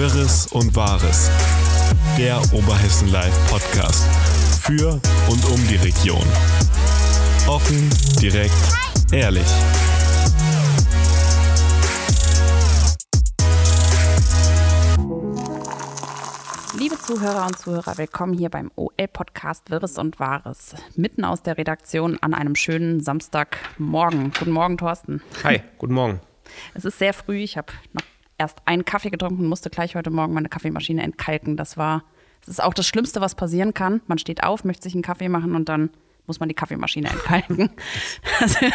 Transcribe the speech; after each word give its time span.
Wirres 0.00 0.46
und 0.46 0.74
Wahres. 0.74 1.30
Der 2.16 2.40
Oberhessen 2.54 3.12
Live 3.12 3.50
Podcast. 3.50 4.02
Für 4.62 4.92
und 5.28 5.44
um 5.44 5.68
die 5.68 5.76
Region. 5.76 6.26
Offen, 7.46 7.90
direkt, 8.18 8.54
ehrlich. 9.12 9.44
Liebe 16.78 16.96
Zuhörer 16.96 17.44
und 17.44 17.58
Zuhörer, 17.58 17.98
willkommen 17.98 18.32
hier 18.32 18.48
beim 18.48 18.70
OL-Podcast 18.76 19.70
Wirres 19.70 19.98
und 19.98 20.18
Wahres. 20.18 20.76
Mitten 20.96 21.26
aus 21.26 21.42
der 21.42 21.58
Redaktion 21.58 22.16
an 22.22 22.32
einem 22.32 22.54
schönen 22.54 23.00
Samstagmorgen. 23.00 24.32
Guten 24.38 24.52
Morgen, 24.52 24.78
Thorsten. 24.78 25.20
Hi, 25.44 25.60
guten 25.76 25.92
Morgen. 25.92 26.20
Es 26.72 26.86
ist 26.86 26.98
sehr 26.98 27.12
früh. 27.12 27.36
Ich 27.40 27.58
habe 27.58 27.70
noch 27.92 28.02
erst 28.40 28.58
einen 28.64 28.84
Kaffee 28.84 29.10
getrunken 29.10 29.42
und 29.42 29.48
musste 29.48 29.70
gleich 29.70 29.94
heute 29.94 30.10
Morgen 30.10 30.32
meine 30.32 30.48
Kaffeemaschine 30.48 31.02
entkalken. 31.02 31.56
Das 31.56 31.76
war, 31.76 32.02
das 32.40 32.48
ist 32.48 32.62
auch 32.62 32.74
das 32.74 32.86
Schlimmste, 32.86 33.20
was 33.20 33.34
passieren 33.34 33.74
kann. 33.74 34.00
Man 34.06 34.18
steht 34.18 34.42
auf, 34.42 34.64
möchte 34.64 34.84
sich 34.84 34.94
einen 34.94 35.02
Kaffee 35.02 35.28
machen 35.28 35.54
und 35.54 35.68
dann 35.68 35.90
muss 36.26 36.40
man 36.40 36.48
die 36.48 36.54
Kaffeemaschine 36.54 37.08
entkalken. 37.08 37.70
Das 38.40 38.58
ja, 38.60 38.68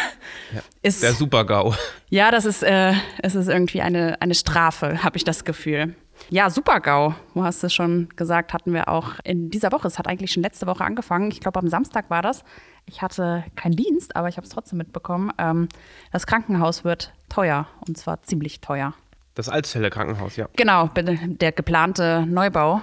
ist, 0.82 1.02
der 1.02 1.12
Super-GAU. 1.12 1.74
Ja, 2.08 2.30
das 2.30 2.44
ist, 2.44 2.62
äh, 2.62 2.92
es 3.18 3.34
ist 3.34 3.48
irgendwie 3.48 3.82
eine, 3.82 4.20
eine 4.22 4.34
Strafe, 4.34 5.02
habe 5.02 5.16
ich 5.16 5.24
das 5.24 5.44
Gefühl. 5.44 5.96
Ja, 6.30 6.50
Super-GAU. 6.50 7.14
Du 7.34 7.42
hast 7.42 7.64
es 7.64 7.74
schon 7.74 8.08
gesagt, 8.14 8.52
hatten 8.52 8.72
wir 8.72 8.88
auch 8.88 9.14
in 9.24 9.50
dieser 9.50 9.72
Woche. 9.72 9.88
Es 9.88 9.98
hat 9.98 10.06
eigentlich 10.06 10.30
schon 10.30 10.44
letzte 10.44 10.66
Woche 10.66 10.84
angefangen. 10.84 11.30
Ich 11.32 11.40
glaube, 11.40 11.58
am 11.58 11.68
Samstag 11.68 12.10
war 12.10 12.22
das. 12.22 12.44
Ich 12.84 13.02
hatte 13.02 13.44
keinen 13.56 13.74
Dienst, 13.74 14.14
aber 14.14 14.28
ich 14.28 14.36
habe 14.36 14.46
es 14.46 14.52
trotzdem 14.52 14.78
mitbekommen. 14.78 15.32
Ähm, 15.38 15.68
das 16.12 16.26
Krankenhaus 16.26 16.84
wird 16.84 17.12
teuer 17.28 17.66
und 17.88 17.98
zwar 17.98 18.22
ziemlich 18.22 18.60
teuer. 18.60 18.94
Das 19.36 19.50
Altzelle 19.50 19.90
Krankenhaus, 19.90 20.36
ja. 20.36 20.48
Genau, 20.56 20.88
der 20.88 21.52
geplante 21.52 22.24
Neubau, 22.26 22.80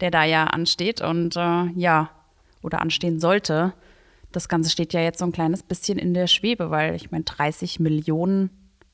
der 0.00 0.12
da 0.12 0.22
ja 0.22 0.44
ansteht 0.44 1.00
und 1.00 1.36
äh, 1.36 1.64
ja, 1.74 2.10
oder 2.62 2.80
anstehen 2.80 3.18
sollte. 3.18 3.72
Das 4.30 4.48
Ganze 4.48 4.70
steht 4.70 4.92
ja 4.92 5.00
jetzt 5.00 5.18
so 5.18 5.24
ein 5.24 5.32
kleines 5.32 5.64
bisschen 5.64 5.98
in 5.98 6.14
der 6.14 6.28
Schwebe, 6.28 6.70
weil 6.70 6.94
ich 6.94 7.10
meine, 7.10 7.24
30 7.24 7.80
Millionen 7.80 8.50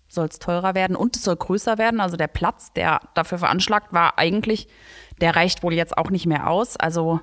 soll 0.08 0.28
es 0.28 0.38
teurer 0.38 0.74
werden 0.74 0.96
und 0.96 1.14
es 1.14 1.24
soll 1.24 1.36
größer 1.36 1.76
werden. 1.76 2.00
Also 2.00 2.16
der 2.16 2.26
Platz, 2.26 2.72
der 2.72 3.00
dafür 3.12 3.36
veranschlagt 3.36 3.92
war, 3.92 4.18
eigentlich, 4.18 4.66
der 5.20 5.36
reicht 5.36 5.62
wohl 5.62 5.74
jetzt 5.74 5.98
auch 5.98 6.08
nicht 6.08 6.24
mehr 6.24 6.48
aus. 6.48 6.78
Also 6.78 7.20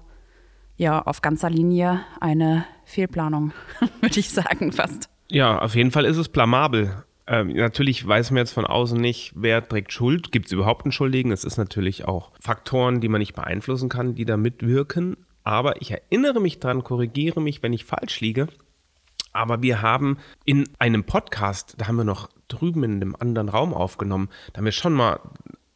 ja, 0.77 1.01
auf 1.01 1.23
ganzer 1.23 1.49
Linie 1.49 2.01
eine 2.21 2.65
Fehlplanung, 2.85 3.51
würde 4.01 4.19
ich 4.19 4.29
sagen, 4.29 4.71
fast. 4.71 5.09
Ja, 5.27 5.57
auf 5.57 5.73
jeden 5.73 5.89
Fall 5.89 6.05
ist 6.05 6.17
es 6.17 6.29
blamabel. 6.29 7.03
Ähm, 7.27 7.53
natürlich 7.53 8.05
weiß 8.07 8.31
man 8.31 8.37
jetzt 8.37 8.53
von 8.53 8.65
außen 8.65 8.99
nicht, 8.99 9.33
wer 9.35 9.67
trägt 9.67 9.91
Schuld. 9.91 10.31
Gibt 10.31 10.47
es 10.47 10.51
überhaupt 10.51 10.85
einen 10.85 10.91
Schuldigen? 10.91 11.31
Es 11.31 11.43
ist 11.43 11.57
natürlich 11.57 12.05
auch 12.05 12.31
Faktoren, 12.39 13.01
die 13.01 13.07
man 13.07 13.19
nicht 13.19 13.33
beeinflussen 13.33 13.89
kann, 13.89 14.15
die 14.15 14.25
da 14.25 14.37
mitwirken. 14.37 15.17
Aber 15.43 15.81
ich 15.81 15.91
erinnere 15.91 16.39
mich 16.39 16.59
dran, 16.59 16.83
korrigiere 16.83 17.41
mich, 17.41 17.63
wenn 17.63 17.73
ich 17.73 17.85
falsch 17.85 18.21
liege. 18.21 18.47
Aber 19.33 19.61
wir 19.61 19.81
haben 19.81 20.17
in 20.45 20.69
einem 20.79 21.03
Podcast, 21.03 21.75
da 21.77 21.87
haben 21.87 21.97
wir 21.97 22.03
noch 22.03 22.29
drüben 22.47 22.83
in 22.83 22.95
einem 22.95 23.15
anderen 23.19 23.49
Raum 23.49 23.73
aufgenommen, 23.73 24.29
da 24.53 24.59
haben 24.59 24.65
wir 24.65 24.71
schon 24.71 24.93
mal 24.93 25.19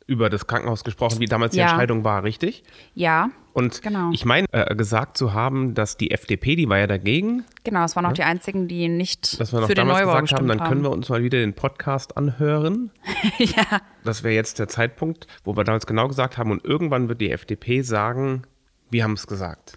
über 0.08 0.30
das 0.30 0.48
Krankenhaus 0.48 0.84
gesprochen, 0.84 1.20
wie 1.20 1.26
damals 1.26 1.56
ja. 1.56 1.66
die 1.66 1.70
Entscheidung 1.70 2.04
war, 2.04 2.24
richtig? 2.24 2.64
Ja. 2.96 3.30
Und 3.60 3.82
genau. 3.82 4.10
ich 4.12 4.26
meine, 4.26 4.48
äh, 4.52 4.76
gesagt 4.76 5.18
zu 5.18 5.34
haben, 5.34 5.74
dass 5.74 5.98
die 5.98 6.12
FDP, 6.12 6.56
die 6.56 6.70
war 6.70 6.78
ja 6.78 6.88
dagegen. 6.88 7.44
Genau, 7.64 7.84
es 7.84 7.96
waren 7.96 8.06
auch 8.06 8.10
ja? 8.10 8.16
die 8.16 8.24
einzigen, 8.24 8.68
die 8.68 8.88
nicht 8.88 9.40
dass 9.40 9.54
wir 9.54 9.62
noch 9.62 9.68
für 9.68 9.76
damals 9.76 10.00
den 10.00 10.08
Neubau 10.08 10.22
gesagt 10.22 10.40
haben, 10.40 10.48
dann 10.48 10.64
können 10.68 10.84
wir 10.84 10.92
uns 10.92 11.10
mal 11.10 11.22
wieder 11.24 11.40
den 11.40 11.54
Podcast 11.54 12.18
anhören. 12.18 12.92
ja. 13.38 13.82
Das 14.04 14.24
wäre 14.24 14.34
jetzt 14.34 14.60
der 14.60 14.68
Zeitpunkt, 14.68 15.28
wo 15.44 15.56
wir 15.56 15.64
damals 15.64 15.86
genau 15.86 16.08
gesagt 16.08 16.38
haben, 16.38 16.52
und 16.52 16.64
irgendwann 16.64 17.10
wird 17.10 17.22
die 17.22 17.32
FDP 17.32 17.82
sagen, 17.82 18.44
wir 18.90 19.04
haben 19.04 19.14
es 19.14 19.28
gesagt. 19.28 19.76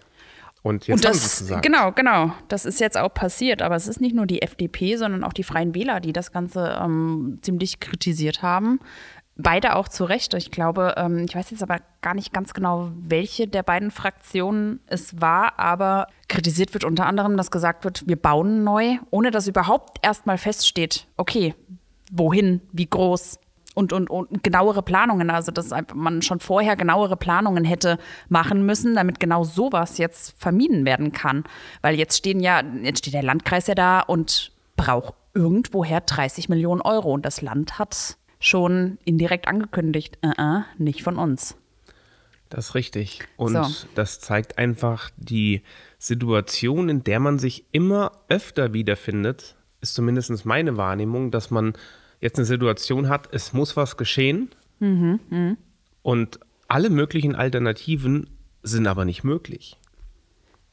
Und 0.63 0.87
jetzt 0.87 0.95
und 0.95 1.03
das, 1.03 1.11
haben 1.11 1.19
sie 1.19 1.25
es 1.25 1.39
gesagt. 1.39 1.65
Genau, 1.65 1.91
genau. 1.91 2.33
Das 2.47 2.65
ist 2.65 2.79
jetzt 2.79 2.97
auch 2.97 3.13
passiert. 3.13 3.61
Aber 3.61 3.75
es 3.75 3.87
ist 3.87 3.99
nicht 3.99 4.15
nur 4.15 4.25
die 4.25 4.41
FDP, 4.41 4.95
sondern 4.95 5.25
auch 5.25 5.33
die 5.33 5.43
Freien 5.43 5.75
Wähler, 5.75 5.99
die 5.99 6.13
das 6.13 6.31
Ganze 6.31 6.79
ähm, 6.81 7.39
ziemlich 7.41 7.81
kritisiert 7.81 8.41
haben. 8.41 8.79
Beide 9.35 9.75
auch 9.75 9.87
zu 9.87 10.03
Recht. 10.03 10.33
Ich 10.35 10.51
glaube, 10.51 10.93
ähm, 10.95 11.25
ich 11.27 11.35
weiß 11.35 11.49
jetzt 11.49 11.63
aber 11.63 11.77
gar 12.01 12.13
nicht 12.13 12.33
ganz 12.33 12.53
genau, 12.53 12.91
welche 12.95 13.47
der 13.47 13.63
beiden 13.63 13.89
Fraktionen 13.89 14.79
es 14.85 15.19
war, 15.21 15.59
aber 15.59 16.07
kritisiert 16.27 16.73
wird 16.73 16.83
unter 16.83 17.07
anderem, 17.07 17.35
dass 17.35 17.49
gesagt 17.49 17.83
wird, 17.83 18.07
wir 18.07 18.15
bauen 18.15 18.63
neu, 18.63 18.97
ohne 19.09 19.31
dass 19.31 19.47
überhaupt 19.47 19.97
erstmal 20.03 20.37
feststeht, 20.37 21.07
okay, 21.17 21.55
wohin, 22.11 22.61
wie 22.71 22.85
groß, 22.85 23.39
und, 23.75 23.93
und, 23.93 24.09
und 24.09 24.43
genauere 24.43 24.81
Planungen, 24.81 25.29
also 25.29 25.51
dass 25.51 25.71
man 25.93 26.21
schon 26.21 26.39
vorher 26.39 26.75
genauere 26.75 27.17
Planungen 27.17 27.63
hätte 27.63 27.97
machen 28.29 28.65
müssen, 28.65 28.95
damit 28.95 29.19
genau 29.19 29.43
sowas 29.43 29.97
jetzt 29.97 30.39
vermieden 30.39 30.85
werden 30.85 31.11
kann. 31.11 31.43
Weil 31.81 31.95
jetzt 31.95 32.17
stehen 32.17 32.39
ja, 32.39 32.61
jetzt 32.83 32.99
steht 32.99 33.13
der 33.13 33.23
Landkreis 33.23 33.67
ja 33.67 33.75
da 33.75 34.01
und 34.01 34.51
braucht 34.75 35.15
irgendwoher 35.33 36.01
30 36.01 36.49
Millionen 36.49 36.81
Euro. 36.81 37.13
Und 37.13 37.25
das 37.25 37.41
Land 37.41 37.79
hat 37.79 38.17
schon 38.43 38.97
indirekt 39.05 39.47
angekündigt, 39.47 40.17
uh 40.23 40.29
-uh, 40.29 40.63
nicht 40.77 41.03
von 41.03 41.17
uns. 41.17 41.55
Das 42.49 42.69
ist 42.69 42.75
richtig. 42.75 43.21
Und 43.37 43.53
so. 43.53 43.87
das 43.95 44.19
zeigt 44.19 44.57
einfach 44.57 45.09
die 45.17 45.63
Situation, 45.97 46.89
in 46.89 47.03
der 47.03 47.19
man 47.19 47.39
sich 47.39 47.65
immer 47.71 48.11
öfter 48.29 48.73
wiederfindet, 48.73 49.55
ist 49.81 49.95
zumindest 49.95 50.45
meine 50.45 50.77
Wahrnehmung, 50.77 51.31
dass 51.31 51.49
man 51.49 51.73
jetzt 52.19 52.37
eine 52.37 52.45
Situation 52.45 53.09
hat, 53.09 53.33
es 53.33 53.53
muss 53.53 53.75
was 53.75 53.97
geschehen 53.97 54.49
mhm, 54.79 55.19
mh. 55.29 55.55
und 56.03 56.39
alle 56.67 56.89
möglichen 56.89 57.35
Alternativen 57.35 58.29
sind 58.61 58.87
aber 58.87 59.03
nicht 59.05 59.23
möglich. 59.23 59.77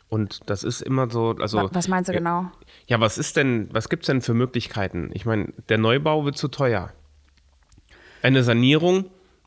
Und 0.09 0.41
das 0.47 0.65
ist 0.65 0.81
immer 0.83 1.09
so, 1.09 1.37
also. 1.39 1.71
Was 1.73 1.89
meinst 1.89 2.09
du 2.09 2.13
genau? 2.13 2.51
Ja, 2.89 3.01
was 3.01 3.17
ist 3.17 3.37
denn, 3.37 3.69
was 3.73 3.89
gibt 3.89 4.03
es 4.03 4.09
denn 4.09 4.23
für 4.23 4.35
Möglichkeiten? 4.35 5.11
Ich 5.15 5.25
meine, 5.25 5.53
der 5.69 5.79
Neubau 5.79 6.25
wird 6.25 6.37
zu 6.37 6.49
teuer. 6.49 6.93
Eine 8.23 8.43
Sanierung, 8.43 9.07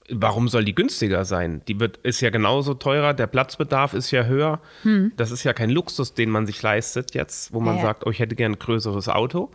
warum 0.10 0.48
soll 0.48 0.66
die 0.66 0.76
günstiger 0.76 1.26
sein? 1.26 1.62
Die 1.68 1.80
wird, 1.80 1.98
ist 1.98 2.22
ja 2.22 2.30
genauso 2.30 2.74
teurer, 2.74 3.14
der 3.14 3.28
Platzbedarf 3.28 3.94
ist 3.94 4.12
ja 4.12 4.24
höher. 4.26 4.60
Hm. 4.84 5.14
Das 5.18 5.32
ist 5.32 5.44
ja 5.44 5.54
kein 5.54 5.70
Luxus, 5.70 6.14
den 6.14 6.30
man 6.30 6.46
sich 6.46 6.62
leistet 6.62 7.14
jetzt, 7.14 7.54
wo 7.54 7.60
man 7.60 7.78
ja, 7.78 7.84
sagt, 7.84 8.06
oh, 8.06 8.10
ich 8.10 8.20
hätte 8.20 8.36
gern 8.36 8.54
ein 8.54 8.60
größeres 8.60 9.10
Auto. 9.10 9.52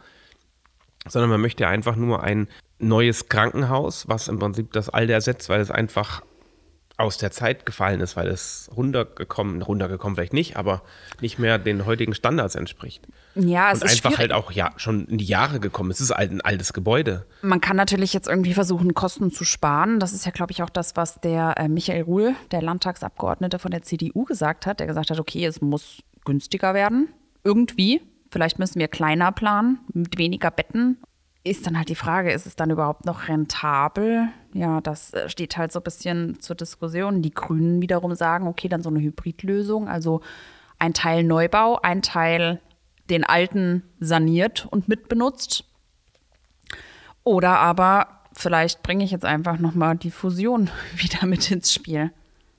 Sondern 1.07 1.31
man 1.31 1.41
möchte 1.41 1.67
einfach 1.69 1.97
nur 1.97 2.23
ein 2.23 2.49
neues 2.79 3.29
Krankenhaus, 3.29 4.09
was 4.09 4.29
im 4.29 4.39
Prinzip 4.39 4.73
das 4.73 4.89
Alte 4.89 5.13
ersetzt, 5.13 5.49
weil 5.49 5.61
es 5.61 5.71
einfach 5.71 6.23
aus 6.99 7.17
der 7.17 7.31
Zeit 7.31 7.65
gefallen 7.65 8.01
ist, 8.01 8.17
weil 8.17 8.27
es 8.27 8.69
runtergekommen, 8.77 9.63
runtergekommen 9.63 10.17
vielleicht 10.17 10.33
nicht, 10.33 10.57
aber 10.57 10.83
nicht 11.21 11.39
mehr 11.39 11.57
den 11.57 11.87
heutigen 11.87 12.13
Standards 12.13 12.57
entspricht. 12.57 13.07
Ja, 13.37 13.71
es 13.71 13.81
und 13.81 13.87
ist 13.87 13.93
einfach 13.93 14.11
schwierig. 14.11 14.19
halt 14.19 14.33
auch 14.33 14.51
ja 14.51 14.73
schon 14.77 15.07
in 15.07 15.19
die 15.19 15.25
Jahre 15.25 15.61
gekommen. 15.61 15.93
Es 15.93 16.01
ist 16.01 16.11
ein 16.11 16.41
altes 16.41 16.73
Gebäude. 16.73 17.25
Man 17.41 17.61
kann 17.61 17.77
natürlich 17.77 18.13
jetzt 18.13 18.27
irgendwie 18.27 18.53
versuchen, 18.53 18.95
Kosten 18.95 19.31
zu 19.31 19.45
sparen. 19.45 20.01
Das 20.01 20.13
ist 20.13 20.27
ja, 20.27 20.33
glaube 20.33 20.51
ich, 20.51 20.63
auch 20.65 20.71
das, 20.71 20.97
was 20.97 21.21
der 21.21 21.55
äh, 21.57 21.69
Michael 21.69 22.03
Ruhl, 22.03 22.35
der 22.51 22.63
Landtagsabgeordnete 22.63 23.61
von 23.61 23.71
der 23.71 23.83
CDU, 23.83 24.25
gesagt 24.25 24.67
hat. 24.67 24.81
Der 24.81 24.89
gesagt 24.89 25.11
hat, 25.11 25.21
okay, 25.21 25.47
es 25.47 25.61
muss 25.61 26.03
günstiger 26.25 26.75
werden. 26.75 27.09
Irgendwie. 27.45 28.03
Vielleicht 28.33 28.59
müssen 28.59 28.81
wir 28.81 28.89
kleiner 28.89 29.31
planen, 29.31 29.79
mit 29.95 30.19
weniger 30.19 30.51
Betten 30.51 30.99
ist 31.49 31.67
dann 31.67 31.77
halt 31.77 31.89
die 31.89 31.95
Frage, 31.95 32.33
ist 32.33 32.47
es 32.47 32.57
dann 32.57 32.71
überhaupt 32.71 33.05
noch 33.05 33.29
rentabel? 33.29 34.29
Ja, 34.59 34.81
das 34.81 35.13
äh, 35.15 35.29
steht 35.29 35.57
halt 35.57 35.71
so 35.71 35.79
ein 35.79 35.85
bisschen 35.85 36.41
zur 36.41 36.57
Diskussion. 36.57 37.23
Die 37.23 37.31
Grünen 37.31 37.81
wiederum 37.81 38.17
sagen, 38.17 38.49
okay, 38.49 38.69
dann 38.69 38.83
so 38.83 38.91
eine 38.91 38.99
Hybridlösung, 38.99 39.89
also 39.89 40.21
ein 40.81 40.95
Teil 40.95 41.23
Neubau, 41.23 41.79
ein 41.81 42.03
Teil 42.03 42.61
den 43.09 43.23
alten 43.23 43.85
saniert 44.01 44.67
und 44.69 44.89
mitbenutzt. 44.89 45.65
Oder 47.23 47.61
aber 47.61 48.09
vielleicht 48.33 48.83
bringe 48.83 49.05
ich 49.05 49.13
jetzt 49.13 49.25
einfach 49.25 49.61
noch 49.61 49.77
mal 49.77 49.97
die 49.97 50.11
Fusion 50.11 50.71
wieder 50.97 51.25
mit 51.25 51.49
ins 51.53 51.73
Spiel. 51.73 52.11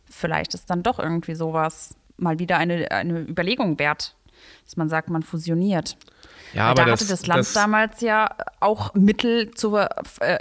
Vielleicht 0.10 0.54
ist 0.54 0.70
dann 0.70 0.84
doch 0.84 1.00
irgendwie 1.00 1.36
sowas 1.36 1.98
mal 2.16 2.40
wieder 2.40 2.58
eine, 2.58 2.92
eine 2.92 3.20
Überlegung 3.20 3.78
wert, 3.78 4.16
dass 4.64 4.78
man 4.78 4.88
sagt, 4.88 5.10
man 5.10 5.24
fusioniert. 5.24 5.98
Ja, 6.54 6.68
aber 6.68 6.84
da 6.84 6.86
das, 6.86 7.02
hatte 7.02 7.10
das 7.10 7.28
Land 7.28 7.40
das, 7.40 7.54
damals 7.54 8.02
ja 8.02 8.30
auch 8.60 8.94
Mittel 8.94 9.52
zu, 9.52 9.76
äh, 9.78 9.88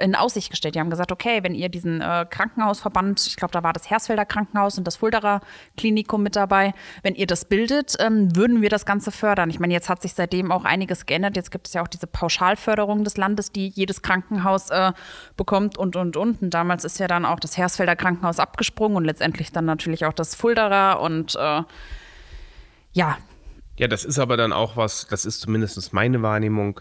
in 0.02 0.14
Aussicht 0.14 0.50
gestellt. 0.50 0.74
Die 0.74 0.80
haben 0.80 0.90
gesagt, 0.90 1.12
okay, 1.12 1.42
wenn 1.42 1.54
ihr 1.54 1.68
diesen 1.68 2.00
äh, 2.00 2.26
Krankenhausverband, 2.28 3.26
ich 3.26 3.36
glaube, 3.36 3.52
da 3.52 3.62
war 3.62 3.72
das 3.72 3.90
Hersfelder 3.90 4.24
Krankenhaus 4.24 4.78
und 4.78 4.84
das 4.84 4.96
Fulderer 4.96 5.40
Klinikum 5.76 6.22
mit 6.22 6.36
dabei, 6.36 6.74
wenn 7.02 7.14
ihr 7.14 7.26
das 7.26 7.44
bildet, 7.44 7.96
ähm, 7.98 8.34
würden 8.34 8.62
wir 8.62 8.70
das 8.70 8.86
Ganze 8.86 9.12
fördern. 9.12 9.50
Ich 9.50 9.60
meine, 9.60 9.72
jetzt 9.72 9.88
hat 9.88 10.02
sich 10.02 10.14
seitdem 10.14 10.50
auch 10.50 10.64
einiges 10.64 11.06
geändert. 11.06 11.36
Jetzt 11.36 11.50
gibt 11.50 11.66
es 11.66 11.74
ja 11.74 11.82
auch 11.82 11.88
diese 11.88 12.06
Pauschalförderung 12.06 13.04
des 13.04 13.16
Landes, 13.16 13.52
die 13.52 13.68
jedes 13.68 14.02
Krankenhaus 14.02 14.70
äh, 14.70 14.92
bekommt 15.36 15.76
und, 15.76 15.96
und, 15.96 16.16
und. 16.16 16.42
Und 16.42 16.50
damals 16.50 16.84
ist 16.84 16.98
ja 16.98 17.06
dann 17.06 17.24
auch 17.24 17.40
das 17.40 17.56
Hersfelder 17.56 17.96
Krankenhaus 17.96 18.38
abgesprungen 18.38 18.96
und 18.96 19.04
letztendlich 19.04 19.52
dann 19.52 19.66
natürlich 19.66 20.04
auch 20.04 20.12
das 20.12 20.34
Fulderer 20.34 21.00
und 21.00 21.36
äh, 21.36 21.62
ja, 22.92 23.18
ja, 23.78 23.88
das 23.88 24.04
ist 24.04 24.18
aber 24.18 24.36
dann 24.36 24.52
auch 24.52 24.76
was, 24.76 25.06
das 25.08 25.24
ist 25.24 25.40
zumindest 25.40 25.92
meine 25.92 26.20
Wahrnehmung. 26.22 26.80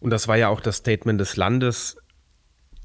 Und 0.00 0.10
das 0.10 0.26
war 0.26 0.36
ja 0.36 0.48
auch 0.48 0.60
das 0.60 0.76
Statement 0.78 1.20
des 1.20 1.36
Landes. 1.36 1.96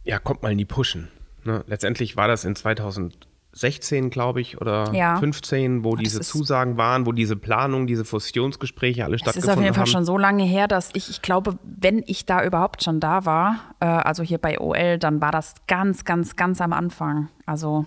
Ja, 0.03 0.19
kommt 0.19 0.43
mal 0.43 0.51
in 0.51 0.57
die 0.59 0.65
Pushen. 0.65 1.09
Ne? 1.43 1.63
Letztendlich 1.67 2.15
war 2.15 2.27
das 2.27 2.45
in 2.45 2.55
2016, 2.55 4.09
glaube 4.11 4.39
ich, 4.41 4.61
oder 4.61 4.93
Ja. 4.93 5.17
15, 5.17 5.83
wo 5.83 5.95
diese 5.95 6.19
ist- 6.19 6.29
Zusagen 6.29 6.77
waren, 6.77 7.05
wo 7.05 7.11
diese 7.11 7.35
Planung, 7.35 7.87
diese 7.87 8.05
Fusionsgespräche 8.05 9.03
alle 9.03 9.15
Es 9.15 9.21
ist 9.21 9.25
stattgefunden 9.31 9.57
auf 9.59 9.63
jeden 9.63 9.73
Fall 9.73 9.81
haben. 9.85 9.91
schon 9.91 10.05
so 10.05 10.17
lange 10.17 10.43
her, 10.43 10.67
dass 10.67 10.91
ich, 10.93 11.09
ich 11.09 11.21
glaube, 11.21 11.57
wenn 11.63 12.03
ich 12.05 12.25
da 12.25 12.43
überhaupt 12.43 12.83
schon 12.83 12.99
da 12.99 13.25
war, 13.25 13.73
äh, 13.79 13.85
also 13.85 14.21
hier 14.23 14.37
bei 14.37 14.59
OL, 14.59 14.97
dann 14.99 15.19
war 15.21 15.31
das 15.31 15.55
ganz, 15.67 16.05
ganz, 16.05 16.35
ganz 16.35 16.61
am 16.61 16.73
Anfang. 16.73 17.29
Also, 17.45 17.85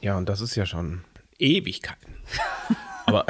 Ja, 0.00 0.16
und 0.16 0.28
das 0.28 0.40
ist 0.40 0.54
ja 0.54 0.64
schon 0.64 1.02
Ewigkeiten. 1.38 2.14
aber 3.08 3.26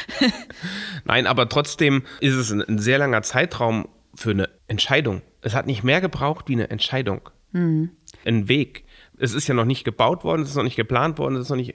nein, 1.04 1.26
aber 1.26 1.48
trotzdem 1.48 2.02
ist 2.20 2.34
es 2.34 2.50
ein, 2.50 2.62
ein 2.62 2.78
sehr 2.78 2.98
langer 2.98 3.22
Zeitraum 3.22 3.88
für 4.14 4.30
eine 4.30 4.48
Entscheidung. 4.68 5.22
Es 5.40 5.54
hat 5.54 5.66
nicht 5.66 5.82
mehr 5.82 6.00
gebraucht 6.00 6.48
wie 6.48 6.54
eine 6.54 6.70
Entscheidung. 6.70 7.28
Mhm. 7.52 7.90
Ein 8.24 8.48
Weg. 8.48 8.84
Es 9.18 9.34
ist 9.34 9.48
ja 9.48 9.54
noch 9.54 9.64
nicht 9.64 9.84
gebaut 9.84 10.24
worden, 10.24 10.42
es 10.42 10.50
ist 10.50 10.56
noch 10.56 10.64
nicht 10.64 10.76
geplant 10.76 11.18
worden, 11.18 11.36
es 11.36 11.42
ist 11.42 11.50
noch 11.50 11.56
nicht. 11.56 11.74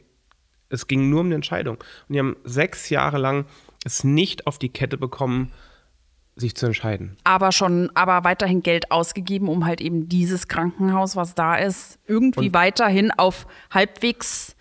Es 0.69 0.87
ging 0.87 1.09
nur 1.09 1.21
um 1.21 1.27
eine 1.27 1.35
Entscheidung. 1.35 1.77
Und 1.77 2.13
die 2.13 2.19
haben 2.19 2.35
sechs 2.43 2.89
Jahre 2.89 3.17
lang 3.17 3.45
es 3.85 4.03
nicht 4.03 4.47
auf 4.47 4.57
die 4.57 4.69
Kette 4.69 4.97
bekommen, 4.97 5.51
sich 6.35 6.55
zu 6.55 6.65
entscheiden. 6.65 7.15
aber 7.23 7.51
schon, 7.51 7.91
aber 7.93 8.23
weiterhin 8.25 8.61
Geld 8.61 8.91
ausgegeben, 8.91 9.47
um 9.47 9.65
halt 9.65 9.79
eben 9.79 10.09
dieses 10.09 10.47
Krankenhaus, 10.47 11.15
was 11.15 11.33
da 11.33 11.55
ist, 11.55 11.97
irgendwie 12.07 12.53
weiterhin 12.53 13.11
auf 13.11 13.47
halbwegs 13.71 14.55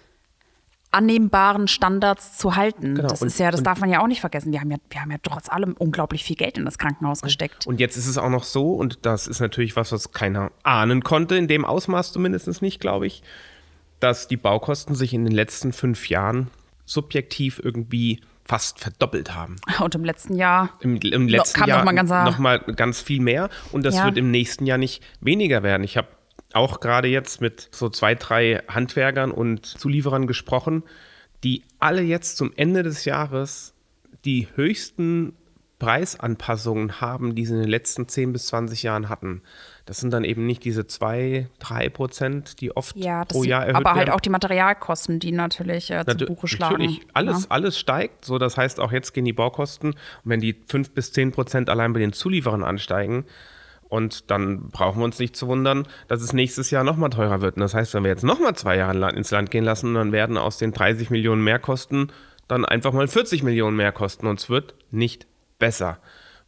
annehmbaren 0.95 1.69
Standards 1.69 2.39
zu 2.39 2.57
halten. 2.57 2.95
Genau, 2.95 3.09
Das 3.09 3.21
und- 3.23 3.29
ist 3.29 3.39
ja, 3.39 3.51
das 3.51 3.63
darf 3.63 3.81
man 3.81 3.91
ja 3.91 4.01
auch 4.03 4.07
nicht 4.07 4.21
vergessen. 4.21 4.53
Wir 4.53 4.61
haben 4.61 4.71
ja, 4.71 4.79
wir 4.91 5.01
haben 5.01 5.11
ja 5.11 5.19
trotz 5.23 5.49
allem 5.51 5.75
unglaublich 5.79 6.25
viel 6.25 6.37
Geld 6.37 6.57
in 6.59 6.65
das 6.65 6.79
Krankenhaus 6.79 7.21
gesteckt. 7.23 7.67
Und 7.67 7.81
jetzt 7.81 7.97
ist 7.97 8.07
es 8.07 8.17
auch 8.19 8.31
noch 8.31 8.45
so, 8.45 8.73
und 8.73 9.05
das 9.05 9.27
ist 9.27 9.41
natürlich 9.41 9.77
was, 9.77 9.93
was 9.93 10.13
keiner 10.13 10.51
ahnen 10.63 11.03
konnte, 11.03 11.37
in 11.37 11.49
dem 11.49 11.65
Ausmaß 11.65 12.13
zumindest 12.13 12.63
nicht, 12.63 12.81
glaube 12.81 13.07
ich, 13.07 13.23
dass 14.01 14.29
die 14.29 14.37
Baukosten 14.37 14.95
sich 14.95 15.13
in 15.15 15.25
den 15.25 15.33
letzten 15.35 15.73
fünf 15.73 16.09
Jahren 16.09 16.49
subjektiv 16.85 17.61
irgendwie 17.63 18.21
fast 18.47 18.79
verdoppelt 18.79 19.35
haben. 19.35 19.57
Und 19.81 19.95
im 19.95 20.05
letzten 20.05 20.37
Jahr 20.37 20.69
Im, 20.81 20.97
im 20.97 21.29
letzten 21.29 21.65
Jahr 21.67 21.79
noch 21.79 21.85
mal 21.87 21.95
ganz- 21.95 22.11
noch 22.11 22.39
mal 22.39 22.59
ganz 22.61 23.01
viel 23.01 23.21
mehr 23.23 23.49
und 23.73 23.87
das 23.87 23.95
Ja. 23.97 24.05
wird 24.05 24.19
im 24.19 24.31
nächsten 24.31 24.67
Jahr 24.67 24.77
nicht 24.77 25.03
weniger 25.21 25.63
werden. 25.63 25.83
Ich 25.83 25.97
habe 25.97 26.09
auch 26.55 26.81
gerade 26.81 27.09
jetzt 27.09 27.41
mit 27.41 27.69
so 27.73 27.89
zwei, 27.89 28.15
drei 28.15 28.63
Handwerkern 28.69 29.31
und 29.31 29.67
Zulieferern 29.67 30.27
gesprochen, 30.27 30.83
die 31.43 31.63
alle 31.79 32.03
jetzt 32.03 32.37
zum 32.37 32.53
Ende 32.57 32.83
des 32.83 33.05
Jahres 33.05 33.75
die 34.25 34.49
höchsten 34.55 35.35
Preisanpassungen 35.79 37.01
haben, 37.01 37.35
die 37.35 37.47
sie 37.47 37.55
in 37.55 37.61
den 37.61 37.69
letzten 37.69 38.09
10 38.09 38.33
bis 38.33 38.47
20 38.47 38.83
Jahren 38.83 39.09
hatten. 39.09 39.43
Das 39.87 39.99
sind 39.99 40.13
dann 40.13 40.25
eben 40.25 40.47
nicht 40.47 40.65
diese 40.65 40.87
2, 40.87 41.49
3 41.59 41.89
Prozent, 41.91 42.61
die 42.61 42.75
oft 42.77 42.97
Ja, 42.97 43.25
pro 43.25 43.43
Jahr 43.45 43.63
erhöht 43.63 43.77
aber 43.77 43.91
halt 43.91 43.99
werden. 44.07 44.11
auch 44.17 44.21
die 44.21 44.31
Materialkosten, 44.31 45.19
die 45.21 45.33
natürlich 45.33 45.91
äh, 45.91 46.05
zu 46.07 46.13
Natu- 46.17 46.27
Buche 46.27 46.49
schlagen. 46.49 46.75
Natürlich, 46.75 47.01
alles, 47.13 47.43
Ja. 47.45 47.51
alles 47.51 47.79
steigt. 47.79 48.25
So, 48.25 48.39
das 48.39 48.57
heißt, 48.57 48.81
auch 48.81 48.93
jetzt 48.93 49.13
gehen 49.13 49.25
die 49.25 49.33
Baukosten. 49.33 49.91
Und 49.91 49.99
wenn 50.25 50.41
die 50.41 50.55
5 50.69 50.93
bis 50.93 51.13
10 51.13 51.33
Prozent 51.33 51.69
allein 51.69 51.93
bei 51.93 52.01
den 52.01 52.13
Zulieferern 52.13 52.65
ansteigen, 52.65 53.27
und 53.89 54.31
dann 54.31 54.71
brauchen 54.71 55.01
wir 55.01 55.05
uns 55.05 55.19
nicht 55.19 55.37
zu 55.37 55.47
wundern, 55.47 55.87
dass 56.09 56.23
es 56.23 56.33
nächstes 56.33 56.71
Jahr 56.71 56.85
nochmal 56.85 57.11
teurer 57.11 57.41
wird. 57.41 57.57
Und 57.57 57.61
das 57.61 57.75
heißt, 57.75 57.95
wenn 57.95 58.05
wir 58.05 58.11
jetzt 58.11 58.25
nochmal 58.25 58.55
zwei 58.57 58.77
Jahre 58.77 59.11
ins 59.11 59.31
Land 59.31 59.51
gehen 59.51 59.65
lassen, 59.65 59.95
dann 59.95 60.13
werden 60.13 60.37
aus 60.37 60.59
den 60.59 60.73
30 60.73 61.11
Millionen 61.11 61.45
Mehrkosten 61.45 62.11
dann 62.49 62.65
einfach 62.65 62.93
mal 62.93 63.09
40 63.09 63.43
Millionen 63.43 63.77
mehr 63.77 63.93
kosten. 63.93 64.27
Und 64.27 64.41
es 64.41 64.51
wird 64.51 64.75
nicht 64.91 65.27
besser. 65.59 65.99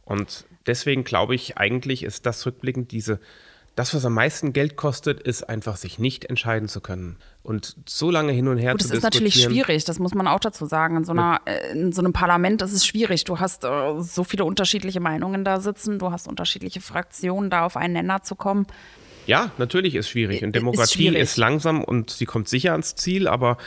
Und 0.03 0.45
deswegen 0.65 1.03
glaube 1.03 1.35
ich, 1.35 1.57
eigentlich 1.57 2.03
ist 2.03 2.25
das 2.25 2.45
rückblickend 2.45 2.91
diese, 2.91 3.19
das, 3.77 3.93
was 3.93 4.03
am 4.05 4.15
meisten 4.15 4.53
Geld 4.53 4.75
kostet, 4.75 5.21
ist 5.21 5.43
einfach, 5.43 5.77
sich 5.77 5.99
nicht 5.99 6.25
entscheiden 6.25 6.67
zu 6.67 6.81
können. 6.81 7.17
Und 7.43 7.75
so 7.87 8.09
lange 8.09 8.31
hin 8.31 8.47
und 8.47 8.57
her 8.57 8.71
Gut, 8.71 8.81
zu 8.81 8.87
das 8.87 8.97
ist 8.97 9.03
natürlich 9.03 9.35
diskutieren. 9.35 9.65
schwierig, 9.65 9.85
das 9.85 9.99
muss 9.99 10.15
man 10.15 10.27
auch 10.27 10.39
dazu 10.39 10.65
sagen. 10.65 10.97
In 10.97 11.03
so, 11.03 11.11
einer, 11.11 11.41
äh, 11.45 11.73
in 11.73 11.91
so 11.91 12.01
einem 12.01 12.11
Parlament 12.11 12.63
ist 12.63 12.73
es 12.73 12.87
schwierig. 12.87 13.23
Du 13.25 13.39
hast 13.39 13.63
äh, 13.65 14.01
so 14.01 14.23
viele 14.23 14.45
unterschiedliche 14.45 14.99
Meinungen 14.99 15.45
da 15.45 15.59
sitzen, 15.59 15.99
du 15.99 16.11
hast 16.11 16.27
unterschiedliche 16.27 16.81
Fraktionen, 16.81 17.51
da 17.51 17.65
auf 17.67 17.77
einen 17.77 17.93
Nenner 17.93 18.23
zu 18.23 18.35
kommen. 18.35 18.65
Ja, 19.27 19.51
natürlich 19.59 19.93
ist 19.93 20.09
schwierig. 20.09 20.41
Und 20.41 20.49
Ist 20.49 20.55
Demokratie 20.55 21.09
ist, 21.09 21.11
schwierig. 21.11 21.37
langsam 21.37 21.83
und 21.83 22.09
sie 22.09 22.25
kommt 22.25 22.49
sicher 22.49 22.71
ans 22.71 22.95
Ziel, 22.95 23.27
aber 23.27 23.57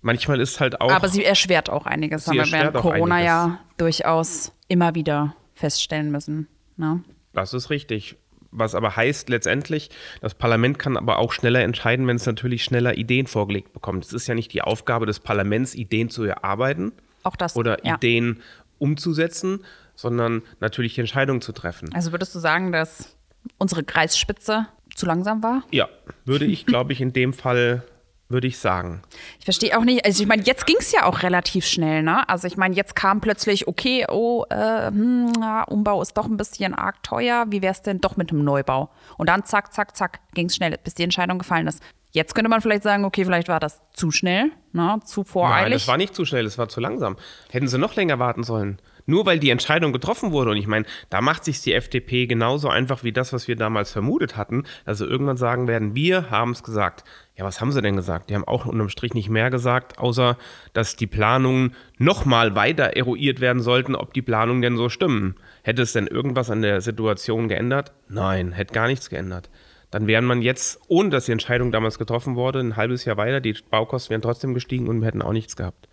manchmal 0.00 0.40
ist 0.40 0.58
halt 0.58 0.80
auch. 0.80 0.90
Aber 0.90 1.10
sie 1.10 1.22
erschwert 1.22 1.68
auch 1.68 1.84
einiges. 1.84 2.26
Haben 2.26 2.38
wir 2.38 2.50
während 2.50 2.76
Corona 2.76 3.16
einiges. 3.16 3.26
ja 3.28 3.60
durchaus 3.76 4.52
immer 4.68 4.94
wieder 4.94 5.36
feststellen 5.52 6.10
müssen. 6.10 6.48
Ne? 6.78 7.04
das 7.34 7.52
ist 7.52 7.68
richtig. 7.68 8.16
Was 8.52 8.74
aber 8.74 8.96
heißt 8.96 9.28
letztendlich, 9.28 9.90
das 10.20 10.34
Parlament 10.34 10.78
kann 10.78 10.96
aber 10.96 11.18
auch 11.18 11.32
schneller 11.32 11.60
entscheiden, 11.60 12.06
wenn 12.06 12.16
es 12.16 12.26
natürlich 12.26 12.64
schneller 12.64 12.96
Ideen 12.96 13.26
vorgelegt 13.26 13.72
bekommt. 13.72 14.04
Es 14.04 14.12
ist 14.12 14.26
ja 14.26 14.34
nicht 14.34 14.52
die 14.52 14.62
Aufgabe 14.62 15.06
des 15.06 15.20
Parlaments, 15.20 15.74
Ideen 15.74 16.10
zu 16.10 16.24
erarbeiten 16.24 16.92
das. 17.38 17.56
oder 17.56 17.84
ja. 17.84 17.94
Ideen 17.94 18.40
umzusetzen, 18.78 19.64
sondern 19.94 20.42
natürlich 20.60 20.94
die 20.94 21.00
Entscheidung 21.00 21.40
zu 21.40 21.52
treffen. 21.52 21.94
Also 21.94 22.12
würdest 22.12 22.34
du 22.34 22.38
sagen, 22.38 22.72
dass 22.72 23.16
unsere 23.58 23.84
Kreisspitze 23.84 24.66
zu 24.94 25.06
langsam 25.06 25.42
war? 25.42 25.62
Ja, 25.70 25.88
würde 26.24 26.46
ich, 26.46 26.66
glaube 26.66 26.92
ich, 26.92 27.00
in 27.00 27.12
dem 27.12 27.32
Fall, 27.32 27.84
würde 28.30 28.46
ich 28.46 28.58
sagen. 28.58 29.02
Ich 29.38 29.44
verstehe 29.44 29.76
auch 29.78 29.84
nicht, 29.84 30.04
also 30.04 30.22
ich 30.22 30.28
meine, 30.28 30.42
jetzt 30.42 30.66
ging 30.66 30.76
es 30.78 30.92
ja 30.92 31.04
auch 31.04 31.22
relativ 31.22 31.66
schnell, 31.66 32.02
ne? 32.02 32.28
Also 32.28 32.46
ich 32.46 32.56
meine, 32.56 32.74
jetzt 32.74 32.94
kam 32.94 33.20
plötzlich, 33.20 33.68
okay, 33.68 34.06
oh, 34.08 34.44
äh, 34.50 34.86
hm, 34.86 35.32
ja, 35.40 35.64
Umbau 35.64 36.00
ist 36.00 36.14
doch 36.14 36.26
ein 36.26 36.36
bisschen 36.36 36.74
arg 36.74 37.02
teuer, 37.02 37.46
wie 37.48 37.62
wäre 37.62 37.72
es 37.72 37.82
denn 37.82 38.00
doch 38.00 38.16
mit 38.16 38.30
einem 38.30 38.44
Neubau? 38.44 38.90
Und 39.18 39.28
dann 39.28 39.44
zack, 39.44 39.72
zack, 39.72 39.96
zack, 39.96 40.20
ging 40.34 40.46
es 40.46 40.56
schnell, 40.56 40.78
bis 40.82 40.94
die 40.94 41.02
Entscheidung 41.02 41.38
gefallen 41.38 41.66
ist. 41.66 41.82
Jetzt 42.12 42.34
könnte 42.34 42.48
man 42.48 42.60
vielleicht 42.60 42.82
sagen, 42.82 43.04
okay, 43.04 43.24
vielleicht 43.24 43.48
war 43.48 43.60
das 43.60 43.82
zu 43.92 44.10
schnell, 44.10 44.50
ne? 44.72 44.98
zu 45.04 45.22
voreilig. 45.22 45.62
Nein, 45.62 45.72
das 45.72 45.88
war 45.88 45.96
nicht 45.96 46.14
zu 46.14 46.24
schnell, 46.24 46.44
es 46.44 46.58
war 46.58 46.68
zu 46.68 46.80
langsam. 46.80 47.16
Hätten 47.50 47.68
sie 47.68 47.78
noch 47.78 47.94
länger 47.94 48.18
warten 48.18 48.42
sollen. 48.42 48.80
Nur 49.06 49.26
weil 49.26 49.38
die 49.38 49.50
Entscheidung 49.50 49.92
getroffen 49.92 50.32
wurde. 50.32 50.50
Und 50.50 50.56
ich 50.56 50.66
meine, 50.66 50.86
da 51.08 51.20
macht 51.20 51.44
sich 51.44 51.60
die 51.62 51.72
FDP 51.72 52.26
genauso 52.26 52.68
einfach 52.68 53.04
wie 53.04 53.12
das, 53.12 53.32
was 53.32 53.48
wir 53.48 53.56
damals 53.56 53.92
vermutet 53.92 54.36
hatten. 54.36 54.64
Also 54.84 55.06
irgendwann 55.06 55.36
sagen 55.36 55.68
werden, 55.68 55.94
wir 55.94 56.30
haben 56.30 56.50
es 56.50 56.62
gesagt. 56.62 57.04
Ja, 57.40 57.46
was 57.46 57.62
haben 57.62 57.72
sie 57.72 57.80
denn 57.80 57.96
gesagt? 57.96 58.28
Die 58.28 58.34
haben 58.34 58.46
auch 58.46 58.66
unterm 58.66 58.90
Strich 58.90 59.14
nicht 59.14 59.30
mehr 59.30 59.48
gesagt, 59.48 59.98
außer 59.98 60.36
dass 60.74 60.96
die 60.96 61.06
Planungen 61.06 61.74
nochmal 61.96 62.54
weiter 62.54 62.98
eruiert 62.98 63.40
werden 63.40 63.62
sollten, 63.62 63.94
ob 63.94 64.12
die 64.12 64.20
Planungen 64.20 64.60
denn 64.60 64.76
so 64.76 64.90
stimmen. 64.90 65.36
Hätte 65.62 65.80
es 65.80 65.94
denn 65.94 66.06
irgendwas 66.06 66.50
an 66.50 66.60
der 66.60 66.82
Situation 66.82 67.48
geändert? 67.48 67.94
Nein, 68.10 68.52
hätte 68.52 68.74
gar 68.74 68.88
nichts 68.88 69.08
geändert. 69.08 69.48
Dann 69.90 70.06
wären 70.06 70.26
man 70.26 70.42
jetzt, 70.42 70.82
ohne 70.88 71.08
dass 71.08 71.24
die 71.24 71.32
Entscheidung 71.32 71.72
damals 71.72 71.98
getroffen 71.98 72.36
wurde, 72.36 72.60
ein 72.60 72.76
halbes 72.76 73.06
Jahr 73.06 73.16
weiter, 73.16 73.40
die 73.40 73.56
Baukosten 73.70 74.10
wären 74.10 74.20
trotzdem 74.20 74.52
gestiegen 74.52 74.86
und 74.86 75.00
wir 75.00 75.06
hätten 75.06 75.22
auch 75.22 75.32
nichts 75.32 75.56
gehabt. 75.56 75.88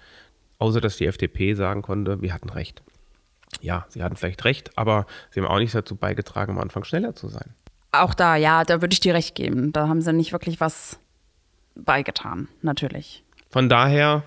Außer 0.60 0.82
dass 0.82 0.98
die 0.98 1.06
FDP 1.06 1.54
sagen 1.54 1.82
konnte, 1.82 2.22
wir 2.22 2.34
hatten 2.34 2.50
recht. 2.50 2.84
Ja, 3.62 3.86
sie 3.88 4.04
hatten 4.04 4.18
vielleicht 4.18 4.44
recht, 4.44 4.78
aber 4.78 5.06
sie 5.32 5.40
haben 5.40 5.48
auch 5.48 5.60
nichts 5.60 5.72
dazu 5.72 5.96
beigetragen, 5.96 6.52
am 6.52 6.60
Anfang 6.60 6.84
schneller 6.84 7.16
zu 7.16 7.30
sein. 7.30 7.56
Auch 7.94 8.14
da, 8.14 8.36
ja, 8.36 8.66
da 8.66 8.82
würde 8.82 8.92
ich 8.92 9.00
dir 9.00 9.14
recht 9.14 9.34
geben. 9.34 9.72
Da 9.72 9.88
haben 9.88 10.02
sie 10.02 10.12
nicht 10.12 10.34
wirklich 10.34 10.60
was 10.60 11.00
beigetan, 11.84 12.48
natürlich. 12.62 13.24
Von 13.50 13.70
daher, 13.70 14.24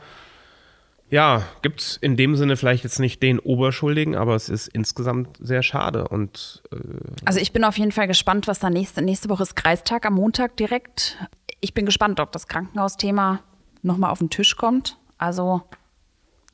ja, 1.10 1.42
gibt 1.62 1.80
es 1.80 1.96
in 1.96 2.16
dem 2.16 2.36
Sinne 2.36 2.56
vielleicht 2.56 2.84
jetzt 2.84 3.00
nicht 3.00 3.22
den 3.22 3.38
Oberschuldigen, 3.38 4.14
aber 4.14 4.34
es 4.34 4.48
ist 4.48 4.68
insgesamt 4.68 5.36
sehr 5.40 5.62
schade. 5.62 6.08
Und 6.08 6.62
äh, 6.72 6.76
Also 7.24 7.40
ich 7.40 7.52
bin 7.52 7.64
auf 7.64 7.76
jeden 7.78 7.92
Fall 7.92 8.06
gespannt, 8.06 8.46
was 8.48 8.58
da 8.60 8.70
nächste, 8.70 9.02
nächste 9.02 9.28
Woche 9.28 9.42
ist 9.42 9.56
Kreistag 9.56 10.06
am 10.06 10.14
Montag 10.14 10.56
direkt. 10.56 11.18
Ich 11.60 11.74
bin 11.74 11.84
gespannt, 11.84 12.20
ob 12.20 12.32
das 12.32 12.46
Krankenhausthema 12.48 13.40
nochmal 13.82 14.10
auf 14.10 14.20
den 14.20 14.30
Tisch 14.30 14.56
kommt. 14.56 14.96
Also 15.18 15.62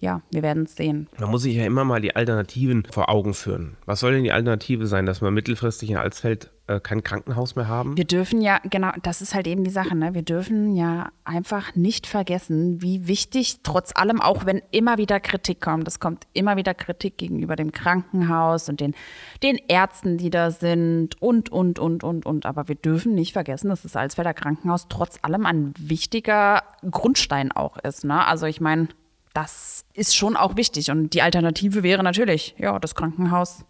ja, 0.01 0.21
wir 0.31 0.43
werden 0.43 0.65
es 0.65 0.77
sehen. 0.77 1.09
man 1.19 1.31
muss 1.31 1.43
sich 1.43 1.55
ja 1.55 1.65
immer 1.65 1.85
mal 1.85 2.01
die 2.01 2.15
Alternativen 2.17 2.87
vor 2.91 3.09
Augen 3.09 3.33
führen. 3.35 3.77
Was 3.87 4.01
soll 4.01 4.13
denn 4.13 4.25
die 4.25 4.33
Alternative 4.33 4.87
sein, 4.87 5.07
dass 5.07 5.23
wir 5.23 5.31
mittelfristig 5.31 5.91
in 5.91 5.97
Alsfeld 5.97 6.51
äh, 6.69 6.81
kein 6.81 7.03
Krankenhaus 7.03 7.57
mehr 7.57 7.69
haben? 7.69 7.97
Wir 7.97 8.05
dürfen 8.05 8.41
ja, 8.41 8.59
genau, 8.65 8.91
das 9.03 9.21
ist 9.21 9.35
halt 9.35 9.47
eben 9.47 9.65
die 9.65 9.71
Sache, 9.71 9.95
ne? 9.95 10.15
Wir 10.15 10.23
dürfen 10.23 10.75
ja 10.75 11.11
einfach 11.25 11.75
nicht 11.75 12.07
vergessen, 12.07 12.83
wie 12.83 13.07
wichtig, 13.07 13.61
trotz 13.63 13.93
allem, 13.95 14.21
auch 14.21 14.47
wenn 14.47 14.63
immer 14.71 14.99
wieder 14.99 15.21
Kritik 15.21 15.61
kommt, 15.61 15.87
es 15.87 16.01
kommt 16.01 16.27
immer 16.33 16.57
wieder 16.57 16.75
Kritik 16.75 17.19
gegenüber 17.19 17.57
dem 17.57 17.73
Krankenhaus 17.73 18.69
und 18.69 18.81
den, 18.81 18.95
den 19.43 19.59
Ärzten, 19.69 20.19
die 20.19 20.31
da 20.31 20.51
sind 20.51 21.21
und, 21.23 21.51
und, 21.51 21.79
und, 21.79 22.03
und, 22.03 22.27
und. 22.27 22.47
Aber 22.47 22.69
wir 22.69 22.77
dürfen 22.77 23.15
nicht 23.15 23.33
vergessen, 23.33 23.69
dass 23.69 23.83
das 23.83 23.97
Alsfelder 23.97 24.35
Krankenhaus 24.35 24.87
trotz 24.89 25.19
allem 25.23 25.47
ein 25.47 25.75
wichtiger 25.79 26.63
Grundstein 26.91 27.53
auch 27.53 27.77
ist, 27.79 28.05
ne? 28.05 28.27
Also 28.27 28.47
ich 28.47 28.61
meine, 28.61 28.89
das 29.35 29.85
ist 29.93 30.17
schon 30.17 30.35
auch 30.35 30.57
wichtig. 30.57 30.91
Und 30.91 31.11
die 31.11 31.21
Alternative 31.21 31.83
wäre 31.83 32.03
natürlich, 32.03 32.55
ja, 32.59 32.79
das 32.79 32.95
Krankenhaus 32.95 33.67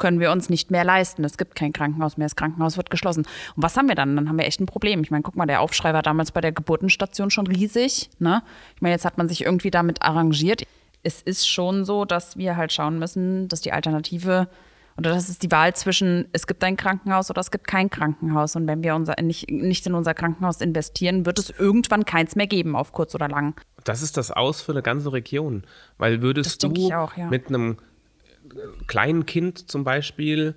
können 0.00 0.18
wir 0.18 0.32
uns 0.32 0.50
nicht 0.50 0.72
mehr 0.72 0.82
leisten. 0.82 1.22
Es 1.22 1.38
gibt 1.38 1.54
kein 1.54 1.72
Krankenhaus 1.72 2.16
mehr, 2.16 2.24
das 2.24 2.34
Krankenhaus 2.34 2.76
wird 2.76 2.90
geschlossen. 2.90 3.26
Und 3.54 3.62
was 3.62 3.76
haben 3.76 3.86
wir 3.86 3.94
dann? 3.94 4.16
Dann 4.16 4.28
haben 4.28 4.38
wir 4.38 4.46
echt 4.46 4.60
ein 4.60 4.66
Problem. 4.66 5.02
Ich 5.02 5.12
meine, 5.12 5.22
guck 5.22 5.36
mal, 5.36 5.46
der 5.46 5.60
Aufschrei 5.60 5.94
war 5.94 6.02
damals 6.02 6.32
bei 6.32 6.40
der 6.40 6.50
Geburtenstation 6.50 7.30
schon 7.30 7.46
riesig. 7.46 8.10
Ne? 8.18 8.42
Ich 8.74 8.82
meine, 8.82 8.94
jetzt 8.94 9.04
hat 9.04 9.16
man 9.16 9.28
sich 9.28 9.44
irgendwie 9.44 9.70
damit 9.70 10.02
arrangiert. 10.02 10.64
Es 11.04 11.22
ist 11.22 11.48
schon 11.48 11.84
so, 11.84 12.04
dass 12.04 12.36
wir 12.36 12.56
halt 12.56 12.72
schauen 12.72 12.98
müssen, 12.98 13.46
dass 13.46 13.60
die 13.60 13.72
Alternative 13.72 14.48
Und 14.96 15.06
das 15.06 15.30
ist 15.30 15.42
die 15.42 15.50
Wahl 15.50 15.74
zwischen, 15.74 16.28
es 16.32 16.46
gibt 16.46 16.62
ein 16.62 16.76
Krankenhaus 16.76 17.30
oder 17.30 17.40
es 17.40 17.50
gibt 17.50 17.66
kein 17.66 17.88
Krankenhaus. 17.88 18.54
Und 18.54 18.66
wenn 18.66 18.82
wir 18.82 18.94
unser, 18.94 19.14
nicht, 19.22 19.50
nicht 19.50 19.86
in 19.86 19.94
unser 19.94 20.12
Krankenhaus 20.12 20.60
investieren, 20.60 21.24
wird 21.24 21.38
es 21.38 21.48
irgendwann 21.48 22.04
keins 22.04 22.36
mehr 22.36 22.46
geben, 22.46 22.76
auf 22.76 22.92
kurz 22.92 23.14
oder 23.14 23.28
lang. 23.28 23.58
Das 23.84 24.02
ist 24.02 24.18
das 24.18 24.30
Aus 24.30 24.60
für 24.60 24.72
eine 24.72 24.82
ganze 24.82 25.12
Region. 25.12 25.64
Weil 25.96 26.20
würdest 26.20 26.62
Das 26.62 26.70
du 26.70 26.94
auch, 26.94 27.16
ja. 27.16 27.28
mit 27.28 27.48
einem 27.48 27.78
kleinen 28.86 29.26
Kind 29.26 29.70
zum 29.70 29.84
Beispiel 29.84 30.54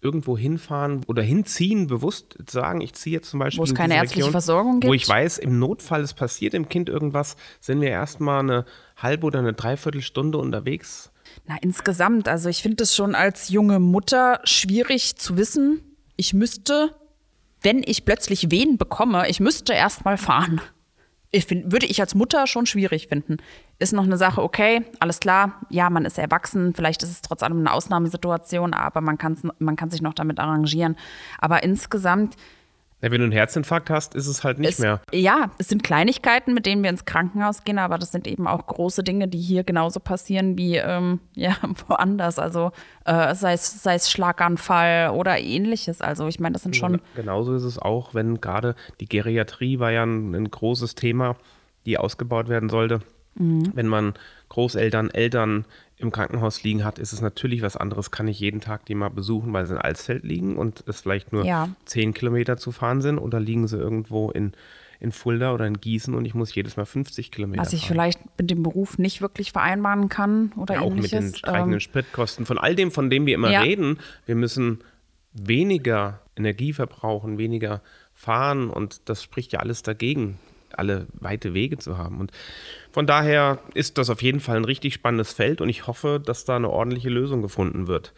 irgendwo 0.00 0.38
hinfahren 0.38 1.02
oder 1.08 1.22
hinziehen, 1.22 1.88
bewusst 1.88 2.36
sagen, 2.48 2.80
ich 2.80 2.92
ziehe 2.92 3.16
jetzt 3.16 3.30
zum 3.30 3.40
Beispiel 3.40 3.58
Wo 3.58 3.64
es 3.64 3.70
in 3.70 3.76
keine 3.76 3.94
ärztliche 3.96 4.20
Region, 4.20 4.30
Versorgung 4.30 4.76
Wo 4.76 4.90
gibt? 4.90 4.94
ich 4.94 5.08
weiß, 5.08 5.38
im 5.38 5.58
Notfall, 5.58 6.02
es 6.02 6.14
passiert 6.14 6.52
dem 6.52 6.68
Kind 6.68 6.88
irgendwas, 6.88 7.36
sind 7.60 7.80
wir 7.80 7.90
erstmal 7.90 8.40
eine 8.40 8.64
halbe 8.96 9.26
oder 9.26 9.40
eine 9.40 9.54
Dreiviertelstunde 9.54 10.38
unterwegs. 10.38 11.10
Na, 11.46 11.56
insgesamt, 11.60 12.28
also 12.28 12.48
ich 12.48 12.62
finde 12.62 12.84
es 12.84 12.94
schon 12.94 13.14
als 13.14 13.48
junge 13.48 13.80
Mutter 13.80 14.40
schwierig 14.44 15.16
zu 15.16 15.36
wissen, 15.36 15.80
ich 16.16 16.32
müsste, 16.32 16.94
wenn 17.62 17.82
ich 17.84 18.04
plötzlich 18.04 18.50
Wehen 18.50 18.78
bekomme, 18.78 19.28
ich 19.28 19.40
müsste 19.40 19.72
erst 19.72 20.04
mal 20.04 20.16
fahren. 20.16 20.60
Ich 21.30 21.44
find, 21.44 21.70
würde 21.70 21.86
ich 21.86 22.00
als 22.00 22.14
Mutter 22.14 22.46
schon 22.46 22.64
schwierig 22.64 23.08
finden. 23.08 23.36
Ist 23.78 23.92
noch 23.92 24.04
eine 24.04 24.16
Sache, 24.16 24.42
okay, 24.42 24.84
alles 24.98 25.20
klar, 25.20 25.60
ja, 25.68 25.90
man 25.90 26.06
ist 26.06 26.18
erwachsen, 26.18 26.74
vielleicht 26.74 27.02
ist 27.02 27.10
es 27.10 27.20
trotz 27.20 27.42
allem 27.42 27.58
eine 27.58 27.72
Ausnahmesituation, 27.72 28.72
aber 28.72 29.02
man, 29.02 29.18
kann's, 29.18 29.42
man 29.58 29.76
kann 29.76 29.90
sich 29.90 30.00
noch 30.00 30.14
damit 30.14 30.38
arrangieren. 30.38 30.96
Aber 31.38 31.62
insgesamt 31.62 32.36
Ja, 33.00 33.12
wenn 33.12 33.20
du 33.20 33.24
einen 33.24 33.32
Herzinfarkt 33.32 33.90
hast, 33.90 34.16
ist 34.16 34.26
es 34.26 34.42
halt 34.42 34.58
nicht 34.58 34.72
es, 34.72 34.78
mehr. 34.80 35.00
Ja, 35.12 35.52
es 35.58 35.68
sind 35.68 35.84
Kleinigkeiten, 35.84 36.52
mit 36.52 36.66
denen 36.66 36.82
wir 36.82 36.90
ins 36.90 37.04
Krankenhaus 37.04 37.62
gehen, 37.62 37.78
aber 37.78 37.96
das 37.96 38.10
sind 38.10 38.26
eben 38.26 38.48
auch 38.48 38.66
große 38.66 39.04
Dinge, 39.04 39.28
die 39.28 39.38
hier 39.38 39.62
genauso 39.62 40.00
passieren 40.00 40.58
wie 40.58 40.76
ähm, 40.76 41.20
ja, 41.34 41.56
woanders. 41.86 42.40
Also 42.40 42.72
äh, 43.04 43.34
sei, 43.36 43.52
es, 43.52 43.82
sei 43.82 43.94
es 43.94 44.10
Schlaganfall 44.10 45.10
oder 45.10 45.38
ähnliches. 45.38 46.00
Also 46.00 46.26
ich 46.26 46.40
meine, 46.40 46.54
das 46.54 46.62
sind 46.62 46.74
schon. 46.74 47.00
Genauso 47.14 47.54
ist 47.54 47.64
es 47.64 47.78
auch, 47.78 48.14
wenn 48.14 48.40
gerade 48.40 48.74
die 49.00 49.08
Geriatrie 49.08 49.78
war 49.78 49.92
ja 49.92 50.02
ein, 50.02 50.34
ein 50.34 50.50
großes 50.50 50.96
Thema, 50.96 51.36
die 51.86 51.98
ausgebaut 51.98 52.48
werden 52.48 52.68
sollte. 52.68 53.00
Mhm. 53.36 53.70
Wenn 53.74 53.86
man 53.86 54.14
Großeltern, 54.48 55.10
Eltern 55.10 55.66
im 55.98 56.12
Krankenhaus 56.12 56.62
liegen 56.62 56.84
hat, 56.84 56.98
ist 56.98 57.12
es 57.12 57.20
natürlich 57.20 57.62
was 57.62 57.76
anderes. 57.76 58.10
Kann 58.10 58.28
ich 58.28 58.38
jeden 58.38 58.60
Tag 58.60 58.86
die 58.86 58.94
mal 58.94 59.08
besuchen, 59.08 59.52
weil 59.52 59.66
sie 59.66 59.74
in 59.74 59.80
Alsfeld 59.80 60.22
liegen 60.24 60.56
und 60.56 60.84
es 60.86 61.00
vielleicht 61.00 61.32
nur 61.32 61.44
Ja. 61.44 61.68
zehn 61.86 62.14
Kilometer 62.14 62.56
zu 62.56 62.70
fahren 62.72 63.00
sind 63.02 63.18
oder 63.18 63.40
liegen 63.40 63.66
sie 63.66 63.78
irgendwo 63.78 64.30
in, 64.30 64.52
in 65.00 65.10
Fulda 65.10 65.52
oder 65.52 65.66
in 65.66 65.80
Gießen 65.80 66.14
und 66.14 66.24
ich 66.24 66.34
muss 66.34 66.54
jedes 66.54 66.76
Mal 66.76 66.86
50 66.86 67.32
Kilometer 67.32 67.62
Was 67.62 67.72
ich 67.72 67.80
fahren. 67.80 67.88
vielleicht 67.88 68.38
mit 68.38 68.48
dem 68.50 68.62
Beruf 68.62 68.98
nicht 68.98 69.20
wirklich 69.22 69.50
vereinbaren 69.52 70.08
kann 70.08 70.52
oder 70.56 70.74
Ja, 70.74 70.80
auch 70.82 70.94
mit 70.94 71.10
den 71.10 71.18
ähnliches. 71.18 71.38
steigenden 71.38 71.74
Ähm, 71.74 71.80
Spritkosten, 71.80 72.46
von 72.46 72.58
all 72.58 72.76
dem, 72.76 72.92
von 72.92 73.10
dem 73.10 73.26
wir 73.26 73.34
immer 73.34 73.50
Ja. 73.50 73.62
reden. 73.62 73.98
Wir 74.24 74.36
müssen 74.36 74.78
weniger 75.32 76.20
Energie 76.36 76.72
verbrauchen, 76.72 77.38
weniger 77.38 77.82
fahren 78.14 78.70
und 78.70 79.08
das 79.08 79.22
spricht 79.22 79.52
ja 79.52 79.60
alles 79.60 79.82
dagegen, 79.82 80.38
alle 80.76 81.06
weite 81.14 81.54
Wege 81.54 81.78
zu 81.78 81.96
haben. 81.98 82.20
Und 82.20 82.32
von 82.90 83.06
daher 83.06 83.58
ist 83.74 83.98
das 83.98 84.10
auf 84.10 84.22
jeden 84.22 84.40
Fall 84.40 84.56
ein 84.56 84.64
richtig 84.64 84.94
spannendes 84.94 85.32
Feld 85.32 85.60
und 85.60 85.68
ich 85.68 85.86
hoffe, 85.86 86.20
dass 86.24 86.44
da 86.44 86.56
eine 86.56 86.70
ordentliche 86.70 87.10
Lösung 87.10 87.42
gefunden 87.42 87.86
wird. 87.86 88.12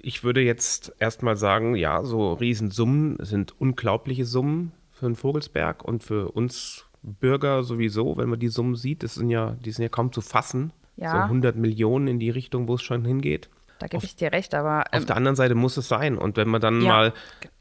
Ich 0.00 0.22
würde 0.22 0.40
jetzt 0.40 0.92
erstmal 1.00 1.36
sagen, 1.36 1.74
ja, 1.74 2.04
so 2.04 2.34
Riesensummen 2.34 3.16
sind 3.20 3.60
unglaubliche 3.60 4.24
Summen 4.24 4.72
für 4.92 5.06
den 5.06 5.16
Vogelsberg 5.16 5.84
und 5.84 6.04
für 6.04 6.30
uns 6.32 6.84
Bürger 7.02 7.62
sowieso, 7.64 8.16
wenn 8.16 8.28
man 8.28 8.38
die 8.40 8.48
Summen 8.48 8.74
sieht, 8.76 9.02
das 9.02 9.14
sind 9.14 9.30
ja, 9.30 9.56
die 9.64 9.70
sind 9.70 9.82
ja 9.82 9.88
kaum 9.88 10.12
zu 10.12 10.20
fassen. 10.20 10.72
Ja. 10.96 11.12
So 11.12 11.18
100 11.18 11.56
Millionen 11.56 12.08
in 12.08 12.18
die 12.18 12.30
Richtung, 12.30 12.66
wo 12.68 12.74
es 12.74 12.82
schon 12.82 13.04
hingeht. 13.04 13.48
da 13.78 13.86
gebe 13.86 14.04
ich 14.04 14.16
dir 14.16 14.32
recht, 14.32 14.54
aber 14.54 14.80
Auf 14.92 15.00
ähm, 15.02 15.06
der 15.06 15.16
anderen 15.16 15.36
Seite 15.36 15.54
muss 15.54 15.76
es 15.76 15.86
sein. 15.86 16.18
Und 16.18 16.36
wenn 16.36 16.48
man 16.48 16.60
dann 16.60 16.80
Ja. 16.82 16.88
mal 16.88 17.14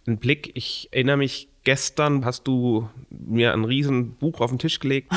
einen 0.07 0.17
Blick, 0.17 0.51
ich 0.55 0.89
erinnere 0.91 1.17
mich, 1.17 1.49
gestern 1.67 2.23
hast 2.23 2.47
du 2.47 2.87
mir 3.09 3.51
ein 3.51 3.65
riesen 3.65 4.15
Buch 4.15 4.39
auf 4.39 4.51
den 4.51 4.57
Tisch 4.57 4.79
gelegt. 4.79 5.11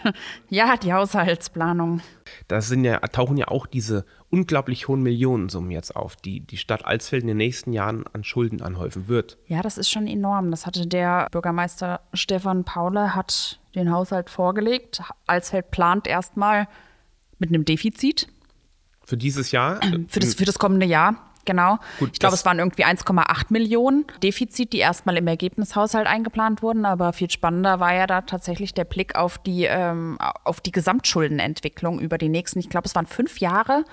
ja, 0.50 0.76
die 0.76 0.92
Haushaltsplanung. 0.92 2.02
Da 2.46 2.60
sind 2.60 2.84
ja, 2.84 2.98
tauchen 3.00 3.38
ja 3.38 3.48
auch 3.48 3.66
diese 3.66 4.04
unglaublich 4.28 4.86
hohen 4.86 5.02
Millionensummen 5.02 5.70
jetzt 5.70 5.96
auf, 5.96 6.16
die 6.16 6.40
die 6.40 6.58
Stadt 6.58 6.84
Alsfeld 6.84 7.22
in 7.22 7.28
den 7.28 7.38
nächsten 7.38 7.72
Jahren 7.72 8.04
an 8.12 8.22
Schulden 8.22 8.60
anhäufen 8.60 9.08
wird. 9.08 9.38
Ja, 9.46 9.62
das 9.62 9.78
ist 9.78 9.88
schon 9.88 10.06
enorm. 10.06 10.50
Das 10.50 10.66
hatte 10.66 10.86
der 10.86 11.28
Bürgermeister 11.32 12.02
Stefan 12.12 12.64
Paule 12.64 13.14
hat 13.14 13.58
den 13.74 13.90
Haushalt 13.90 14.28
vorgelegt. 14.28 15.00
Alsfeld 15.26 15.70
plant 15.70 16.06
erstmal 16.06 16.68
mit 17.38 17.48
einem 17.48 17.64
Defizit 17.64 18.28
Für 19.06 19.16
dieses 19.16 19.52
Jahr. 19.52 19.80
für 20.08 20.20
das, 20.20 20.34
für 20.34 20.44
das 20.44 20.58
kommende 20.58 20.84
Jahr. 20.84 21.23
Genau. 21.44 21.78
Gut, 21.98 22.10
ich 22.12 22.18
glaube, 22.18 22.34
es 22.34 22.44
waren 22.44 22.58
irgendwie 22.58 22.84
1,8 22.84 23.46
Millionen 23.50 24.04
Defizit, 24.22 24.72
die 24.72 24.78
erstmal 24.78 25.16
im 25.16 25.26
Ergebnishaushalt 25.26 26.06
eingeplant 26.06 26.62
wurden. 26.62 26.84
Aber 26.84 27.12
viel 27.12 27.30
spannender 27.30 27.80
war 27.80 27.94
ja 27.94 28.06
da 28.06 28.22
tatsächlich 28.22 28.74
der 28.74 28.84
Blick 28.84 29.14
auf 29.16 29.38
die, 29.38 29.64
ähm, 29.64 30.18
auf 30.44 30.60
die 30.60 30.72
Gesamtschuldenentwicklung 30.72 32.00
über 32.00 32.18
die 32.18 32.28
nächsten, 32.28 32.58
ich 32.58 32.68
glaube, 32.68 32.86
es 32.86 32.94
waren 32.94 33.06
fünf 33.06 33.40
Jahre, 33.40 33.84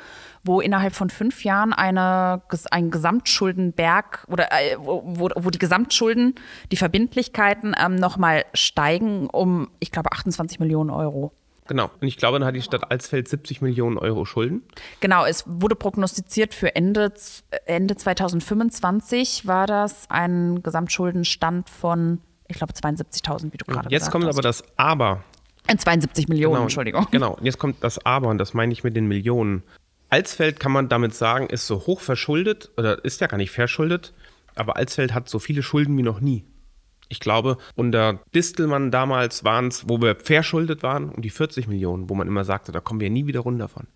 wo 0.44 0.62
innerhalb 0.62 0.96
von 0.96 1.10
fünf 1.10 1.44
Jahren 1.44 1.74
eine, 1.74 2.42
ein 2.72 2.92
Gesamtschuldenberg 2.92 4.26
oder 4.28 4.52
äh, 4.52 4.78
wo, 4.78 5.02
wo, 5.06 5.30
wo 5.36 5.50
die 5.50 5.60
Gesamtschulden, 5.60 6.36
die 6.72 6.78
Verbindlichkeiten 6.78 7.76
ähm, 7.80 7.96
nochmal 7.96 8.46
steigen 8.54 9.28
um, 9.30 9.70
ich 9.80 9.92
glaube, 9.92 10.12
28 10.12 10.60
Millionen 10.60 10.90
Euro. 10.90 11.34
Genau. 11.68 11.90
Und 12.02 12.08
ich 12.08 12.18
glaube, 12.18 12.40
dann 12.40 12.48
hat 12.48 12.56
die 12.56 12.62
Stadt 12.62 12.92
Alsfeld 12.92 13.28
70 13.28 13.62
Millionen 13.62 13.98
Euro 13.98 14.26
Schulden. 14.26 14.64
Genau, 15.00 15.26
es 15.26 15.44
wurde 15.48 15.76
prognostiziert 15.76 16.54
für 16.54 16.76
Ende, 16.76 17.14
Ende 17.66 17.96
2025 17.96 19.48
war 19.48 19.68
das 19.68 20.10
ein 20.10 20.64
Gesamtschuldenstand 20.64 21.70
von, 21.70 22.20
ich 22.48 22.58
glaube, 22.58 22.74
72.000, 22.74 23.54
wie 23.54 23.58
du 23.58 23.66
gerade 23.66 23.90
Jetzt 23.90 24.12
kommt 24.12 24.26
hast. 24.26 24.36
aber 24.36 24.42
das 24.42 24.64
Aber. 24.78 25.24
Äh, 25.68 25.78
72 25.78 26.28
Millionen, 26.28 26.64
Entschuldigung. 26.64 27.08
Genau, 27.12 27.36
und 27.36 27.46
jetzt 27.46 27.60
kommt 27.60 27.84
das 27.84 28.04
Aber 28.06 28.30
und 28.30 28.38
das 28.38 28.54
meine 28.54 28.74
ich 28.74 28.84
mit 28.84 28.96
den 28.96 29.08
Millionen. 29.08 29.64
Alsfeld 30.10 30.60
kann 30.60 30.74
man 30.74 30.90
damit 30.90 31.14
sagen, 31.14 31.48
ist 31.48 31.68
so 31.68 31.86
hoch 31.88 32.02
verschuldet 32.02 32.72
oder 32.76 33.06
ist 33.06 33.22
ja 33.22 33.28
gar 33.28 33.38
nicht 33.38 33.52
verschuldet, 33.52 34.14
aber 34.56 34.76
Alsfeld 34.76 35.14
hat 35.14 35.30
so 35.30 35.40
viele 35.40 35.64
Schulden 35.64 35.98
wie 35.98 36.04
noch 36.04 36.20
nie. 36.20 36.44
Ich 37.12 37.20
glaube, 37.20 37.58
unter 37.76 38.22
Distelmann 38.34 38.90
damals 38.90 39.44
waren 39.44 39.68
es, 39.68 39.90
wo 39.90 40.02
wir 40.02 40.16
verschuldet 40.16 40.82
waren, 40.82 41.10
um 41.10 41.22
die 41.22 41.30
40 41.30 41.68
Millionen, 41.68 42.10
wo 42.10 42.16
man 42.16 42.26
immer 42.26 42.46
sagte, 42.46 42.72
da 42.72 42.80
kommen 42.80 43.02
wir 43.02 43.10
nie 43.10 43.28
wieder 43.28 43.42
runter 43.42 43.68
von. 43.68 43.88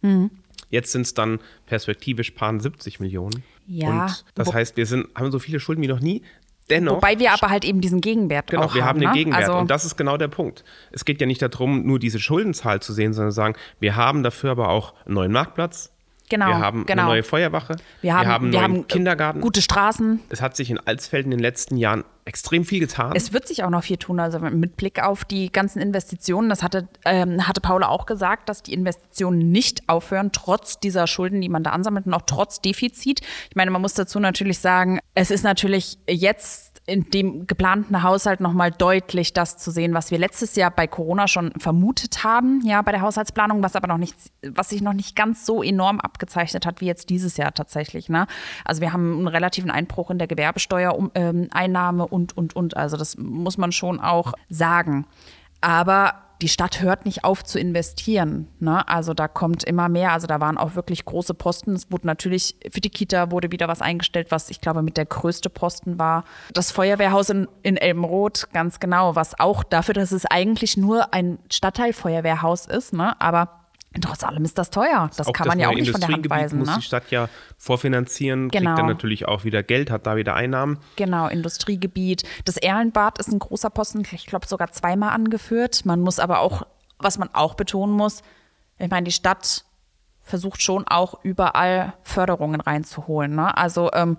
Mhm. 0.00 0.30
Jetzt 0.70 0.92
sind 0.92 1.02
es 1.02 1.12
dann 1.12 1.40
perspektivisch 1.66 2.30
paar 2.30 2.58
70 2.58 3.00
Millionen. 3.00 3.42
Ja, 3.66 4.06
Und 4.06 4.24
das 4.34 4.52
heißt, 4.52 4.78
wir 4.78 4.86
sind, 4.86 5.08
haben 5.14 5.30
so 5.30 5.38
viele 5.38 5.60
Schulden 5.60 5.82
wie 5.82 5.88
noch 5.88 6.00
nie. 6.00 6.22
Dennoch 6.70 6.96
Wobei 6.96 7.18
wir 7.18 7.32
aber 7.32 7.50
halt 7.50 7.66
eben 7.66 7.82
diesen 7.82 8.00
Gegenwert 8.00 8.50
Genau, 8.50 8.64
auch 8.64 8.74
wir 8.74 8.84
haben 8.84 8.98
den 8.98 9.10
ne? 9.10 9.14
Gegenwert. 9.14 9.42
Also, 9.42 9.58
und 9.58 9.70
das 9.70 9.84
ist 9.84 9.96
genau 9.96 10.16
der 10.16 10.28
Punkt. 10.28 10.64
Es 10.90 11.04
geht 11.04 11.20
ja 11.20 11.26
nicht 11.26 11.42
darum, 11.42 11.86
nur 11.86 11.98
diese 11.98 12.18
Schuldenzahl 12.18 12.80
zu 12.80 12.94
sehen, 12.94 13.12
sondern 13.12 13.32
sagen, 13.32 13.56
wir 13.78 13.96
haben 13.96 14.22
dafür 14.22 14.52
aber 14.52 14.70
auch 14.70 14.94
einen 15.04 15.14
neuen 15.14 15.32
Marktplatz. 15.32 15.92
Genau, 16.28 16.48
Wir 16.48 16.58
haben 16.58 16.86
genau. 16.86 17.02
eine 17.02 17.10
neue 17.12 17.22
Feuerwache. 17.22 17.76
wir 18.02 18.14
haben, 18.14 18.52
wir 18.52 18.62
haben 18.62 18.80
äh, 18.80 18.82
Kindergarten. 18.84 19.40
gute 19.40 19.62
Straßen. 19.62 20.20
Es 20.28 20.42
hat 20.42 20.56
sich 20.56 20.70
in 20.70 20.78
Alsfeld 20.78 21.24
in 21.24 21.30
den 21.30 21.40
letzten 21.40 21.76
Jahren 21.76 22.04
extrem 22.28 22.66
viel 22.66 22.78
getan. 22.78 23.12
Es 23.14 23.32
wird 23.32 23.48
sich 23.48 23.64
auch 23.64 23.70
noch 23.70 23.82
viel 23.82 23.96
tun, 23.96 24.20
also 24.20 24.38
mit 24.38 24.76
Blick 24.76 25.02
auf 25.02 25.24
die 25.24 25.50
ganzen 25.50 25.80
Investitionen. 25.80 26.50
Das 26.50 26.62
hatte, 26.62 26.86
ähm, 27.06 27.48
hatte 27.48 27.62
Paula 27.62 27.88
auch 27.88 28.04
gesagt, 28.04 28.50
dass 28.50 28.62
die 28.62 28.74
Investitionen 28.74 29.50
nicht 29.50 29.88
aufhören, 29.88 30.30
trotz 30.32 30.78
dieser 30.78 31.06
Schulden, 31.06 31.40
die 31.40 31.48
man 31.48 31.62
da 31.62 31.70
ansammelt 31.70 32.06
und 32.06 32.12
auch 32.12 32.22
trotz 32.26 32.60
Defizit. 32.60 33.22
Ich 33.48 33.56
meine, 33.56 33.70
man 33.70 33.80
muss 33.80 33.94
dazu 33.94 34.20
natürlich 34.20 34.58
sagen, 34.58 35.00
es 35.14 35.30
ist 35.30 35.42
natürlich 35.42 35.98
jetzt 36.06 36.67
in 36.88 37.10
dem 37.10 37.46
geplanten 37.46 38.02
Haushalt 38.02 38.40
nochmal 38.40 38.70
deutlich 38.70 39.34
das 39.34 39.58
zu 39.58 39.70
sehen, 39.70 39.92
was 39.92 40.10
wir 40.10 40.18
letztes 40.18 40.56
Jahr 40.56 40.70
bei 40.70 40.86
Corona 40.86 41.28
schon 41.28 41.52
vermutet 41.58 42.24
haben, 42.24 42.62
ja, 42.64 42.80
bei 42.80 42.92
der 42.92 43.02
Haushaltsplanung, 43.02 43.62
was 43.62 43.76
aber 43.76 43.88
noch 43.88 43.98
nicht, 43.98 44.16
was 44.42 44.70
sich 44.70 44.80
noch 44.80 44.94
nicht 44.94 45.14
ganz 45.14 45.44
so 45.44 45.62
enorm 45.62 46.00
abgezeichnet 46.00 46.64
hat 46.64 46.80
wie 46.80 46.86
jetzt 46.86 47.10
dieses 47.10 47.36
Jahr 47.36 47.52
tatsächlich. 47.52 48.08
Ne? 48.08 48.26
Also 48.64 48.80
wir 48.80 48.92
haben 48.92 49.18
einen 49.18 49.28
relativen 49.28 49.70
Einbruch 49.70 50.10
in 50.10 50.18
der 50.18 50.28
Gewerbesteuereinnahme 50.28 52.06
und, 52.06 52.36
und, 52.36 52.56
und. 52.56 52.76
Also 52.76 52.96
das 52.96 53.18
muss 53.18 53.58
man 53.58 53.70
schon 53.70 54.00
auch 54.00 54.32
sagen. 54.48 55.06
Aber 55.60 56.14
die 56.40 56.48
Stadt 56.48 56.80
hört 56.80 57.04
nicht 57.04 57.24
auf 57.24 57.44
zu 57.44 57.58
investieren. 57.58 58.48
Ne? 58.60 58.86
Also 58.88 59.14
da 59.14 59.26
kommt 59.26 59.64
immer 59.64 59.88
mehr. 59.88 60.12
Also 60.12 60.26
da 60.26 60.40
waren 60.40 60.56
auch 60.56 60.74
wirklich 60.76 61.04
große 61.04 61.34
Posten. 61.34 61.72
Es 61.72 61.90
wurde 61.90 62.06
natürlich, 62.06 62.56
für 62.70 62.80
die 62.80 62.90
Kita 62.90 63.30
wurde 63.30 63.50
wieder 63.50 63.68
was 63.68 63.82
eingestellt, 63.82 64.28
was 64.30 64.50
ich 64.50 64.60
glaube 64.60 64.82
mit 64.82 64.96
der 64.96 65.06
größte 65.06 65.50
Posten 65.50 65.98
war. 65.98 66.24
Das 66.52 66.70
Feuerwehrhaus 66.70 67.30
in, 67.30 67.48
in 67.62 67.76
Elmroth, 67.76 68.48
ganz 68.52 68.78
genau, 68.78 69.16
was 69.16 69.38
auch 69.38 69.64
dafür, 69.64 69.94
dass 69.94 70.12
es 70.12 70.26
eigentlich 70.26 70.76
nur 70.76 71.12
ein 71.12 71.38
Stadtteilfeuerwehrhaus 71.50 72.66
ist, 72.66 72.92
ne? 72.92 73.20
aber 73.20 73.57
trotz 74.00 74.24
allem 74.24 74.44
ist 74.44 74.58
das 74.58 74.70
teuer. 74.70 75.10
Das 75.16 75.26
Auch 75.28 75.32
kann 75.32 75.48
man 75.48 75.58
ja 75.58 75.68
auch 75.68 75.74
nicht 75.74 75.90
von 75.90 76.00
der 76.00 76.08
Hand 76.10 76.28
weisen. 76.30 76.58
muss 76.58 76.68
Ne? 76.68 76.74
die 76.78 76.82
Stadt 76.82 77.10
ja 77.10 77.28
vorfinanzieren, 77.56 78.48
Genau. 78.48 78.70
kriegt 78.70 78.78
dann 78.78 78.86
natürlich 78.86 79.26
auch 79.28 79.44
wieder 79.44 79.62
Geld, 79.62 79.90
hat 79.90 80.06
da 80.06 80.16
wieder 80.16 80.34
Einnahmen. 80.34 80.78
Genau, 80.96 81.26
Industriegebiet. 81.28 82.22
Das 82.44 82.56
Erlenbad 82.56 83.18
ist 83.18 83.28
ein 83.28 83.38
großer 83.38 83.70
Posten, 83.70 84.02
ich 84.10 84.26
glaube 84.26 84.46
sogar 84.46 84.70
zweimal 84.72 85.10
angeführt. 85.10 85.84
Man 85.84 86.00
muss 86.00 86.18
aber 86.18 86.40
auch, 86.40 86.62
was 86.98 87.18
man 87.18 87.30
auch 87.34 87.54
betonen 87.54 87.94
muss, 87.94 88.22
ich 88.78 88.90
meine, 88.90 89.04
die 89.04 89.12
Stadt 89.12 89.64
versucht 90.22 90.62
schon 90.62 90.86
auch 90.86 91.18
überall 91.24 91.94
Förderungen 92.02 92.60
reinzuholen. 92.60 93.34
Ne? 93.34 93.56
Also 93.56 93.90
ähm, 93.92 94.18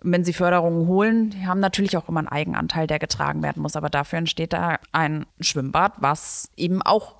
wenn 0.00 0.24
sie 0.24 0.32
Förderungen 0.32 0.86
holen, 0.86 1.30
die 1.30 1.46
haben 1.46 1.58
natürlich 1.60 1.96
auch 1.96 2.08
immer 2.08 2.20
einen 2.20 2.28
Eigenanteil, 2.28 2.86
der 2.86 2.98
getragen 3.00 3.42
werden 3.42 3.60
muss. 3.60 3.74
Aber 3.76 3.90
dafür 3.90 4.20
entsteht 4.20 4.52
da 4.52 4.76
ein 4.92 5.26
Schwimmbad, 5.40 5.94
was 5.98 6.50
eben 6.56 6.82
auch 6.82 7.16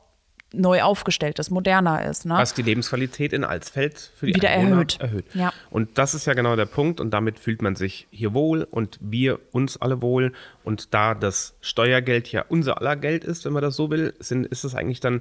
neu 0.52 0.82
aufgestellt 0.82 1.38
ist, 1.38 1.50
moderner 1.50 2.04
ist. 2.04 2.24
Ne? 2.24 2.34
Was 2.34 2.54
die 2.54 2.62
Lebensqualität 2.62 3.32
in 3.32 3.44
Alsfeld 3.44 4.10
für 4.16 4.26
die 4.26 4.34
Wieder 4.34 4.50
Einwohner 4.50 4.76
erhöht. 4.76 5.00
erhöht. 5.00 5.34
Ja. 5.34 5.52
Und 5.70 5.98
das 5.98 6.14
ist 6.14 6.26
ja 6.26 6.34
genau 6.34 6.56
der 6.56 6.66
Punkt 6.66 7.00
und 7.00 7.10
damit 7.10 7.38
fühlt 7.38 7.60
man 7.60 7.76
sich 7.76 8.06
hier 8.10 8.32
wohl 8.32 8.66
und 8.70 8.98
wir 9.00 9.40
uns 9.52 9.76
alle 9.76 10.00
wohl. 10.00 10.32
Und 10.64 10.94
da 10.94 11.14
das 11.14 11.54
Steuergeld 11.60 12.32
ja 12.32 12.44
unser 12.48 12.78
aller 12.78 12.96
Geld 12.96 13.24
ist, 13.24 13.44
wenn 13.44 13.52
man 13.52 13.62
das 13.62 13.76
so 13.76 13.90
will, 13.90 14.14
sind, 14.20 14.46
ist 14.46 14.64
es 14.64 14.74
eigentlich 14.74 15.00
dann, 15.00 15.20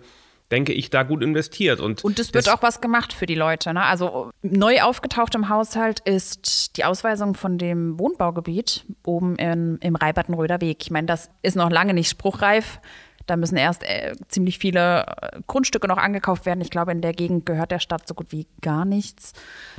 denke 0.49 0.71
ich, 0.71 0.89
da 0.89 1.03
gut 1.03 1.21
investiert. 1.21 1.81
Und, 1.81 2.05
Und 2.05 2.19
es 2.19 2.33
wird 2.33 2.47
auch 2.47 2.61
was 2.61 2.79
gemacht 2.79 3.11
für 3.11 3.25
die 3.25 3.35
Leute. 3.35 3.73
Ne? 3.73 3.83
Also 3.83 4.31
neu 4.43 4.81
aufgetaucht 4.81 5.35
im 5.35 5.49
Haushalt 5.49 5.99
ist 5.99 6.77
die 6.77 6.85
Ausweisung 6.85 7.33
von 7.33 7.57
dem 7.57 7.99
Wohnbaugebiet 7.99 8.85
oben 9.05 9.35
in, 9.35 9.77
im 9.81 9.95
Reibertenröder 9.97 10.61
Weg. 10.61 10.77
Ich 10.83 10.91
meine, 10.91 11.07
das 11.07 11.29
ist 11.41 11.57
noch 11.57 11.69
lange 11.69 11.93
nicht 11.93 12.09
spruchreif. 12.09 12.79
Da 13.27 13.35
müssen 13.35 13.57
erst 13.57 13.83
äh, 13.83 14.15
ziemlich 14.29 14.57
viele 14.57 15.05
äh, 15.05 15.39
Grundstücke 15.47 15.87
noch 15.87 15.97
angekauft 15.97 16.45
werden. 16.45 16.61
Ich 16.61 16.71
glaube, 16.71 16.91
in 16.91 17.01
der 17.01 17.13
Gegend 17.13 17.45
gehört 17.45 17.71
der 17.71 17.79
Stadt 17.79 18.07
so 18.07 18.13
gut 18.13 18.31
wie 18.31 18.47
gar 18.61 18.85
nichts. 18.85 19.33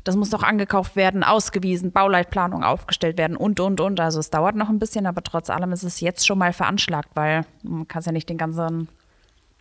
Das 0.04 0.16
muss 0.16 0.30
noch 0.30 0.42
angekauft 0.42 0.96
werden, 0.96 1.24
ausgewiesen, 1.24 1.90
Bauleitplanung 1.90 2.62
aufgestellt 2.62 3.18
werden 3.18 3.36
und, 3.36 3.58
und, 3.58 3.80
und. 3.80 3.98
Also 4.00 4.20
es 4.20 4.30
dauert 4.30 4.54
noch 4.54 4.68
ein 4.68 4.78
bisschen, 4.78 5.06
aber 5.06 5.22
trotz 5.22 5.50
allem 5.50 5.72
ist 5.72 5.82
es 5.82 6.00
jetzt 6.00 6.26
schon 6.26 6.38
mal 6.38 6.52
veranschlagt, 6.52 7.10
weil 7.14 7.44
man 7.62 7.88
kann 7.88 8.02
ja 8.04 8.12
nicht 8.12 8.28
den 8.28 8.38
ganzen 8.38 8.88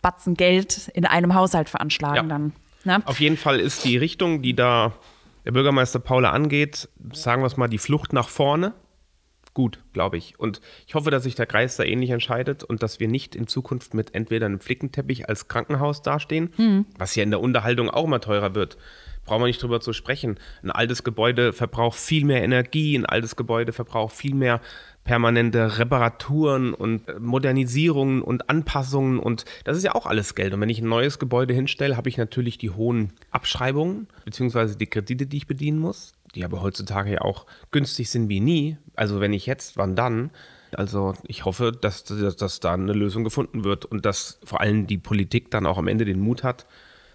Batzen 0.02 0.34
Geld 0.34 0.88
in 0.94 1.04
einem 1.06 1.34
Haushalt 1.34 1.68
veranschlagen 1.68 2.16
Ja. 2.16 2.22
dann. 2.38 2.52
Ne? 2.84 3.02
Auf 3.06 3.20
jeden 3.20 3.36
Fall 3.36 3.58
ist 3.58 3.84
die 3.84 3.96
Richtung, 3.96 4.42
die 4.42 4.54
da 4.54 4.92
der 5.44 5.52
Bürgermeister 5.52 5.98
Paula 5.98 6.30
angeht, 6.30 6.88
sagen 7.12 7.42
wir 7.42 7.46
es 7.46 7.56
mal, 7.56 7.68
die 7.68 7.78
Flucht 7.78 8.12
nach 8.12 8.28
vorne. 8.28 8.74
Gut, 9.58 9.80
glaube 9.92 10.18
ich. 10.18 10.38
Und 10.38 10.60
ich 10.86 10.94
hoffe, 10.94 11.10
dass 11.10 11.24
sich 11.24 11.34
der 11.34 11.46
Kreis 11.46 11.74
da 11.74 11.82
ähnlich 11.82 12.10
entscheidet 12.10 12.62
und 12.62 12.80
dass 12.80 13.00
wir 13.00 13.08
nicht 13.08 13.34
in 13.34 13.48
Zukunft 13.48 13.92
mit 13.92 14.14
entweder 14.14 14.46
einem 14.46 14.60
Flickenteppich 14.60 15.28
als 15.28 15.48
Krankenhaus 15.48 16.00
dastehen, 16.00 16.86
was 16.96 17.16
ja 17.16 17.24
in 17.24 17.30
der 17.32 17.40
Unterhaltung 17.40 17.90
auch 17.90 18.04
immer 18.04 18.20
teurer 18.20 18.54
wird. 18.54 18.78
Brauchen 19.24 19.42
wir 19.42 19.46
nicht 19.48 19.60
drüber 19.60 19.80
zu 19.80 19.92
sprechen. 19.92 20.38
Ein 20.62 20.70
altes 20.70 21.02
Gebäude 21.02 21.52
verbraucht 21.52 21.98
viel 21.98 22.24
mehr 22.24 22.44
Energie, 22.44 22.96
ein 22.96 23.04
altes 23.04 23.34
Gebäude 23.34 23.72
verbraucht 23.72 24.14
viel 24.14 24.36
mehr 24.36 24.60
permanente 25.02 25.80
Reparaturen 25.80 26.72
und 26.72 27.08
äh, 27.08 27.18
Modernisierungen 27.18 28.22
und 28.22 28.48
Anpassungen 28.48 29.18
und 29.18 29.44
das 29.64 29.76
ist 29.76 29.82
ja 29.82 29.94
auch 29.94 30.06
alles 30.06 30.36
Geld. 30.36 30.54
Und 30.54 30.60
wenn 30.60 30.68
ich 30.68 30.80
ein 30.80 30.88
neues 30.88 31.18
Gebäude 31.18 31.52
hinstelle, 31.52 31.96
habe 31.96 32.10
ich 32.10 32.16
natürlich 32.16 32.58
die 32.58 32.70
hohen 32.70 33.12
Abschreibungen 33.32 34.06
beziehungsweise 34.24 34.76
die 34.76 34.86
Kredite, 34.86 35.26
die 35.26 35.38
ich 35.38 35.46
bedienen 35.46 35.78
muss, 35.78 36.12
die 36.34 36.44
aber 36.44 36.62
heutzutage 36.62 37.12
ja 37.12 37.20
auch 37.22 37.46
günstig 37.70 38.10
sind 38.10 38.28
wie 38.28 38.40
nie. 38.40 38.76
Also 38.94 39.20
wenn 39.20 39.32
ich 39.32 39.46
jetzt, 39.46 39.76
wann 39.76 39.96
dann? 39.96 40.30
Also 40.74 41.14
ich 41.26 41.44
hoffe, 41.44 41.72
dass, 41.72 42.04
dass, 42.04 42.36
dass 42.36 42.60
da 42.60 42.74
eine 42.74 42.92
Lösung 42.92 43.24
gefunden 43.24 43.64
wird 43.64 43.84
und 43.84 44.04
dass 44.04 44.38
vor 44.44 44.60
allem 44.60 44.86
die 44.86 44.98
Politik 44.98 45.50
dann 45.50 45.66
auch 45.66 45.78
am 45.78 45.88
Ende 45.88 46.04
den 46.04 46.20
Mut 46.20 46.42
hat, 46.42 46.66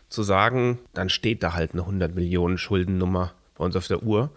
zu 0.09 0.23
sagen, 0.23 0.79
dann 0.93 1.09
steht 1.09 1.43
da 1.43 1.53
halt 1.53 1.73
eine 1.73 1.81
100 1.81 2.15
Millionen 2.15 2.57
Schuldennummer 2.57 3.33
bei 3.55 3.65
uns 3.65 3.75
auf 3.75 3.87
der 3.87 4.03
Uhr. 4.03 4.31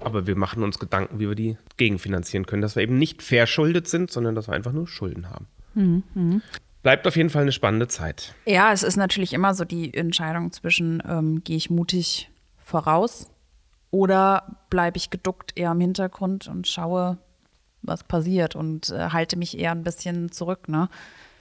Aber 0.00 0.26
wir 0.26 0.36
machen 0.36 0.62
uns 0.62 0.78
Gedanken, 0.78 1.20
wie 1.20 1.28
wir 1.28 1.34
die 1.34 1.56
gegenfinanzieren 1.78 2.44
können, 2.44 2.60
dass 2.60 2.76
wir 2.76 2.82
eben 2.82 2.98
nicht 2.98 3.22
verschuldet 3.22 3.88
sind, 3.88 4.10
sondern 4.10 4.34
dass 4.34 4.48
wir 4.48 4.54
einfach 4.54 4.72
nur 4.72 4.86
Schulden 4.86 5.30
haben. 5.30 5.46
Bleibt 6.82 7.06
auf 7.06 7.16
jeden 7.16 7.30
Fall 7.30 7.42
eine 7.42 7.52
spannende 7.52 7.88
Zeit. 7.88 8.34
Ja, 8.44 8.72
es 8.72 8.82
ist 8.82 8.96
natürlich 8.96 9.32
immer 9.32 9.54
so 9.54 9.64
die 9.64 9.94
Entscheidung 9.94 10.52
zwischen, 10.52 11.02
ähm, 11.06 11.42
gehe 11.44 11.56
ich 11.56 11.70
mutig 11.70 12.30
voraus 12.58 13.29
oder 13.90 14.56
bleibe 14.70 14.96
ich 14.96 15.10
geduckt 15.10 15.52
eher 15.56 15.72
im 15.72 15.80
Hintergrund 15.80 16.48
und 16.48 16.66
schaue, 16.66 17.18
was 17.82 18.04
passiert 18.04 18.56
und 18.56 18.90
äh, 18.90 19.10
halte 19.10 19.36
mich 19.36 19.58
eher 19.58 19.72
ein 19.72 19.82
bisschen 19.82 20.30
zurück. 20.32 20.68
Ne? 20.68 20.88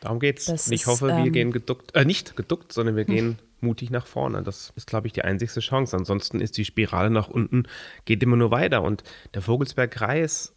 Darum 0.01 0.19
geht's. 0.19 0.45
Das 0.45 0.67
Und 0.67 0.73
ich 0.73 0.81
ist, 0.81 0.87
hoffe, 0.87 1.07
wir 1.07 1.17
ähm, 1.17 1.31
gehen 1.31 1.51
geduckt, 1.51 1.95
äh, 1.95 2.05
nicht 2.05 2.35
geduckt, 2.35 2.73
sondern 2.73 2.95
wir 2.95 3.05
gehen 3.05 3.37
mutig 3.61 3.89
nach 3.89 4.07
vorne. 4.07 4.43
Das 4.43 4.71
ist, 4.75 4.87
glaube 4.87 5.07
ich, 5.07 5.13
die 5.13 5.23
einzigste 5.23 5.59
Chance. 5.59 5.95
Ansonsten 5.97 6.39
ist 6.41 6.57
die 6.57 6.65
Spirale 6.65 7.09
nach 7.09 7.27
unten, 7.27 7.63
geht 8.05 8.23
immer 8.23 8.37
nur 8.37 8.51
weiter. 8.51 8.83
Und 8.83 9.03
der 9.33 9.41
Vogelsbergkreis 9.41 10.53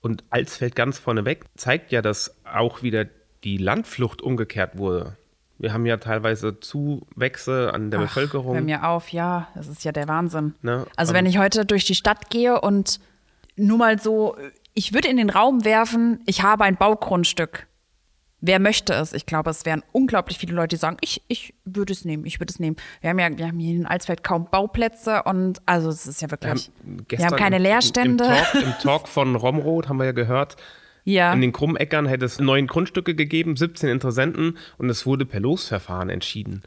und 0.00 0.24
Alsfeld 0.30 0.76
ganz 0.76 0.98
vorneweg 0.98 1.44
zeigt 1.56 1.92
ja, 1.92 2.02
dass 2.02 2.36
auch 2.44 2.82
wieder 2.82 3.06
die 3.44 3.56
Landflucht 3.56 4.22
umgekehrt 4.22 4.78
wurde. 4.78 5.16
Wir 5.58 5.72
haben 5.72 5.86
ja 5.86 5.96
teilweise 5.96 6.60
Zuwächse 6.60 7.72
an 7.74 7.90
der 7.90 8.00
Ach, 8.00 8.04
Bevölkerung. 8.04 8.54
Hör 8.54 8.62
mir 8.62 8.86
auf, 8.88 9.08
ja, 9.10 9.48
das 9.54 9.66
ist 9.68 9.84
ja 9.84 9.92
der 9.92 10.06
Wahnsinn. 10.08 10.54
Ne, 10.62 10.86
also 10.96 11.10
aber- 11.10 11.18
wenn 11.18 11.26
ich 11.26 11.38
heute 11.38 11.64
durch 11.66 11.84
die 11.84 11.94
Stadt 11.94 12.30
gehe 12.30 12.60
und 12.60 13.00
nur 13.56 13.78
mal 13.78 13.98
so, 13.98 14.36
ich 14.74 14.94
würde 14.94 15.08
in 15.08 15.16
den 15.16 15.30
Raum 15.30 15.64
werfen, 15.64 16.20
ich 16.26 16.42
habe 16.42 16.64
ein 16.64 16.76
Baugrundstück. 16.76 17.66
Wer 18.40 18.60
möchte 18.60 18.92
es? 18.94 19.12
Ich 19.14 19.26
glaube, 19.26 19.50
es 19.50 19.64
wären 19.66 19.82
unglaublich 19.90 20.38
viele 20.38 20.54
Leute, 20.54 20.76
die 20.76 20.80
sagen, 20.80 20.96
ich, 21.00 21.24
ich 21.26 21.54
würde 21.64 21.92
es 21.92 22.04
nehmen, 22.04 22.24
ich 22.24 22.38
würde 22.38 22.52
es 22.52 22.60
nehmen. 22.60 22.76
Wir 23.00 23.10
haben 23.10 23.18
ja 23.18 23.36
wir 23.36 23.48
haben 23.48 23.58
hier 23.58 23.74
in 23.74 23.84
Alsfeld 23.84 24.22
kaum 24.22 24.48
Bauplätze 24.48 25.24
und 25.24 25.58
also 25.66 25.88
es 25.88 26.06
ist 26.06 26.22
ja 26.22 26.28
Wir 26.30 26.38
haben, 26.50 26.60
wirklich. 26.84 27.18
Wir 27.18 27.26
haben 27.26 27.36
keine 27.36 27.56
im- 27.56 27.62
Leerstände. 27.64 28.22
Im 28.24 28.30
Talk, 28.30 28.54
Im 28.62 28.72
Talk 28.80 29.08
von 29.08 29.34
Romroth 29.34 29.88
haben 29.88 29.96
wir 29.96 30.04
ja 30.04 30.12
gehört, 30.12 30.54
ja. 31.12 31.32
in 31.32 31.40
den 31.40 31.52
Krummeckern 31.52 32.06
hätte 32.06 32.24
es 32.24 32.38
neun 32.38 32.66
Grundstücke 32.66 33.14
gegeben, 33.14 33.56
17 33.56 33.88
Interessenten 33.88 34.58
und 34.76 34.90
es 34.90 35.06
wurde 35.06 35.26
per 35.26 35.40
Losverfahren 35.40 36.10
entschieden. 36.10 36.62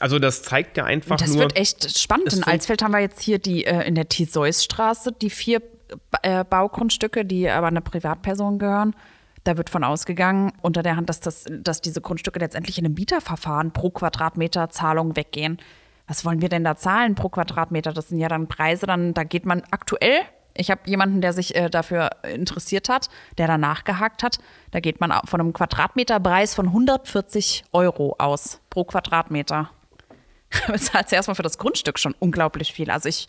Also 0.00 0.18
das 0.18 0.42
zeigt 0.42 0.76
ja 0.76 0.84
einfach 0.84 1.16
Das 1.16 1.30
nur, 1.30 1.40
wird 1.40 1.56
echt 1.56 1.98
spannend. 1.98 2.32
In 2.32 2.42
Alsfeld 2.42 2.82
haben 2.82 2.92
wir 2.92 3.00
jetzt 3.00 3.20
hier 3.20 3.38
die 3.38 3.64
äh, 3.64 3.86
in 3.86 3.94
der 3.94 4.08
Theseusstraße 4.08 5.12
die 5.12 5.30
vier 5.30 5.62
äh, 6.22 6.44
Baugrundstücke, 6.44 7.24
die 7.24 7.48
aber 7.48 7.68
einer 7.68 7.80
Privatperson 7.80 8.58
gehören. 8.58 8.94
Da 9.44 9.56
wird 9.56 9.70
von 9.70 9.84
ausgegangen, 9.84 10.52
unter 10.62 10.82
der 10.82 10.96
Hand, 10.96 11.08
dass, 11.08 11.20
das, 11.20 11.46
dass 11.50 11.80
diese 11.80 12.00
Grundstücke 12.00 12.38
letztendlich 12.38 12.78
in 12.78 12.84
einem 12.84 12.94
Bieterverfahren 12.94 13.72
pro 13.72 13.90
Quadratmeter 13.90 14.70
Zahlung 14.70 15.16
weggehen. 15.16 15.58
Was 16.06 16.24
wollen 16.24 16.42
wir 16.42 16.48
denn 16.48 16.64
da 16.64 16.76
zahlen 16.76 17.14
pro 17.14 17.28
Quadratmeter? 17.28 17.92
Das 17.92 18.08
sind 18.08 18.18
ja 18.18 18.28
dann 18.28 18.46
Preise, 18.46 18.86
dann 18.86 19.14
da 19.14 19.24
geht 19.24 19.46
man 19.46 19.62
aktuell. 19.70 20.20
Ich 20.54 20.70
habe 20.70 20.82
jemanden, 20.86 21.20
der 21.20 21.32
sich 21.32 21.54
äh, 21.54 21.70
dafür 21.70 22.10
interessiert 22.22 22.88
hat, 22.88 23.08
der 23.38 23.46
da 23.46 23.58
nachgehakt 23.58 24.22
hat. 24.22 24.38
Da 24.70 24.80
geht 24.80 25.00
man 25.00 25.12
von 25.24 25.40
einem 25.40 25.52
Quadratmeterpreis 25.52 26.54
von 26.54 26.66
140 26.66 27.64
Euro 27.72 28.16
aus 28.18 28.60
pro 28.70 28.84
Quadratmeter. 28.84 29.70
bezahlt 30.66 31.08
sie 31.08 31.16
erstmal 31.16 31.34
für 31.34 31.42
das 31.42 31.58
Grundstück 31.58 31.98
schon 31.98 32.14
unglaublich 32.18 32.72
viel. 32.72 32.90
Also 32.90 33.08
ich, 33.08 33.26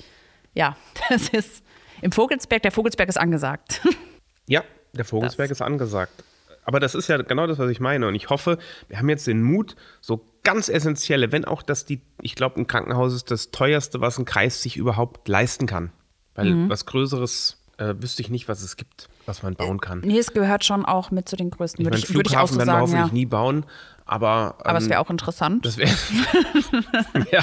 ja, 0.53 0.75
das 1.09 1.29
ist 1.29 1.63
im 2.01 2.11
Vogelsberg, 2.11 2.61
der 2.61 2.71
Vogelsberg 2.71 3.09
ist 3.09 3.17
angesagt. 3.17 3.81
ja, 4.47 4.63
der 4.93 5.05
Vogelsberg 5.05 5.51
ist 5.51 5.61
angesagt. 5.61 6.23
Aber 6.65 6.79
das 6.79 6.95
ist 6.95 7.09
ja 7.09 7.17
genau 7.17 7.45
das, 7.45 7.59
was 7.59 7.69
ich 7.69 7.81
meine. 7.81 8.07
Und 8.07 8.15
ich 8.15 8.29
hoffe, 8.29 8.57
wir 8.87 8.97
haben 8.97 9.09
jetzt 9.09 9.27
den 9.27 9.43
Mut, 9.43 9.75
so 9.99 10.25
ganz 10.43 10.69
essentielle, 10.69 11.31
wenn 11.31 11.43
auch 11.43 11.61
das 11.61 11.85
die, 11.85 12.01
ich 12.21 12.35
glaube, 12.35 12.59
ein 12.59 12.67
Krankenhaus 12.67 13.13
ist 13.13 13.31
das 13.31 13.51
teuerste, 13.51 13.99
was 13.99 14.17
ein 14.17 14.25
Kreis 14.25 14.61
sich 14.61 14.77
überhaupt 14.77 15.27
leisten 15.27 15.67
kann. 15.67 15.91
Weil 16.35 16.53
Mhm. 16.53 16.69
was 16.69 16.85
Größeres 16.85 17.59
äh, 17.77 17.95
wüsste 17.99 18.21
ich 18.21 18.29
nicht, 18.29 18.47
was 18.47 18.61
es 18.61 18.77
gibt, 18.77 19.09
was 19.25 19.41
man 19.41 19.55
bauen 19.55 19.79
kann. 19.81 20.01
Nee, 20.01 20.19
es 20.19 20.31
gehört 20.33 20.63
schon 20.63 20.85
auch 20.85 21.09
mit 21.09 21.27
zu 21.27 21.35
den 21.35 21.49
größten, 21.49 21.81
Ich 21.81 21.85
würde 21.87 21.97
ich, 21.97 22.13
würde 22.13 22.29
ich 22.29 22.37
auch 22.37 22.47
Flughafen 22.47 22.53
so 22.53 22.57
werden 22.59 22.67
wir 22.67 22.73
sagen. 22.73 22.81
hoffentlich 22.81 23.07
Ja. 23.07 23.13
nie 23.13 23.25
bauen, 23.25 23.65
aber, 24.05 24.55
Aber 24.63 24.77
es 24.77 24.83
ähm, 24.85 24.89
wäre 24.91 24.99
auch 24.99 25.09
interessant. 25.09 25.65
Das 25.65 25.77
wäre. 25.77 25.89
ja. 27.31 27.41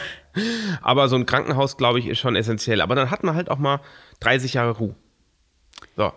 Aber 0.82 1.08
so 1.08 1.16
ein 1.16 1.26
Krankenhaus, 1.26 1.76
glaube 1.76 1.98
ich, 1.98 2.06
ist 2.06 2.18
schon 2.18 2.36
essentiell. 2.36 2.80
Aber 2.80 2.94
dann 2.94 3.10
hat 3.10 3.24
man 3.24 3.34
halt 3.34 3.50
auch 3.50 3.58
mal 3.58 3.80
30 4.20 4.54
Jahre 4.54 4.72
Ruhe. 4.76 4.94
So. 5.96 6.12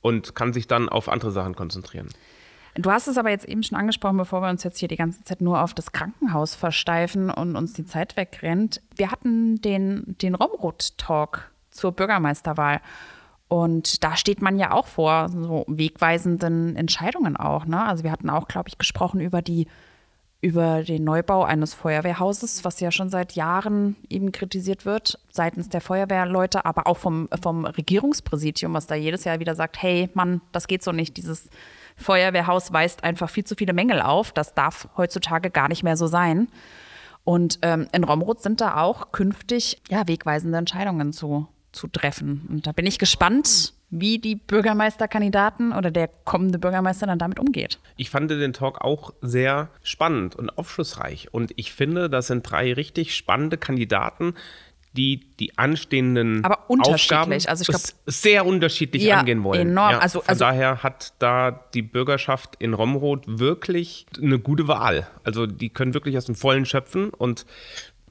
Und 0.00 0.34
kann 0.34 0.52
sich 0.52 0.66
dann 0.66 0.88
auf 0.88 1.08
andere 1.08 1.30
Sachen 1.32 1.54
konzentrieren. 1.56 2.08
Du 2.76 2.90
hast 2.90 3.08
es 3.08 3.18
aber 3.18 3.30
jetzt 3.30 3.44
eben 3.46 3.62
schon 3.64 3.76
angesprochen, 3.76 4.16
bevor 4.16 4.40
wir 4.40 4.48
uns 4.48 4.62
jetzt 4.62 4.78
hier 4.78 4.88
die 4.88 4.96
ganze 4.96 5.24
Zeit 5.24 5.40
nur 5.40 5.60
auf 5.62 5.74
das 5.74 5.90
Krankenhaus 5.92 6.54
versteifen 6.54 7.28
und 7.30 7.56
uns 7.56 7.72
die 7.72 7.84
Zeit 7.84 8.16
wegrennt. 8.16 8.80
Wir 8.94 9.10
hatten 9.10 9.60
den, 9.60 10.16
den 10.22 10.34
Romrod-Talk 10.36 11.50
zur 11.78 11.92
Bürgermeisterwahl. 11.92 12.80
Und 13.48 14.04
da 14.04 14.16
steht 14.16 14.42
man 14.42 14.58
ja 14.58 14.72
auch 14.72 14.86
vor 14.86 15.30
so 15.30 15.64
wegweisenden 15.68 16.76
Entscheidungen 16.76 17.36
auch. 17.36 17.64
Ne? 17.64 17.82
Also 17.82 18.04
wir 18.04 18.12
hatten 18.12 18.28
auch, 18.28 18.46
glaube 18.46 18.68
ich, 18.68 18.76
gesprochen 18.76 19.20
über 19.20 19.40
die 19.40 19.66
über 20.40 20.84
den 20.84 21.02
Neubau 21.02 21.42
eines 21.42 21.74
Feuerwehrhauses, 21.74 22.64
was 22.64 22.78
ja 22.78 22.92
schon 22.92 23.10
seit 23.10 23.32
Jahren 23.32 23.96
eben 24.08 24.30
kritisiert 24.30 24.86
wird, 24.86 25.18
seitens 25.32 25.68
der 25.68 25.80
Feuerwehrleute, 25.80 26.64
aber 26.64 26.86
auch 26.86 26.96
vom, 26.96 27.28
vom 27.42 27.64
Regierungspräsidium, 27.64 28.72
was 28.72 28.86
da 28.86 28.94
jedes 28.94 29.24
Jahr 29.24 29.40
wieder 29.40 29.56
sagt, 29.56 29.82
hey 29.82 30.08
Mann, 30.14 30.40
das 30.52 30.68
geht 30.68 30.84
so 30.84 30.92
nicht, 30.92 31.16
dieses 31.16 31.50
Feuerwehrhaus 31.96 32.72
weist 32.72 33.02
einfach 33.02 33.28
viel 33.28 33.44
zu 33.44 33.56
viele 33.56 33.72
Mängel 33.72 34.00
auf, 34.00 34.30
das 34.30 34.54
darf 34.54 34.88
heutzutage 34.96 35.50
gar 35.50 35.66
nicht 35.66 35.82
mehr 35.82 35.96
so 35.96 36.06
sein. 36.06 36.46
Und 37.24 37.58
ähm, 37.62 37.88
in 37.92 38.04
Romrod 38.04 38.40
sind 38.40 38.60
da 38.60 38.80
auch 38.80 39.10
künftig 39.10 39.82
ja, 39.90 40.06
wegweisende 40.06 40.56
Entscheidungen 40.56 41.12
zu, 41.12 41.48
zu 41.72 41.86
treffen. 41.88 42.46
Und 42.48 42.66
da 42.66 42.72
bin 42.72 42.86
ich 42.86 42.98
gespannt, 42.98 43.74
wie 43.90 44.18
die 44.18 44.34
Bürgermeisterkandidaten 44.36 45.72
oder 45.72 45.90
der 45.90 46.08
kommende 46.24 46.58
Bürgermeister 46.58 47.06
dann 47.06 47.18
damit 47.18 47.38
umgeht. 47.38 47.78
Ich 47.96 48.10
fand 48.10 48.30
den 48.30 48.52
Talk 48.52 48.80
auch 48.82 49.12
sehr 49.22 49.68
spannend 49.82 50.36
und 50.36 50.50
aufschlussreich. 50.50 51.28
Und 51.32 51.52
ich 51.56 51.72
finde, 51.72 52.10
das 52.10 52.26
sind 52.26 52.42
drei 52.50 52.72
richtig 52.72 53.14
spannende 53.14 53.56
Kandidaten, 53.56 54.34
die 54.94 55.20
die 55.38 55.56
anstehenden 55.58 56.44
Aber 56.44 56.68
unterschiedlich. 56.68 57.12
Aufgaben 57.18 57.32
Also 57.46 57.64
glaub- 57.72 57.82
sehr 58.06 58.46
unterschiedlich 58.46 59.02
Ja, 59.04 59.20
angehen 59.20 59.44
wollen. 59.44 59.68
enorm. 59.70 59.92
Ja, 59.92 59.98
Also- 59.98 60.20
von 60.20 60.28
also- 60.30 60.44
daher 60.44 60.82
hat 60.82 61.12
da 61.18 61.50
die 61.74 61.82
Bürgerschaft 61.82 62.56
in 62.58 62.74
Romroth 62.74 63.22
wirklich 63.26 64.06
eine 64.20 64.38
gute 64.38 64.66
Wahl. 64.66 65.06
Also 65.24 65.46
die 65.46 65.68
können 65.68 65.94
wirklich 65.94 66.16
aus 66.16 66.24
dem 66.24 66.34
Vollen 66.34 66.64
schöpfen 66.66 67.10
und 67.10 67.46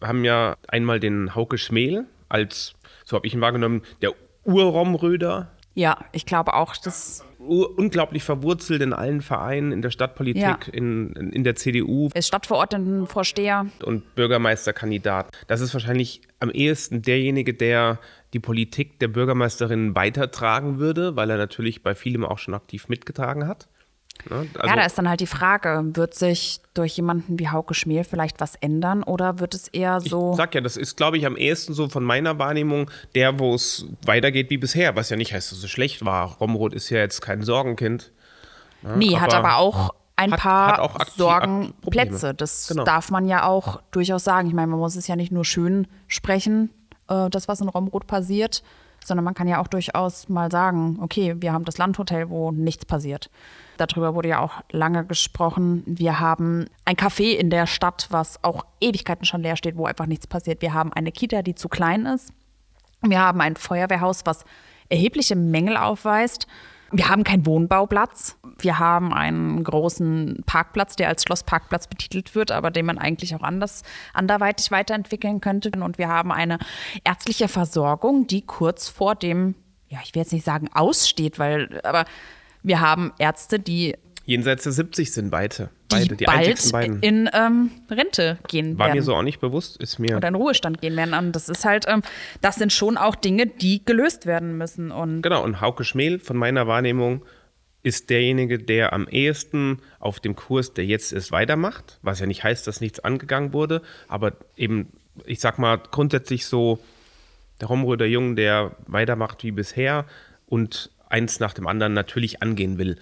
haben 0.02 0.24
ja 0.24 0.56
einmal 0.68 1.00
den 1.00 1.36
Hauke 1.36 1.58
Schmel 1.58 2.06
als, 2.30 2.74
so 3.08 3.16
habe 3.16 3.26
ich 3.26 3.34
ihn 3.34 3.40
wahrgenommen, 3.42 3.84
der 4.02 4.12
Ur-Romröder, 4.44 5.50
Ja, 5.76 5.98
ich 6.12 6.26
glaube 6.26 6.54
auch, 6.56 6.76
dass 6.76 7.24
unglaublich 7.40 8.24
verwurzelt 8.24 8.82
in 8.82 8.92
allen 8.94 9.22
Vereinen, 9.22 9.72
in 9.72 9.82
der 9.82 9.92
Stadtpolitik, 9.92 10.42
Ja. 10.42 10.58
in, 10.74 11.14
in 11.14 11.44
der 11.46 11.56
CDU 11.56 12.10
es 12.14 12.28
Stadtverordnetenvorsteher 12.28 13.68
und 13.86 14.16
Bürgermeisterkandidat. 14.16 15.32
Das 15.48 15.62
ist 15.62 15.74
wahrscheinlich 15.74 16.22
am 16.42 16.50
ehesten 16.50 17.02
derjenige, 17.02 17.54
der 17.54 18.00
die 18.34 18.40
Politik 18.40 19.00
der 19.00 19.08
Bürgermeisterin 19.08 19.96
weitertragen 19.96 20.80
würde, 20.80 21.16
weil 21.16 21.30
er 21.30 21.38
natürlich 21.38 21.84
bei 21.84 21.96
vielem 21.96 22.26
auch 22.26 22.40
schon 22.40 22.54
aktiv 22.56 22.90
mitgetragen 22.90 23.48
hat. 23.48 23.70
Ne? 24.30 24.48
Also, 24.56 24.68
ja, 24.68 24.76
da 24.76 24.82
ist 24.84 24.98
dann 24.98 25.08
halt 25.10 25.20
die 25.20 25.28
Frage, 25.28 25.82
wird 25.94 26.14
sich 26.16 26.60
durch 26.74 26.98
jemanden 26.98 27.40
wie 27.40 27.50
Hauke 27.50 27.74
Schmiel 27.74 28.04
vielleicht 28.04 28.40
was 28.42 28.56
ändern 28.56 29.04
oder 29.04 29.40
wird 29.40 29.54
es 29.54 29.68
eher 29.68 30.02
so. 30.02 30.32
ich 30.32 30.38
sag 30.38 30.54
ja, 30.56 30.62
das 30.62 30.78
ist, 30.78 30.98
glaube 30.98 31.18
ich, 31.18 31.26
am 31.26 31.38
ehesten 31.38 31.74
so 31.74 31.88
von 31.90 32.04
meiner 32.04 32.38
Wahrnehmung 32.40 32.90
der, 33.16 33.40
wo 33.40 33.54
es 33.56 33.86
weitergeht 34.06 34.50
wie 34.50 34.58
bisher, 34.58 34.96
was 34.96 35.10
ja 35.10 35.18
nicht 35.18 35.34
heißt, 35.34 35.52
dass 35.52 35.64
es 35.64 35.70
schlecht 35.70 36.04
war. 36.06 36.38
Romroth 36.40 36.74
ist 36.74 36.90
ja 36.90 37.00
jetzt 37.00 37.22
kein 37.22 37.42
Sorgenkind. 37.42 38.12
nee, 38.96 39.16
hat 39.18 39.34
aber 39.34 39.50
aber 39.50 39.58
auch 39.58 39.94
ein 40.16 40.32
hat- 40.34 40.40
paar 40.40 40.94
hat 40.96 41.10
Sorgenplätze. 41.12 42.34
Das 42.34 42.68
Genau. 42.68 42.84
darf 42.84 43.12
man 43.12 43.28
ja 43.28 43.46
auch 43.46 43.82
durchaus 43.92 44.24
sagen. 44.24 44.48
Ich 44.48 44.54
meine, 44.54 44.68
man 44.68 44.80
muss 44.80 44.96
es 44.96 45.08
ja 45.08 45.16
nicht 45.16 45.32
nur 45.32 45.46
schön 45.46 45.88
sprechen, 46.08 46.70
äh, 47.10 47.30
das, 47.30 47.48
was 47.48 47.62
in 47.62 47.70
Romrod 47.70 48.08
passiert, 48.08 48.64
sondern 49.06 49.24
man 49.24 49.34
kann 49.34 49.48
ja 49.48 49.62
auch 49.62 49.68
durchaus 49.68 50.28
mal 50.30 50.52
sagen, 50.52 50.98
okay, 51.02 51.36
wir 51.40 51.54
haben 51.54 51.66
das 51.66 51.78
Landhotel, 51.78 52.30
wo 52.30 52.52
nichts 52.52 52.86
passiert. 52.86 53.30
Darüber 53.78 54.16
wurde 54.16 54.30
ja 54.30 54.40
auch 54.40 54.62
lange 54.72 55.06
gesprochen. 55.06 55.84
Wir 55.86 56.20
haben 56.20 56.66
ein 56.86 56.96
Café 56.96 57.36
in 57.36 57.50
der 57.50 57.68
Stadt, 57.68 58.08
was 58.10 58.44
auch 58.44 58.66
Ewigkeiten 58.82 59.26
schon 59.26 59.42
leer 59.42 59.56
steht, 59.56 59.78
wo 59.78 59.86
einfach 59.86 60.06
nichts 60.06 60.28
passiert. 60.28 60.62
Wir 60.62 60.74
haben 60.74 60.94
eine 60.94 61.12
Kita, 61.12 61.42
die 61.42 61.56
zu 61.56 61.70
klein 61.70 62.06
ist. 62.06 62.34
Wir 63.02 63.20
haben 63.20 63.42
ein 63.42 63.56
Feuerwehrhaus, 63.56 64.26
was 64.26 64.44
erhebliche 64.90 65.36
Mängel 65.36 65.78
aufweist. 65.78 66.48
Wir 66.92 67.10
haben 67.10 67.24
keinen 67.24 67.46
Wohnbauplatz. 67.46 68.38
Wir 68.60 68.80
haben 68.80 69.14
einen 69.14 69.64
großen 69.64 70.44
Parkplatz, 70.46 70.96
der 70.96 71.10
als 71.10 71.24
Schlossparkplatz 71.24 71.88
betitelt 71.88 72.34
wird, 72.34 72.52
aber 72.52 72.72
den 72.72 72.86
man 72.86 72.98
eigentlich 72.98 73.36
auch 73.36 73.42
anders, 73.42 73.84
anderweitig 74.14 74.72
weiterentwickeln 74.72 75.42
könnte. 75.42 75.72
Und 75.72 75.98
wir 75.98 76.08
haben 76.08 76.32
eine 76.32 76.60
ärztliche 77.04 77.50
Versorgung, 77.50 78.28
die 78.28 78.42
kurz 78.42 78.88
vor 78.88 79.16
dem, 79.16 79.56
ja, 79.90 80.00
ich 80.04 80.16
will 80.16 80.22
jetzt 80.22 80.32
nicht 80.32 80.46
sagen 80.46 80.70
aussteht, 80.74 81.40
weil, 81.40 81.82
aber 81.84 82.06
wir 82.68 82.82
haben 82.82 83.14
Ärzte, 83.18 83.60
die, 83.60 83.96
Jenseits 84.26 84.64
der 84.64 84.74
70 84.74 85.14
sind 85.14 85.30
beide. 85.30 85.70
die 85.90 85.96
Beide, 85.96 86.16
die 86.18 86.26
bald 86.26 86.38
einzigsten 86.40 86.72
beiden. 86.74 87.00
in 87.02 87.30
ähm, 87.34 87.72
Rente 87.90 88.38
gehen 88.50 88.78
War 88.78 88.88
werden 88.88 88.98
mir 88.98 89.04
so 89.04 89.16
auch 89.16 89.24
nicht 89.24 89.40
bewusst, 89.40 89.82
ist 89.82 90.00
mir. 90.00 90.18
oder 90.18 90.28
in 90.28 90.36
Ruhestand 90.36 90.82
gehen 90.82 90.98
werden. 90.98 91.14
Und 91.14 91.32
das 91.32 91.48
ist 91.48 91.64
halt, 91.64 91.86
ähm, 91.88 92.02
das 92.42 92.56
sind 92.56 92.74
schon 92.74 92.98
auch 92.98 93.16
Dinge, 93.16 93.48
die 93.48 93.86
gelöst 93.86 94.26
werden 94.26 94.58
müssen. 94.58 94.92
Und 94.92 95.22
Genau, 95.22 95.42
und 95.46 95.62
Hauke 95.62 95.86
Schmel 95.86 96.20
von 96.20 96.36
meiner 96.36 96.68
Wahrnehmung 96.68 97.24
ist 97.84 98.10
derjenige, 98.10 98.60
der 98.60 98.92
am 98.92 99.08
ehesten 99.08 99.80
auf 100.00 100.20
dem 100.20 100.36
Kurs, 100.36 100.74
der 100.74 100.86
jetzt 100.86 101.14
ist, 101.14 101.32
weitermacht. 101.32 101.98
Was 102.02 102.20
ja 102.20 102.26
nicht 102.26 102.44
heißt, 102.44 102.68
dass 102.68 102.82
nichts 102.82 103.00
angegangen 103.00 103.54
wurde, 103.54 103.82
aber 104.10 104.34
eben, 104.58 104.92
ich 105.26 105.40
sag 105.40 105.58
mal, 105.58 105.78
grundsätzlich 105.78 106.46
so 106.48 106.80
der 107.62 107.70
Romröder 107.70 108.06
Jung, 108.06 108.36
der 108.36 108.76
weitermacht 108.88 109.46
wie 109.46 109.52
bisher 109.52 110.06
und 110.48 110.92
eins 111.10 111.40
nach 111.40 111.54
dem 111.54 111.68
anderen 111.68 111.94
natürlich 111.94 112.42
angehen 112.42 112.78
will. 112.78 112.98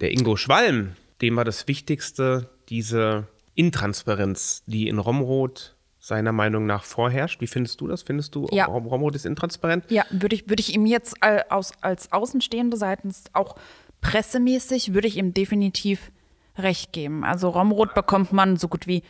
Der 0.00 0.10
Ingo 0.12 0.36
Schwalm, 0.36 0.92
dem 1.20 1.36
war 1.36 1.44
das 1.44 1.68
Wichtigste 1.68 2.48
diese 2.68 3.26
Intransparenz, 3.54 4.62
die 4.66 4.88
in 4.88 4.98
Romrod 4.98 5.74
seiner 5.98 6.32
Meinung 6.32 6.66
nach 6.66 6.82
vorherrscht. 6.84 7.40
Wie 7.40 7.46
findest 7.46 7.80
du 7.80 7.86
das? 7.86 8.02
Findest 8.02 8.34
du, 8.34 8.48
Ja. 8.50 8.64
Rom- 8.66 8.86
Romrod 8.86 9.14
ist 9.14 9.24
intransparent? 9.26 9.84
ja, 9.90 10.04
würde 10.10 10.34
ich, 10.34 10.48
würde 10.48 10.60
ich 10.60 10.74
ihm 10.74 10.84
jetzt 10.86 11.14
äh, 11.20 11.42
aus, 11.48 11.72
als 11.80 12.10
Außenstehende 12.12 12.76
seitens 12.76 13.24
auch 13.34 13.54
pressemäßig, 14.00 14.94
würde 14.94 15.06
ich 15.08 15.16
ihm 15.16 15.32
definitiv 15.32 16.10
recht 16.58 16.92
geben. 16.92 17.24
Also 17.24 17.48
Romrod 17.48 17.94
bekommt 17.94 18.32
man 18.32 18.56
so 18.56 18.68
gut 18.68 18.86
wie 18.86 19.02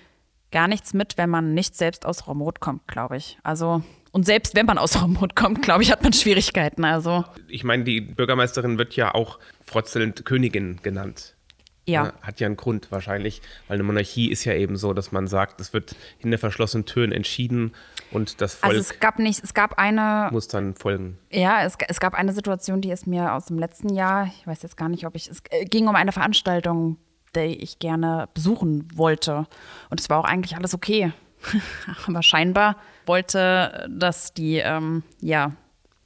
gar 0.53 0.69
nichts 0.69 0.95
mit, 0.95 1.19
wenn 1.19 1.31
man 1.31 1.55
nicht 1.55 1.75
selbst 1.77 2.07
aus 2.07 2.27
Romrod 2.27 2.61
kommt, 2.61 2.87
glaube 2.87 3.17
ich. 3.17 3.38
Also, 3.43 3.83
und 4.12 4.25
selbst 4.25 4.55
wenn 4.55 4.67
man 4.67 4.79
aus 4.79 5.03
Romrod 5.03 5.35
kommt, 5.35 5.62
glaube 5.62 5.83
ich, 5.83 5.91
hat 5.91 6.03
man 6.03 6.12
Schwierigkeiten. 6.12 6.85
Also, 6.85 7.25
ich 7.49 7.65
meine, 7.65 7.85
die 7.85 8.01
Bürgermeisterin 8.01 8.79
wird 8.79 8.95
ja 8.95 9.15
auch 9.15 9.38
frotzelnd 9.65 10.25
Königin 10.25 10.81
genannt. 10.83 11.35
ja. 11.87 12.05
Ne? 12.05 12.12
Hat 12.23 12.38
ja 12.38 12.47
einen 12.47 12.57
Grund 12.57 12.93
wahrscheinlich, 12.93 13.43
weil 13.67 13.77
eine 13.77 13.83
Monarchie 13.83 14.31
ist 14.31 14.45
ja 14.45 14.55
eben 14.55 14.77
so, 14.77 14.93
dass 14.93 15.11
man 15.11 15.27
sagt, 15.27 15.61
es 15.61 15.73
wird 15.73 15.97
hinter 16.19 16.38
verschlossenen 16.38 16.85
Türen 16.85 17.11
entschieden 17.11 17.75
und 18.12 18.41
das 18.41 18.55
Volk 18.55 18.75
Also 18.75 18.81
es 18.81 19.01
gab 19.01 19.19
nicht, 19.19 19.43
es 19.43 19.55
gab 19.55 19.79
eine 19.79 20.29
muss 20.31 20.47
dann 20.47 20.75
folgen. 20.75 21.19
Ja, 21.31 21.65
es, 21.65 21.77
es 21.88 21.99
gab 21.99 22.15
eine 22.15 22.33
Situation, 22.33 22.81
die 22.83 22.91
ist 22.91 23.07
mir 23.07 23.33
aus 23.33 23.47
dem 23.47 23.59
letzten 23.59 23.93
Jahr, 23.95 24.27
ich 24.27 24.47
weiß 24.47 24.62
jetzt 24.62 24.77
gar 24.77 24.88
nicht, 24.88 25.07
ob 25.07 25.17
ich, 25.17 25.29
es 25.29 25.43
äh, 25.51 25.65
ging 25.65 25.88
um 25.88 25.97
eine 25.97 26.12
Veranstaltung, 26.12 26.99
die 27.37 27.57
ich 27.62 27.79
gerne 27.79 28.29
besuchen 28.35 28.88
wollte. 28.95 29.47
Und 29.90 30.01
es 30.01 30.11
war 30.11 30.18
auch 30.18 30.25
eigentlich 30.25 30.57
alles 30.57 30.75
okay. 30.75 31.12
Aber 32.07 32.23
scheinbar 32.23 32.77
wollte 33.07 33.88
das 33.90 34.33
die, 34.35 34.57
ähm, 34.57 35.03
ja, 35.21 35.53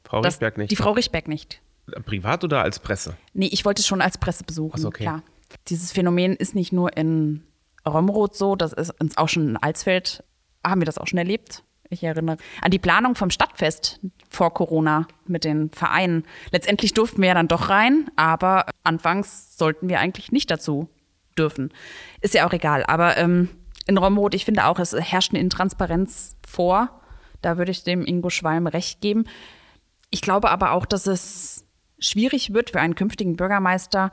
Frau 0.04 0.20
Richtberg 0.20 0.56
nicht. 0.56 0.70
die 0.70 0.76
Frau 0.76 0.92
Richtberg 0.92 1.28
nicht. 1.28 1.60
Privat 2.04 2.42
oder 2.44 2.62
als 2.62 2.78
Presse? 2.78 3.16
Nee, 3.32 3.48
ich 3.52 3.64
wollte 3.64 3.80
es 3.80 3.86
schon 3.86 4.00
als 4.00 4.18
Presse 4.18 4.44
besuchen, 4.44 4.80
so, 4.80 4.88
okay. 4.88 5.04
klar. 5.04 5.22
Dieses 5.68 5.92
Phänomen 5.92 6.34
ist 6.34 6.54
nicht 6.54 6.72
nur 6.72 6.96
in 6.96 7.44
Romroth 7.86 8.34
so, 8.34 8.56
das 8.56 8.72
ist 8.72 8.90
uns 9.00 9.16
auch 9.16 9.28
schon 9.28 9.50
in 9.50 9.56
Alsfeld, 9.56 10.24
haben 10.64 10.80
wir 10.80 10.86
das 10.86 10.98
auch 10.98 11.06
schon 11.06 11.18
erlebt. 11.18 11.62
Ich 11.88 12.02
erinnere 12.02 12.36
an 12.60 12.70
die 12.72 12.80
Planung 12.80 13.14
vom 13.14 13.30
Stadtfest 13.30 14.00
vor 14.28 14.52
Corona 14.52 15.06
mit 15.26 15.44
den 15.44 15.70
Vereinen. 15.70 16.24
Letztendlich 16.50 16.94
durften 16.94 17.20
wir 17.20 17.28
ja 17.28 17.34
dann 17.34 17.46
doch 17.46 17.68
rein, 17.68 18.10
aber 18.16 18.66
anfangs 18.82 19.56
sollten 19.56 19.88
wir 19.88 20.00
eigentlich 20.00 20.32
nicht 20.32 20.50
dazu 20.50 20.88
dürfen. 21.38 21.72
Ist 22.20 22.34
ja 22.34 22.46
auch 22.46 22.52
egal. 22.52 22.84
Aber 22.86 23.16
ähm, 23.16 23.48
in 23.86 23.98
Romroth, 23.98 24.34
ich 24.34 24.44
finde 24.44 24.66
auch, 24.66 24.78
es 24.78 24.92
herrscht 24.92 25.32
eine 25.32 25.40
Intransparenz 25.40 26.36
vor. 26.46 27.00
Da 27.42 27.58
würde 27.58 27.70
ich 27.70 27.84
dem 27.84 28.04
Ingo 28.04 28.30
Schwalm 28.30 28.66
recht 28.66 29.00
geben. 29.00 29.24
Ich 30.10 30.20
glaube 30.22 30.50
aber 30.50 30.72
auch, 30.72 30.86
dass 30.86 31.06
es 31.06 31.66
schwierig 31.98 32.52
wird 32.52 32.70
für 32.70 32.80
einen 32.80 32.94
künftigen 32.94 33.36
Bürgermeister, 33.36 34.10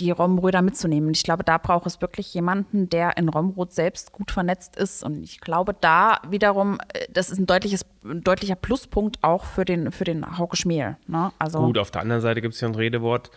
die 0.00 0.10
Romröder 0.10 0.62
mitzunehmen. 0.62 1.10
Ich 1.10 1.22
glaube, 1.22 1.44
da 1.44 1.58
braucht 1.58 1.86
es 1.86 2.00
wirklich 2.00 2.32
jemanden, 2.34 2.88
der 2.88 3.16
in 3.16 3.28
Romrod 3.28 3.72
selbst 3.72 4.12
gut 4.12 4.30
vernetzt 4.30 4.76
ist. 4.76 5.04
Und 5.04 5.22
ich 5.22 5.40
glaube, 5.40 5.74
da 5.78 6.18
wiederum, 6.28 6.78
äh, 6.92 7.06
das 7.10 7.30
ist 7.30 7.38
ein, 7.38 7.46
deutliches, 7.46 7.86
ein 8.04 8.22
deutlicher 8.22 8.56
Pluspunkt 8.56 9.18
auch 9.22 9.44
für 9.44 9.64
den, 9.64 9.92
für 9.92 10.04
den 10.04 10.38
Hauke 10.38 10.56
Schmiel. 10.56 10.96
Ne? 11.06 11.32
Also, 11.38 11.60
Gut, 11.60 11.78
auf 11.78 11.90
der 11.90 12.02
anderen 12.02 12.22
Seite 12.22 12.40
gibt 12.40 12.54
es 12.54 12.60
ja 12.60 12.68
ein 12.68 12.74
Redewort, 12.74 13.30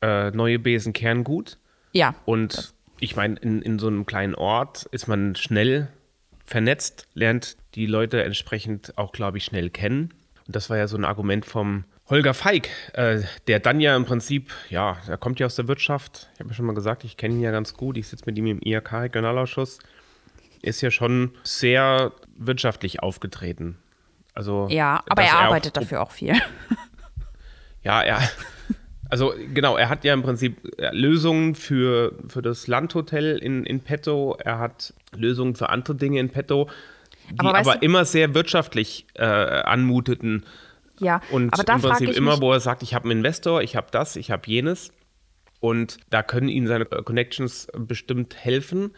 äh, 0.00 0.30
neue 0.30 0.58
Besen 0.58 0.92
kehren 0.92 1.24
gut. 1.24 1.58
Ja. 1.96 2.14
Und 2.24 2.74
ich 3.00 3.16
meine, 3.16 3.36
in, 3.36 3.60
in 3.62 3.78
so 3.78 3.86
einem 3.88 4.06
kleinen 4.06 4.34
Ort 4.34 4.84
ist 4.92 5.06
man 5.06 5.34
schnell 5.34 5.88
vernetzt, 6.44 7.06
lernt 7.14 7.56
die 7.74 7.86
Leute 7.86 8.22
entsprechend 8.22 8.96
auch, 8.96 9.12
glaube 9.12 9.38
ich, 9.38 9.44
schnell 9.44 9.70
kennen. 9.70 10.14
Und 10.46 10.54
das 10.56 10.70
war 10.70 10.76
ja 10.76 10.86
so 10.88 10.96
ein 10.96 11.04
Argument 11.04 11.44
vom 11.44 11.84
Holger 12.08 12.34
Feig, 12.34 12.68
äh, 12.92 13.22
der 13.48 13.58
dann 13.58 13.80
ja 13.80 13.96
im 13.96 14.04
Prinzip, 14.04 14.52
ja, 14.70 14.96
er 15.08 15.16
kommt 15.18 15.40
ja 15.40 15.46
aus 15.46 15.56
der 15.56 15.66
Wirtschaft. 15.66 16.28
Ich 16.34 16.40
habe 16.40 16.50
ja 16.50 16.54
schon 16.54 16.64
mal 16.66 16.74
gesagt, 16.74 17.02
ich 17.02 17.16
kenne 17.16 17.34
ihn 17.34 17.40
ja 17.40 17.50
ganz 17.50 17.74
gut. 17.74 17.96
Ich 17.96 18.06
sitze 18.08 18.24
mit 18.26 18.38
ihm 18.38 18.46
im 18.46 18.60
IHK-Regionalausschuss. 18.62 19.80
Ist 20.62 20.80
ja 20.82 20.90
schon 20.92 21.32
sehr 21.42 22.12
wirtschaftlich 22.36 23.02
aufgetreten. 23.02 23.76
Also, 24.34 24.68
Ja, 24.70 25.02
aber 25.08 25.22
er 25.22 25.34
auch- 25.36 25.42
arbeitet 25.46 25.76
dafür 25.76 26.00
auch 26.02 26.12
viel. 26.12 26.34
ja, 27.82 28.02
er. 28.02 28.20
Also 29.08 29.34
genau, 29.54 29.76
er 29.76 29.88
hat 29.88 30.04
ja 30.04 30.14
im 30.14 30.22
Prinzip 30.22 30.78
äh, 30.78 30.94
Lösungen 30.94 31.54
für, 31.54 32.14
für 32.28 32.42
das 32.42 32.66
Landhotel 32.66 33.38
in, 33.38 33.64
in 33.64 33.80
petto. 33.80 34.36
Er 34.38 34.58
hat 34.58 34.94
Lösungen 35.14 35.54
für 35.54 35.68
andere 35.68 35.94
Dinge 35.94 36.18
in 36.20 36.30
petto, 36.30 36.68
die 37.30 37.40
Aber 37.40 37.56
aber, 37.56 37.82
immer 37.82 38.04
sehr 38.04 38.34
wirtschaftlich 38.34 39.06
äh, 39.14 39.24
anmuteten. 39.24 40.44
Ja, 40.98 41.20
Und 41.30 41.52
aber 41.52 41.64
da 41.64 41.74
im 41.74 41.82
Prinzip 41.82 42.16
immer, 42.16 42.40
wo 42.40 42.52
er 42.52 42.60
sagt, 42.60 42.82
ich 42.82 42.94
habe 42.94 43.04
einen 43.04 43.18
Investor, 43.18 43.62
ich 43.62 43.76
habe 43.76 43.88
das, 43.90 44.16
ich 44.16 44.30
habe 44.30 44.42
jenes. 44.46 44.92
Und 45.60 45.98
da 46.10 46.22
können 46.22 46.48
ihm 46.48 46.66
seine 46.66 46.84
Connections 46.84 47.68
bestimmt 47.76 48.36
helfen. 48.36 48.94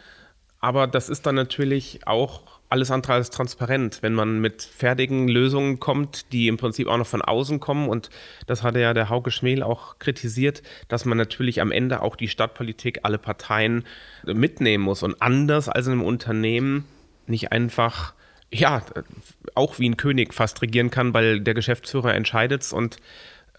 Aber 0.60 0.86
das 0.86 1.08
ist 1.08 1.26
dann 1.26 1.34
natürlich 1.34 2.06
auch 2.06 2.57
alles 2.68 2.90
andere 2.90 3.14
als 3.14 3.30
transparent, 3.30 3.98
wenn 4.02 4.14
man 4.14 4.40
mit 4.40 4.62
fertigen 4.62 5.28
Lösungen 5.28 5.80
kommt, 5.80 6.32
die 6.32 6.48
im 6.48 6.58
Prinzip 6.58 6.88
auch 6.88 6.98
noch 6.98 7.06
von 7.06 7.22
außen 7.22 7.60
kommen. 7.60 7.88
Und 7.88 8.10
das 8.46 8.62
hatte 8.62 8.80
ja 8.80 8.92
der 8.94 9.08
Hauke 9.08 9.30
Schmel 9.30 9.62
auch 9.62 9.98
kritisiert, 9.98 10.62
dass 10.88 11.04
man 11.04 11.16
natürlich 11.16 11.60
am 11.60 11.72
Ende 11.72 12.02
auch 12.02 12.16
die 12.16 12.28
Stadtpolitik, 12.28 13.00
alle 13.04 13.18
Parteien 13.18 13.84
mitnehmen 14.24 14.84
muss. 14.84 15.02
Und 15.02 15.20
anders 15.22 15.68
als 15.68 15.86
in 15.86 15.92
einem 15.92 16.02
Unternehmen 16.02 16.84
nicht 17.26 17.52
einfach, 17.52 18.14
ja, 18.52 18.82
auch 19.54 19.78
wie 19.78 19.88
ein 19.88 19.96
König 19.96 20.34
fast 20.34 20.60
regieren 20.60 20.90
kann, 20.90 21.14
weil 21.14 21.40
der 21.40 21.54
Geschäftsführer 21.54 22.14
entscheidet 22.14 22.70
und 22.72 22.98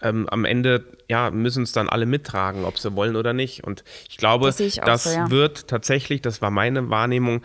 ähm, 0.02 0.28
am 0.30 0.44
Ende 0.44 0.84
ja, 1.08 1.30
müssen 1.30 1.62
es 1.62 1.72
dann 1.72 1.88
alle 1.88 2.06
mittragen, 2.06 2.64
ob 2.64 2.78
sie 2.78 2.94
wollen 2.96 3.16
oder 3.16 3.32
nicht. 3.32 3.64
Und 3.64 3.84
ich 4.08 4.16
glaube, 4.16 4.46
Das 4.46 4.60
ich 4.60 4.76
das 4.76 5.04
so, 5.04 5.10
ja. 5.10 5.30
wird 5.30 5.68
tatsächlich, 5.68 6.22
das 6.22 6.40
war 6.40 6.50
meine 6.50 6.88
Wahrnehmung, 6.90 7.42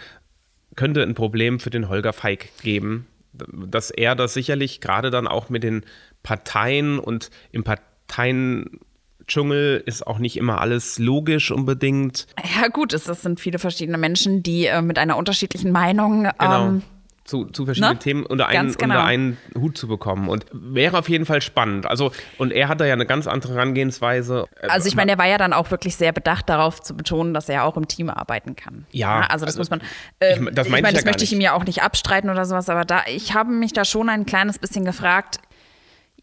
könnte 0.76 1.04
ein 1.04 1.16
Problem 1.16 1.60
für 1.60 1.70
den 1.70 1.90
Holger 1.90 2.14
Feig 2.14 2.50
geben, 2.62 3.08
dass 3.34 3.92
er 3.92 4.16
das 4.16 4.34
sicherlich 4.34 4.80
gerade 4.82 5.12
dann 5.12 5.28
auch 5.28 5.50
mit 5.50 5.64
den 5.64 5.84
Parteien 6.24 7.00
und 7.00 7.30
im 7.52 7.64
Parteiendschungel 7.64 9.84
ist 9.86 10.08
auch 10.08 10.20
nicht 10.20 10.38
immer 10.38 10.62
alles 10.62 11.00
logisch 11.00 11.52
unbedingt. 11.52 12.28
Ja, 12.56 12.70
gut, 12.70 12.94
es, 12.94 13.06
sind 13.06 13.40
viele 13.40 13.60
verschiedene 13.60 13.98
Menschen, 13.98 14.44
die 14.44 14.68
äh, 14.68 14.82
mit 14.82 14.98
einer 14.98 15.18
unterschiedlichen 15.18 15.72
Meinung. 15.72 16.30
Genau. 16.40 16.68
Ähm, 16.68 16.82
zu, 17.26 17.46
zu 17.46 17.66
verschiedenen 17.66 17.94
ne? 17.96 18.00
Themen 18.00 18.26
unter 18.26 18.48
einen, 18.48 18.72
genau. 18.74 18.94
unter 18.94 19.04
einen 19.04 19.38
Hut 19.58 19.78
zu 19.78 19.88
bekommen. 19.88 20.30
Und 20.30 20.46
wäre 20.52 20.98
auf 20.98 21.10
jeden 21.10 21.26
Fall 21.26 21.42
spannend. 21.42 21.88
Also, 21.88 22.12
und 22.38 22.54
er 22.54 22.68
hat 22.68 22.80
da 22.80 22.86
ja 22.86 22.94
eine 22.94 23.08
ganz 23.08 23.26
andere 23.26 23.56
Herangehensweise. 23.56 24.46
Äh, 24.62 24.68
also 24.68 24.88
ich 24.88 24.96
meine, 24.96 25.14
er 25.14 25.18
war 25.18 25.26
ja 25.26 25.40
dann 25.40 25.52
auch 25.52 25.72
wirklich 25.72 25.96
sehr 25.96 26.14
bedacht 26.14 26.48
darauf 26.48 26.82
zu 26.82 26.96
betonen, 26.96 27.34
dass 27.34 27.50
er 27.50 27.64
auch 27.64 27.78
im 27.78 27.88
Team 27.88 28.10
arbeiten 28.10 28.56
kann. 28.56 28.86
Ja, 28.92 29.22
also 29.22 29.46
das 29.46 29.58
also 29.58 29.60
muss 29.60 29.70
man. 29.72 29.82
Äh, 30.20 30.40
ich- 30.40 30.56
das 30.56 30.68
ich 30.68 30.72
meine 30.72 30.88
ich 30.88 30.94
ja 30.94 30.98
das 31.00 31.06
möchte 31.06 31.24
ich 31.24 31.34
ihm 31.34 31.42
ja 31.42 31.54
auch 31.54 31.66
nicht 31.66 31.82
abstreiten 31.82 32.30
oder 32.30 32.46
sowas, 32.46 32.70
aber 32.70 32.86
da, 32.86 33.02
ich 33.08 33.34
habe 33.34 33.52
mich 33.52 33.74
da 33.74 33.86
schon 33.86 34.08
ein 34.10 34.28
kleines 34.28 34.60
bisschen 34.60 34.86
gefragt. 34.86 35.40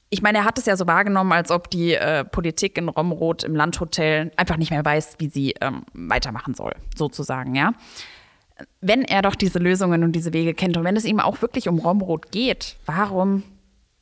Ich 0.08 0.22
meine, 0.22 0.38
er 0.38 0.44
hat 0.44 0.58
es 0.58 0.66
ja 0.66 0.76
so 0.76 0.86
wahrgenommen, 0.86 1.32
als 1.32 1.50
ob 1.50 1.70
die 1.70 1.94
äh, 1.94 2.24
Politik 2.24 2.78
in 2.78 2.88
Romroth 2.88 3.42
im 3.42 3.56
Landhotel 3.56 4.30
einfach 4.36 4.58
nicht 4.58 4.70
mehr 4.70 4.84
weiß, 4.84 5.16
wie 5.18 5.28
sie 5.28 5.54
ähm, 5.60 5.84
weitermachen 5.94 6.54
soll, 6.54 6.74
sozusagen, 6.94 7.54
ja. 7.54 7.72
Wenn 8.80 9.02
er 9.02 9.22
doch 9.22 9.34
diese 9.34 9.58
Lösungen 9.58 10.02
und 10.04 10.12
diese 10.12 10.32
Wege 10.32 10.54
kennt 10.54 10.76
und 10.76 10.84
wenn 10.84 10.96
es 10.96 11.04
ihm 11.04 11.20
auch 11.20 11.40
wirklich 11.42 11.68
um 11.68 11.78
Romroth 11.78 12.30
geht, 12.32 12.76
warum 12.86 13.42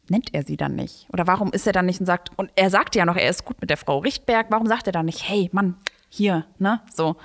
nennt 0.09 0.35
er 0.35 0.43
sie 0.43 0.57
dann 0.57 0.75
nicht? 0.75 1.07
Oder 1.13 1.27
warum 1.27 1.53
ist 1.53 1.67
er 1.67 1.73
dann 1.73 1.87
nicht 1.87 2.01
und 2.01 2.07
sagt, 2.07 2.31
und 2.37 2.51
er 2.57 2.71
sagt 2.71 2.97
ja 2.97 3.05
noch, 3.05 3.17
er 3.17 3.31
ist 3.31 3.45
gut 3.45 3.61
mit 3.61 3.71
der 3.71 3.77
Frau 3.77 3.99
Richtberg, 3.99 4.47
warum 4.51 4.67
sagt 4.67 4.87
er 4.87 4.93
dann 4.93 5.07
nicht, 5.07 5.29
hey 5.29 5.49
Mann, 5.53 5.77
hier, 6.09 6.47
ne, 6.59 6.81
so. 6.93 7.17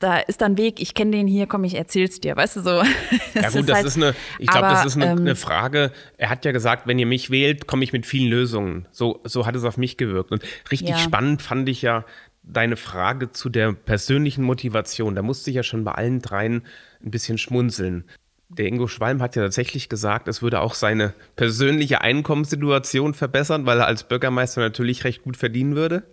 Da 0.00 0.18
ist 0.18 0.40
dann 0.40 0.56
Weg, 0.56 0.80
ich 0.80 0.94
kenne 0.94 1.10
den 1.10 1.26
hier, 1.26 1.48
komm, 1.48 1.64
ich 1.64 1.74
erzähl's 1.74 2.20
dir, 2.20 2.36
weißt 2.36 2.56
du, 2.56 2.60
so. 2.60 2.70
Ja 3.34 3.50
gut, 3.50 3.68
das 3.68 3.76
halt- 3.78 3.86
ist 3.86 3.96
eine, 3.96 4.14
ich 4.38 4.46
glaube, 4.46 4.68
das 4.68 4.84
ist 4.86 4.94
eine, 4.94 5.06
ähm, 5.10 5.18
eine 5.18 5.34
Frage. 5.34 5.90
Er 6.16 6.30
hat 6.30 6.44
ja 6.44 6.52
gesagt, 6.52 6.86
wenn 6.86 7.00
ihr 7.00 7.06
mich 7.06 7.30
wählt, 7.30 7.66
komme 7.66 7.82
ich 7.82 7.92
mit 7.92 8.06
vielen 8.06 8.30
Lösungen. 8.30 8.86
So, 8.92 9.20
so 9.24 9.44
hat 9.44 9.56
es 9.56 9.64
auf 9.64 9.76
mich 9.76 9.96
gewirkt. 9.96 10.30
Und 10.30 10.44
richtig 10.70 10.90
Ja. 10.90 10.98
spannend 10.98 11.42
fand 11.42 11.68
ich 11.68 11.82
ja 11.82 12.04
deine 12.50 12.76
Frage 12.76 13.30
zu 13.32 13.48
der 13.48 13.72
persönlichen 13.72 14.42
Motivation. 14.42 15.14
Da 15.14 15.22
musste 15.22 15.50
ich 15.50 15.56
ja 15.56 15.62
schon 15.62 15.84
bei 15.84 15.92
allen 15.92 16.20
dreien 16.20 16.62
ein 17.04 17.10
bisschen 17.10 17.38
schmunzeln. 17.38 18.04
Der 18.50 18.64
Ingo 18.64 18.86
Schwalm 18.88 19.20
hat 19.20 19.36
ja 19.36 19.42
tatsächlich 19.42 19.90
gesagt, 19.90 20.26
es 20.26 20.40
würde 20.40 20.60
auch 20.60 20.72
seine 20.72 21.12
persönliche 21.36 22.00
Einkommenssituation 22.00 23.12
verbessern, 23.12 23.66
weil 23.66 23.80
er 23.80 23.86
als 23.86 24.04
Bürgermeister 24.04 24.62
natürlich 24.62 25.04
recht 25.04 25.22
gut 25.22 25.36
verdienen 25.36 25.76
würde. 25.76 26.04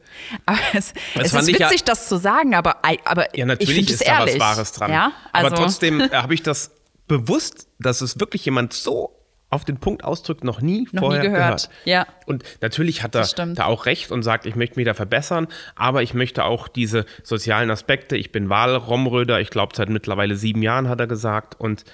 Aber 0.46 0.58
es, 0.74 0.94
es 1.16 1.34
ist 1.34 1.48
ich 1.48 1.60
ja- 1.60 1.70
witzig, 1.70 1.86
das 1.86 2.10
zu 2.10 2.18
sagen, 2.18 2.54
aber, 2.54 2.84
aber 3.06 3.22
Ja, 3.38 3.44
ich 3.44 3.46
natürlich 3.46 3.76
finde 3.76 3.94
ist 3.94 4.02
es 4.02 4.06
da 4.08 4.20
ehrlich. 4.20 4.34
was 4.36 4.42
Wahres 4.42 4.72
dran. 4.74 4.92
Ja, 4.92 5.14
also, 5.32 5.48
Aber 5.48 5.56
trotzdem 5.56 6.02
äh, 6.02 6.10
habe 6.10 6.34
ich 6.34 6.44
das 6.44 6.72
bewusst, 7.08 7.70
dass 7.80 8.02
es 8.02 8.20
wirklich 8.20 8.44
jemand 8.44 8.74
so 8.74 9.16
auf 9.50 9.64
den 9.64 9.78
Punkt 9.78 10.04
ausdrückt, 10.04 10.44
noch 10.44 10.62
nie 10.62 10.84
Noch 10.84 10.92
nie 10.92 11.00
vorher 11.00 11.22
gehört. 11.22 11.70
Ja. 11.86 12.08
Und 12.26 12.44
natürlich 12.62 13.04
hat 13.04 13.16
er 13.16 13.26
da 13.54 13.66
auch 13.66 13.86
recht 13.86 14.12
und 14.12 14.24
sagt, 14.24 14.46
ich 14.46 14.56
möchte 14.56 14.78
mich 14.78 14.86
da 14.86 14.94
verbessern, 14.94 15.48
aber 15.76 16.04
ich 16.04 16.14
möchte 16.14 16.44
auch 16.44 16.68
diese 16.68 17.06
sozialen 17.24 17.70
Aspekte. 17.72 18.18
Ich 18.18 18.32
bin 18.32 18.50
Wahlromröder, 18.50 19.40
ich 19.40 19.50
glaube 19.50 19.76
seit 19.76 19.90
mittlerweile 19.90 20.36
sieben 20.36 20.62
Jahren, 20.62 20.90
hat 20.90 21.00
er 21.00 21.08
gesagt, 21.08 21.60
und 21.60 21.86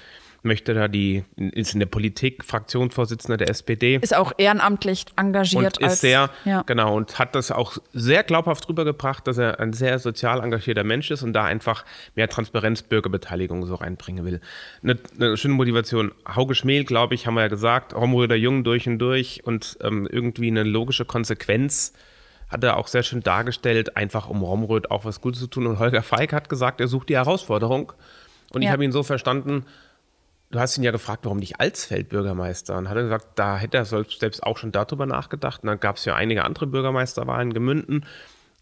möchte 0.44 0.74
da 0.74 0.88
die, 0.88 1.24
ist 1.36 1.74
in 1.74 1.80
der 1.80 1.88
Politik 1.88 2.44
Fraktionsvorsitzender 2.44 3.38
der 3.38 3.50
SPD 3.50 3.98
ist 4.02 4.16
auch 4.16 4.32
ehrenamtlich 4.38 5.06
engagiert. 5.16 5.78
und 5.78 5.86
ist 5.86 5.90
als, 5.92 6.02
sehr, 6.02 6.30
ja. 6.46 6.64
genau, 6.64 6.96
und 6.96 7.20
hat 7.20 7.36
das 7.36 7.52
auch 7.52 7.78
sehr 7.94 8.24
glaubhaft 8.24 8.68
rübergebracht, 8.68 9.28
dass 9.28 9.38
er 9.38 9.60
ein 9.60 9.74
sehr 9.74 10.00
sozial 10.00 10.44
engagierter 10.44 10.84
Mensch 10.84 11.12
ist 11.12 11.22
und 11.24 11.34
da 11.34 11.46
einfach 11.46 11.86
mehr 12.16 12.28
Transparenz, 12.28 12.82
Bürgerbeteiligung 12.82 13.66
so 13.66 13.76
reinbringen 13.76 14.26
will. 14.26 14.42
Eine, 14.84 14.98
eine 15.20 15.38
schöne 15.38 15.54
Motivation. 15.54 16.12
Hauge 16.28 16.56
Schmel, 16.56 16.86
glaube 16.86 17.14
ich, 17.16 17.28
haben 17.28 17.36
wir 17.36 17.42
ja 17.42 17.48
gesagt, 17.48 17.94
Romröder 17.94 18.36
Jung 18.36 18.64
durch 18.64 18.88
und 18.88 19.00
durch 19.00 19.42
und 19.46 19.78
ähm, 19.82 20.08
irgendwie 20.12 20.48
eine 20.48 20.64
logische 20.64 21.06
Konsequenz 21.06 21.94
hat 22.50 22.64
er 22.64 22.78
auch 22.78 22.88
sehr 22.88 23.04
schön 23.04 23.22
dargestellt, 23.22 23.96
einfach 23.96 24.28
um 24.28 24.42
Romröd 24.44 24.92
auch 24.92 25.06
was 25.06 25.22
Gutes 25.22 25.40
zu 25.40 25.48
tun. 25.48 25.68
Und 25.68 25.80
Holger 25.80 26.04
Feig 26.04 26.34
hat 26.34 26.50
gesagt, 26.50 26.82
er 26.82 26.88
sucht 26.88 27.08
die 27.10 27.16
Herausforderung. 27.16 27.94
Und 28.52 28.62
ich 28.62 28.66
Ja. 28.66 28.74
habe 28.74 28.84
ihn 28.84 28.92
so 28.92 29.04
verstanden, 29.04 29.66
Du 30.52 30.60
hast 30.60 30.78
ihn 30.78 30.84
ja 30.84 30.92
gefragt, 30.92 31.24
warum 31.24 31.38
nicht 31.38 31.62
Alsfeld 31.62 32.10
Bürgermeister? 32.10 32.78
Und 32.78 32.90
hat 32.90 32.98
er 32.98 33.04
gesagt, 33.04 33.40
da 33.40 33.58
hätte 33.58 33.78
er 33.78 33.86
selbst 33.86 34.44
auch 34.44 34.58
schon 34.58 34.74
darüber 34.74 35.06
nachgedacht. 35.06 35.64
Und 35.64 35.68
dann 35.68 35.80
gab 35.80 35.96
es 35.96 36.04
ja 36.04 36.16
einige 36.16 36.44
andere 36.44 36.68
Bürgermeisterwahlen, 36.68 37.54
Gemünden. 37.54 38.06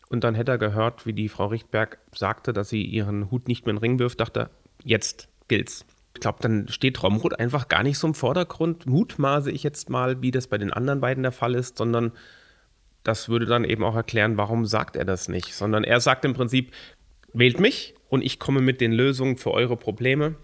Und 0.08 0.24
dann 0.24 0.36
hätte 0.36 0.52
er 0.52 0.58
gehört, 0.60 1.08
wie 1.08 1.14
die 1.14 1.30
Frau 1.30 1.48
Richtberg 1.48 1.98
sagte, 2.14 2.54
dass 2.54 2.70
sie 2.70 2.84
ihren 2.84 3.32
Hut 3.32 3.48
nicht 3.48 3.66
mehr 3.66 3.72
in 3.72 3.78
den 3.78 3.82
Ring 3.82 4.00
wirft, 4.00 4.20
dachte 4.20 4.52
jetzt 4.84 5.30
gilt's. 5.48 5.84
Ich 6.14 6.22
glaube, 6.22 6.40
dann 6.42 6.68
steht 6.68 7.02
Romroth 7.02 7.40
einfach 7.40 7.68
gar 7.70 7.82
nicht 7.82 7.98
so 7.98 8.08
im 8.08 8.14
Vordergrund, 8.14 8.86
mutmaße 8.86 9.52
ich 9.52 9.64
jetzt 9.64 9.90
mal, 9.90 10.22
wie 10.22 10.32
das 10.32 10.48
bei 10.48 10.58
den 10.60 10.72
anderen 10.72 11.02
beiden 11.02 11.24
der 11.24 11.32
Fall 11.32 11.56
ist, 11.56 11.78
sondern 11.78 12.12
das 13.04 13.30
würde 13.30 13.48
dann 13.48 13.64
eben 13.64 13.84
auch 13.84 13.96
erklären, 13.96 14.38
warum 14.38 14.66
sagt 14.66 14.96
er 14.96 15.06
das 15.06 15.28
nicht. 15.28 15.56
Sondern 15.56 15.84
er 15.84 16.00
sagt 16.02 16.24
im 16.26 16.34
Prinzip, 16.34 16.72
wählt 17.34 17.60
mich 17.60 17.96
und 18.10 18.24
ich 18.24 18.38
komme 18.38 18.62
mit 18.62 18.80
den 18.80 18.92
Lösungen 18.92 19.38
für 19.38 19.52
eure 19.52 19.76
Probleme 19.76 20.36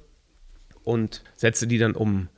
und 0.86 1.22
setze 1.36 1.68
die 1.68 1.78
dann 1.78 1.92
um. 1.94 2.30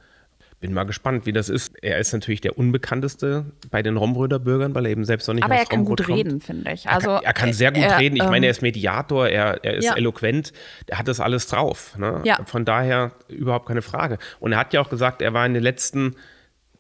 Bin 0.60 0.74
mal 0.74 0.86
gespannt, 0.86 1.28
wie 1.28 1.34
das 1.34 1.50
ist. 1.50 1.76
Er 1.84 2.00
ist 2.00 2.14
natürlich 2.14 2.42
der 2.42 2.58
unbekannteste 2.58 3.46
bei 3.70 3.84
den 3.84 3.96
Romröder 3.96 4.40
Bürgern, 4.40 4.74
weil 4.74 4.86
er 4.88 4.92
eben 4.92 5.06
selbst 5.06 5.28
noch 5.28 5.36
nicht 5.36 5.44
Aber 5.44 5.54
aus 5.54 5.60
er 5.60 5.66
kann 5.68 5.80
Romrod 5.82 5.98
gut 6.00 6.08
kommt. 6.08 6.18
reden, 6.18 6.42
finde 6.42 6.72
ich. 6.72 6.88
Er 6.88 6.94
Also, 6.94 7.10
kann, 7.10 7.24
er 7.24 7.34
kann 7.34 7.54
sehr 7.54 7.72
gut 7.72 7.84
er, 7.84 8.00
reden. 8.00 8.16
Ich 8.16 8.24
ähm, 8.24 8.32
meine, 8.32 8.48
er 8.48 8.50
ist 8.50 8.64
Mediator, 8.64 9.30
er, 9.30 9.64
er 9.64 9.76
ist 9.76 9.86
Ja. 9.86 9.96
eloquent, 9.96 10.54
er 10.88 10.98
hat 10.98 11.08
das 11.08 11.20
alles 11.20 11.46
drauf. 11.46 11.96
Ne? 12.00 12.22
Ja. 12.24 12.40
Von 12.46 12.66
daher 12.66 13.12
überhaupt 13.28 13.68
keine 13.68 13.84
Frage. 13.84 14.18
Und 14.40 14.52
er 14.54 14.58
hat 14.58 14.74
ja 14.74 14.82
auch 14.82 14.90
gesagt, 14.90 15.22
er 15.22 15.32
war 15.36 15.46
in 15.46 15.54
den 15.54 15.62
letzten 15.62 16.16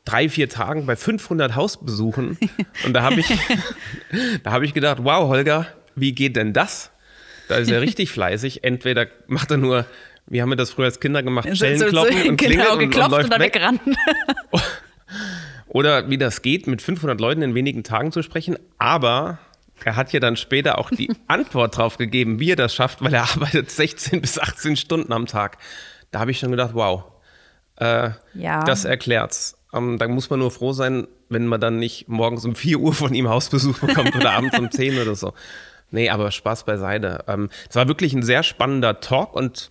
drei, 0.05 0.27
vier 0.27 0.49
Tagen 0.49 0.87
bei 0.87 0.95
500 0.95 1.53
Hausbesuchen. 1.55 2.39
Und 2.83 2.93
da 2.93 3.03
habe 3.03 3.19
ich, 3.19 3.27
da 4.43 4.51
habe 4.53 4.65
ich 4.65 4.73
gedacht, 4.73 5.03
wow, 5.03 5.29
Holger, 5.29 5.67
wie 5.93 6.13
geht 6.13 6.35
denn 6.35 6.51
das? 6.51 6.89
Da 7.47 7.57
ist 7.57 7.69
er 7.69 7.81
richtig 7.81 8.11
fleißig. 8.11 8.63
Entweder 8.63 9.05
macht 9.27 9.51
er 9.51 9.57
nur, 9.57 9.85
wie 10.27 10.41
haben 10.41 10.49
wir 10.49 10.55
das 10.55 10.71
früher 10.71 10.85
als 10.85 10.99
Kinder 10.99 11.23
gemacht, 11.23 11.47
so- 11.49 11.55
Schellen 11.55 11.79
so- 11.79 11.85
so- 11.85 11.91
kloppen 11.91 12.29
und 12.29 12.37
genau, 12.37 12.65
und, 12.67 12.71
und 12.73 12.79
geklopft 12.79 13.11
läuft 13.11 13.23
und 13.25 13.31
dann 13.33 13.39
weg. 13.41 13.55
weggerannt. 13.55 13.81
Oder 15.67 16.09
wie 16.09 16.17
das 16.17 16.41
geht, 16.41 16.67
mit 16.67 16.81
500 16.81 17.19
Leuten 17.19 17.41
in 17.41 17.53
wenigen 17.53 17.83
Tagen 17.83 18.11
zu 18.11 18.23
sprechen. 18.23 18.57
Aber 18.77 19.39
er 19.83 19.95
hat 19.95 20.11
ja 20.13 20.19
dann 20.19 20.37
später 20.37 20.77
auch 20.77 20.89
die 20.89 21.11
Antwort 21.27 21.77
drauf 21.77 21.97
gegeben, 21.97 22.39
wie 22.39 22.51
er 22.51 22.55
das 22.55 22.73
schafft, 22.73 23.01
weil 23.01 23.13
er 23.13 23.23
arbeitet 23.23 23.69
16 23.69 24.21
bis 24.21 24.39
18 24.39 24.75
Stunden 24.77 25.11
am 25.11 25.25
Tag. 25.25 25.57
Da 26.11 26.19
habe 26.19 26.31
ich 26.31 26.39
schon 26.39 26.51
gedacht, 26.51 26.71
wow, 26.73 27.03
äh, 27.77 28.11
Ja. 28.33 28.63
das 28.63 28.85
erklärt's. 28.85 29.57
Ähm, 29.73 29.97
da 29.97 30.07
muss 30.07 30.29
man 30.29 30.39
nur 30.39 30.51
froh 30.51 30.71
sein, 30.71 31.07
wenn 31.29 31.45
man 31.45 31.59
dann 31.59 31.77
nicht 31.79 32.07
morgens 32.07 32.45
um 32.45 32.55
4 32.55 32.79
Uhr 32.79 32.93
von 32.93 33.13
ihm 33.13 33.27
Hausbesuch 33.27 33.77
bekommt 33.79 34.15
oder 34.15 34.31
abends 34.31 34.57
um 34.57 34.71
10 34.71 34.99
oder 35.01 35.15
so. 35.15 35.33
Nee, 35.91 36.09
aber 36.09 36.31
Spaß 36.31 36.63
beiseite. 36.65 37.25
Ähm, 37.27 37.49
es 37.69 37.75
war 37.75 37.87
wirklich 37.89 38.13
ein 38.13 38.23
sehr 38.23 38.43
spannender 38.43 38.99
Talk 39.01 39.33
und 39.35 39.69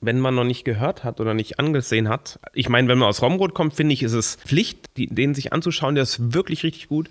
wenn 0.00 0.20
man 0.20 0.34
noch 0.34 0.44
nicht 0.44 0.64
gehört 0.64 1.04
hat 1.04 1.20
oder 1.20 1.34
nicht 1.34 1.58
angesehen 1.58 2.08
hat, 2.08 2.38
ich 2.52 2.68
meine, 2.68 2.88
wenn 2.88 2.98
man 2.98 3.08
aus 3.08 3.22
Romrod 3.22 3.54
kommt, 3.54 3.74
finde 3.74 3.94
ich, 3.94 4.02
ist 4.02 4.12
es 4.12 4.36
Pflicht, 4.36 4.78
die, 4.96 5.06
den 5.06 5.34
sich 5.34 5.52
anzuschauen. 5.52 5.94
Der 5.94 6.02
ist 6.02 6.34
wirklich 6.34 6.62
richtig 6.62 6.88
gut. 6.88 7.08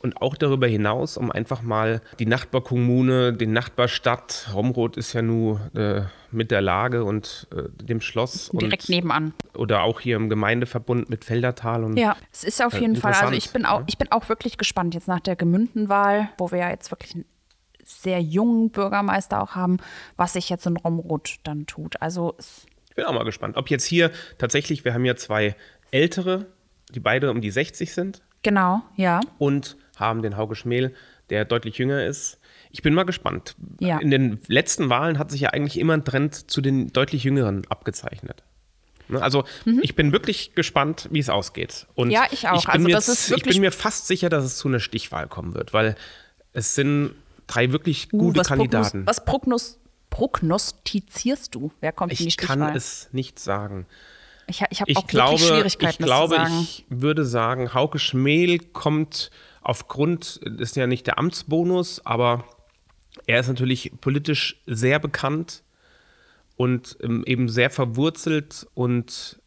Und 0.00 0.22
auch 0.22 0.36
darüber 0.36 0.68
hinaus, 0.68 1.16
um 1.16 1.32
einfach 1.32 1.62
mal 1.62 2.02
die 2.20 2.26
Nachbarkommune, 2.26 3.32
die 3.32 3.46
Nachbarstadt, 3.48 4.48
Romrod 4.54 4.96
ist 4.96 5.12
ja 5.12 5.22
nur 5.22 5.60
äh, 5.74 6.02
mit 6.30 6.52
der 6.52 6.60
Lage 6.60 7.02
und 7.02 7.48
äh, 7.52 7.64
dem 7.84 8.00
Schloss. 8.00 8.50
Direkt 8.52 8.84
und, 8.84 8.90
nebenan. 8.90 9.34
Oder 9.56 9.82
auch 9.82 9.98
hier 9.98 10.14
im 10.14 10.28
Gemeindeverbund 10.28 11.10
mit 11.10 11.24
Feldertal. 11.24 11.82
Und 11.82 11.96
Ja, 11.96 12.16
es 12.32 12.44
ist 12.44 12.62
auf 12.64 12.74
Äh, 12.74 12.80
jeden 12.82 12.94
Fall. 12.94 13.12
Also 13.12 13.34
ich 13.34 13.50
bin 13.50 13.66
auch, 13.66 13.82
ich 13.88 13.98
bin 13.98 14.12
auch 14.12 14.28
wirklich 14.28 14.56
gespannt 14.56 14.94
jetzt 14.94 15.08
nach 15.08 15.18
der 15.20 15.34
Gemündenwahl, 15.34 16.28
wo 16.38 16.52
wir 16.52 16.58
ja 16.58 16.70
jetzt 16.70 16.92
wirklich 16.92 17.16
einen 17.16 17.24
sehr 17.88 18.20
jungen 18.20 18.70
Bürgermeister 18.70 19.42
auch 19.42 19.54
haben, 19.54 19.78
was 20.16 20.34
sich 20.34 20.48
jetzt 20.50 20.66
in 20.66 20.76
Romrod 20.76 21.36
dann 21.44 21.66
tut. 21.66 22.00
Also 22.02 22.36
Ich 22.90 22.94
bin 22.94 23.04
auch 23.06 23.12
mal 23.12 23.24
gespannt. 23.24 23.56
Ob 23.56 23.70
jetzt 23.70 23.84
hier 23.84 24.10
tatsächlich, 24.38 24.84
wir 24.84 24.92
haben 24.94 25.04
ja 25.04 25.16
zwei 25.16 25.56
ältere, 25.90 26.46
die 26.94 27.00
beide 27.00 27.30
um 27.30 27.40
die 27.40 27.50
60 27.50 27.92
sind. 27.92 28.22
genau, 28.42 28.82
ja. 28.96 29.20
und 29.38 29.76
haben 29.96 30.22
den 30.22 30.36
Hauge 30.36 30.54
Schmel, 30.54 30.94
der 31.30 31.44
deutlich 31.44 31.78
jünger 31.78 32.04
ist. 32.04 32.38
Ich 32.70 32.82
bin 32.82 32.92
mal 32.94 33.04
gespannt. 33.04 33.56
Ja. 33.80 33.98
In 33.98 34.10
den 34.10 34.40
letzten 34.46 34.90
Wahlen 34.90 35.18
hat 35.18 35.30
sich 35.30 35.40
ja 35.40 35.50
eigentlich 35.50 35.78
immer 35.78 35.94
ein 35.94 36.04
Trend 36.04 36.50
zu 36.50 36.60
den 36.60 36.92
deutlich 36.92 37.24
Jüngeren 37.24 37.66
abgezeichnet. 37.68 38.44
Ne, 39.08 39.20
Also 39.22 39.44
ich 39.82 39.96
bin 39.96 40.12
wirklich 40.12 40.54
gespannt, 40.54 41.08
wie 41.10 41.18
es 41.18 41.30
ausgeht. 41.30 41.86
Und 41.94 42.08
Mhm. 42.08 42.12
Ja, 42.14 42.26
ich 42.30 42.46
auch. 42.48 42.58
Ich 42.58 42.66
bin, 42.70 42.94
Also 42.94 43.12
mir, 43.32 43.36
ich 43.38 43.42
bin 43.42 43.60
mir 43.60 43.72
fast 43.72 44.06
sicher, 44.06 44.28
dass 44.28 44.44
es 44.44 44.56
zu 44.58 44.68
einer 44.68 44.80
Stichwahl 44.80 45.26
kommen 45.28 45.54
wird, 45.54 45.72
weil 45.72 45.96
es 46.52 46.74
sind 46.74 47.14
drei 47.48 47.72
wirklich 47.72 48.12
Uh, 48.12 48.18
gute 48.18 48.40
was 48.40 48.46
Kandidaten. 48.48 49.04
Prognos 49.04 49.06
was 49.06 49.24
Prognos 49.24 49.78
prognostizierst 50.10 51.54
du? 51.54 51.72
Wer 51.80 51.92
kommt 51.92 52.12
in 52.12 52.18
die 52.18 52.28
ich 52.28 52.36
kann 52.36 52.60
Stichwahl? 52.60 52.76
es 52.76 53.08
nicht 53.12 53.38
sagen. 53.38 53.86
ich 54.46 54.62
ich 54.70 54.80
habe 54.80 54.90
Ich 54.90 54.96
auch 54.96 55.06
glaube, 55.06 55.32
wirklich 55.32 55.48
Schwierigkeiten, 55.48 56.02
ich, 56.02 56.06
glaube 56.06 56.34
zu 56.36 56.40
sagen. 56.40 56.60
ich 56.62 56.84
würde 56.88 57.24
sagen, 57.24 57.74
Hauke 57.74 57.98
Schmel 57.98 58.58
kommt 58.58 59.30
aufgrund, 59.62 60.40
das 60.44 60.70
ist 60.70 60.76
ja 60.76 60.86
nicht 60.86 61.06
der 61.06 61.18
Amtsbonus, 61.18 62.04
aber 62.06 62.44
er 63.26 63.40
ist 63.40 63.48
natürlich 63.48 63.92
politisch 64.00 64.60
sehr 64.66 64.98
bekannt 64.98 65.62
und 66.56 66.96
ähm, 67.02 67.22
eben 67.26 67.48
sehr 67.48 67.68
verwurzelt 67.70 68.66
und 68.74 69.40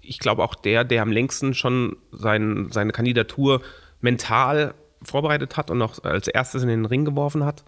ich 0.00 0.18
glaube 0.18 0.42
auch 0.42 0.54
der, 0.54 0.84
der 0.84 1.02
am 1.02 1.12
längsten 1.12 1.52
schon 1.54 1.96
sein, 2.10 2.68
seine 2.72 2.92
Kandidatur 2.92 3.60
mental 4.00 4.74
vorbereitet 5.02 5.56
hat 5.56 5.70
und 5.70 5.80
auch 5.82 6.02
als 6.04 6.28
erstes 6.28 6.62
in 6.62 6.68
den 6.68 6.84
Ring 6.84 7.04
geworfen 7.04 7.44
hat. 7.44 7.64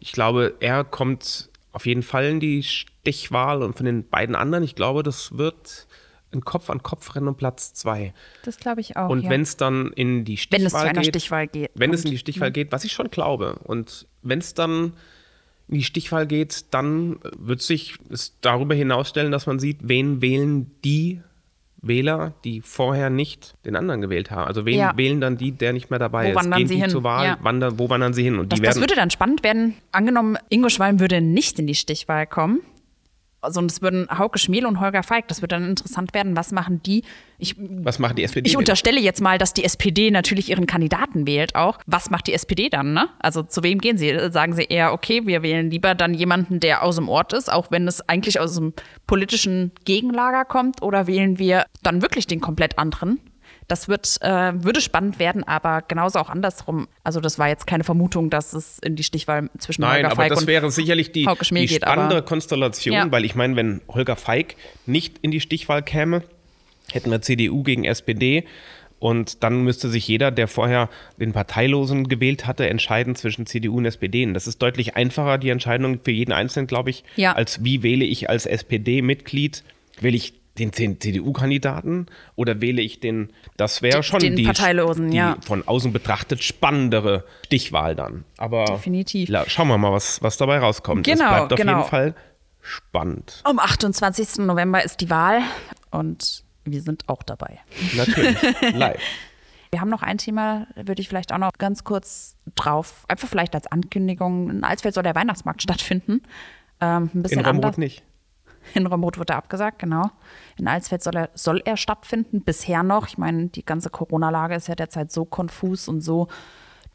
Ich 0.00 0.12
glaube, 0.12 0.54
er 0.60 0.84
kommt 0.84 1.48
auf 1.72 1.86
jeden 1.86 2.02
Fall 2.02 2.26
in 2.26 2.40
die 2.40 2.62
Stichwahl 2.62 3.62
und 3.62 3.76
von 3.76 3.86
den 3.86 4.08
beiden 4.08 4.34
anderen, 4.34 4.64
ich 4.64 4.74
glaube, 4.74 5.02
das 5.02 5.36
wird 5.38 5.86
ein 6.32 6.44
Kopf-an-Kopf-Rennen 6.44 7.28
um 7.28 7.36
Platz 7.36 7.74
zwei. 7.74 8.14
Das 8.44 8.56
glaube 8.56 8.80
ich 8.80 8.96
auch. 8.96 9.10
Und 9.10 9.22
ja. 9.22 9.30
wenn 9.30 9.42
es 9.42 9.56
dann 9.56 9.92
in 9.92 10.24
die 10.24 10.36
Stichwahl 10.36 10.60
Wenn 10.60 10.66
es 10.66 10.72
zu 10.72 10.78
einer 10.78 11.00
geht, 11.02 11.14
Stichwahl 11.14 11.46
geht. 11.46 11.70
wenn 11.74 11.92
es 11.92 12.04
in 12.04 12.10
die 12.10 12.18
Stichwahl 12.18 12.50
geht, 12.50 12.72
was 12.72 12.84
ich 12.84 12.92
schon 12.92 13.10
glaube. 13.10 13.58
Und 13.64 14.06
wenn 14.22 14.38
es 14.38 14.54
dann 14.54 14.94
in 15.68 15.78
die 15.78 15.84
Stichwahl 15.84 16.26
geht, 16.26 16.66
dann 16.72 17.18
wird 17.36 17.62
sich 17.62 17.96
es 18.10 18.36
darüber 18.40 18.74
hinausstellen, 18.74 19.32
dass 19.32 19.46
man 19.46 19.58
sieht, 19.58 19.78
wen 19.82 20.22
wählen 20.22 20.70
die 20.84 21.20
Wähler, 21.82 22.32
die 22.44 22.60
vorher 22.60 23.10
nicht 23.10 23.54
den 23.64 23.74
anderen 23.76 24.00
gewählt 24.00 24.30
haben. 24.30 24.46
Also 24.46 24.64
wen 24.64 24.78
Ja. 24.78 24.92
wählen 24.96 25.20
dann 25.20 25.36
die, 25.36 25.50
der 25.52 25.72
nicht 25.72 25.90
mehr 25.90 25.98
dabei 25.98 26.26
Wo 26.26 26.28
ist? 26.30 26.36
wandern 26.36 26.58
Gehen 26.60 26.68
sie 26.68 26.74
die 26.76 26.80
hin? 26.80 26.90
zur 26.90 27.02
Wahl? 27.02 27.26
Ja. 27.26 27.38
Wandern, 27.42 27.78
wo 27.78 27.90
wandern 27.90 28.14
sie 28.14 28.22
hin? 28.22 28.38
Und 28.38 28.52
Das, 28.52 28.60
die 28.60 28.64
das 28.64 28.76
werden, 28.76 28.82
würde 28.84 28.94
dann 28.94 29.10
spannend 29.10 29.42
werden. 29.42 29.74
Angenommen, 29.90 30.38
Ingo 30.48 30.68
Schwalm 30.68 31.00
würde 31.00 31.20
nicht 31.20 31.58
in 31.58 31.66
die 31.66 31.74
Stichwahl 31.74 32.26
kommen. 32.26 32.60
Also 33.42 33.60
und 33.60 33.70
es 33.70 33.82
würden 33.82 34.08
Hauke 34.16 34.38
Schmiel 34.38 34.66
und 34.66 34.80
Holger 34.80 35.02
Feig, 35.02 35.28
das 35.28 35.42
würde 35.42 35.56
dann 35.56 35.68
interessant 35.68 36.14
werden. 36.14 36.36
Was 36.36 36.52
machen 36.52 36.82
die? 36.82 37.02
Ich, 37.38 37.56
was 37.58 37.98
machen 37.98 38.16
die 38.16 38.22
SPD? 38.22 38.48
ich 38.48 38.56
unterstelle 38.56 39.00
jetzt 39.00 39.20
mal, 39.20 39.36
dass 39.36 39.52
die 39.52 39.64
SPD 39.64 40.10
natürlich 40.10 40.50
ihren 40.50 40.66
Kandidaten 40.66 41.26
wählt 41.26 41.54
auch. 41.56 41.78
Was 41.86 42.10
macht 42.10 42.28
die 42.28 42.34
SPD 42.34 42.68
dann? 42.68 42.92
Ne? 42.92 43.08
Also 43.18 43.42
zu 43.42 43.62
wem 43.62 43.80
gehen 43.80 43.98
sie? 43.98 44.30
Sagen 44.30 44.54
sie 44.54 44.64
eher, 44.64 44.92
okay, 44.92 45.26
wir 45.26 45.42
wählen 45.42 45.70
lieber 45.70 45.94
dann 45.94 46.14
jemanden, 46.14 46.60
der 46.60 46.82
aus 46.82 46.96
dem 46.96 47.08
Ort 47.08 47.32
ist, 47.32 47.52
auch 47.52 47.70
wenn 47.70 47.88
es 47.88 48.08
eigentlich 48.08 48.38
aus 48.38 48.54
dem 48.54 48.72
politischen 49.06 49.72
Gegenlager 49.84 50.44
kommt, 50.44 50.82
oder 50.82 51.06
wählen 51.06 51.38
wir 51.38 51.66
dann 51.82 52.00
wirklich 52.00 52.26
den 52.26 52.40
komplett 52.40 52.78
anderen? 52.78 53.18
Das 53.72 53.88
wird, 53.88 54.18
äh, 54.20 54.52
würde 54.62 54.82
spannend 54.82 55.18
werden, 55.18 55.44
aber 55.44 55.80
genauso 55.88 56.18
auch 56.18 56.28
andersrum. 56.28 56.88
Also 57.04 57.20
das 57.20 57.38
war 57.38 57.48
jetzt 57.48 57.66
keine 57.66 57.84
Vermutung, 57.84 58.28
dass 58.28 58.52
es 58.52 58.78
in 58.80 58.96
die 58.96 59.02
Stichwahl 59.02 59.48
zwischen 59.56 59.80
Nein, 59.80 59.94
Holger 59.94 60.06
aber 60.08 60.16
Feig 60.16 60.28
das 60.28 60.40
und 60.42 60.46
wäre 60.46 60.70
sicherlich 60.70 61.10
die, 61.10 61.26
die 61.26 61.66
geht, 61.66 61.76
spannende 61.82 62.16
aber- 62.16 62.22
Konstellation, 62.26 62.94
Ja. 62.94 63.10
weil 63.10 63.24
ich 63.24 63.34
meine, 63.34 63.56
wenn 63.56 63.80
Holger 63.88 64.16
Feig 64.16 64.56
nicht 64.84 65.20
in 65.22 65.30
die 65.30 65.40
Stichwahl 65.40 65.82
käme, 65.82 66.22
hätten 66.92 67.10
wir 67.10 67.22
CDU 67.22 67.62
gegen 67.62 67.84
SPD 67.86 68.44
und 68.98 69.42
dann 69.42 69.62
müsste 69.64 69.88
sich 69.88 70.06
jeder, 70.06 70.30
der 70.30 70.48
vorher 70.48 70.90
den 71.16 71.32
Parteilosen 71.32 72.08
gewählt 72.10 72.46
hatte, 72.46 72.68
entscheiden 72.68 73.14
zwischen 73.14 73.46
CDU 73.46 73.78
und 73.78 73.86
SPD. 73.86 74.26
Und 74.26 74.34
das 74.34 74.46
ist 74.46 74.60
deutlich 74.60 74.96
einfacher, 74.96 75.38
die 75.38 75.48
Entscheidung 75.48 75.98
für 76.04 76.10
jeden 76.10 76.32
Einzelnen, 76.32 76.66
glaube 76.66 76.90
ich, 76.90 77.04
Ja. 77.16 77.32
als 77.32 77.64
wie 77.64 77.82
wähle 77.82 78.04
ich 78.04 78.28
als 78.28 78.44
SPD-Mitglied, 78.44 79.64
wähle 79.98 80.16
ich 80.18 80.34
den 80.58 80.72
CDU-Kandidaten 80.72 82.06
oder 82.36 82.60
wähle 82.60 82.82
ich 82.82 83.00
den, 83.00 83.32
das 83.56 83.80
wäre 83.82 84.02
schon 84.02 84.20
den 84.20 84.36
die, 84.36 84.44
Parteilosen, 84.44 85.10
die 85.10 85.16
ja. 85.16 85.36
von 85.44 85.66
außen 85.66 85.92
betrachtet 85.92 86.42
spannendere 86.42 87.24
Stichwahl 87.46 87.96
dann. 87.96 88.24
Aber 88.36 88.64
Definitiv. 88.66 89.28
La- 89.28 89.48
Schauen 89.48 89.68
wir 89.68 89.78
mal, 89.78 89.92
was, 89.92 90.22
was 90.22 90.36
dabei 90.36 90.58
rauskommt. 90.58 91.06
Genau, 91.06 91.24
es 91.24 91.30
bleibt 91.30 91.52
auf 91.52 91.58
genau. 91.58 91.78
jeden 91.78 91.88
Fall 91.88 92.14
spannend. 92.60 93.40
Am 93.44 93.58
28. 93.58 94.38
November 94.38 94.84
ist 94.84 95.00
die 95.00 95.10
Wahl 95.10 95.40
und 95.90 96.44
wir 96.64 96.82
sind 96.82 97.08
auch 97.08 97.22
dabei. 97.22 97.58
Natürlich. 97.96 98.36
Live. 98.74 99.00
Wir 99.70 99.80
haben 99.80 99.88
noch 99.88 100.02
ein 100.02 100.18
Thema, 100.18 100.66
würde 100.76 101.00
ich 101.00 101.08
vielleicht 101.08 101.32
auch 101.32 101.38
noch 101.38 101.52
ganz 101.56 101.82
kurz 101.82 102.36
drauf, 102.54 103.06
einfach 103.08 103.26
vielleicht 103.26 103.54
als 103.54 103.66
Ankündigung. 103.66 104.50
In 104.50 104.64
Alsfeld 104.64 104.94
soll 104.94 105.02
der 105.02 105.14
Weihnachtsmarkt 105.14 105.62
stattfinden. 105.62 106.22
Ähm, 106.80 107.10
ein 107.14 107.22
bisschen 107.22 107.38
In 107.38 107.46
Romrod 107.46 107.64
anders. 107.64 107.78
nicht. 107.78 108.02
In 108.74 108.86
Romrod 108.86 109.18
wurde 109.18 109.34
abgesagt, 109.34 109.78
genau. 109.78 110.10
In 110.56 110.68
Alsfeld 110.68 111.02
soll 111.02 111.16
er, 111.16 111.30
soll 111.34 111.62
er 111.64 111.76
stattfinden, 111.76 112.42
bisher 112.42 112.82
noch. 112.82 113.08
Ich 113.08 113.18
meine, 113.18 113.48
die 113.48 113.64
ganze 113.64 113.90
Corona-Lage 113.90 114.54
ist 114.54 114.68
ja 114.68 114.74
derzeit 114.74 115.12
so 115.12 115.24
konfus 115.24 115.88
und 115.88 116.00
so 116.00 116.28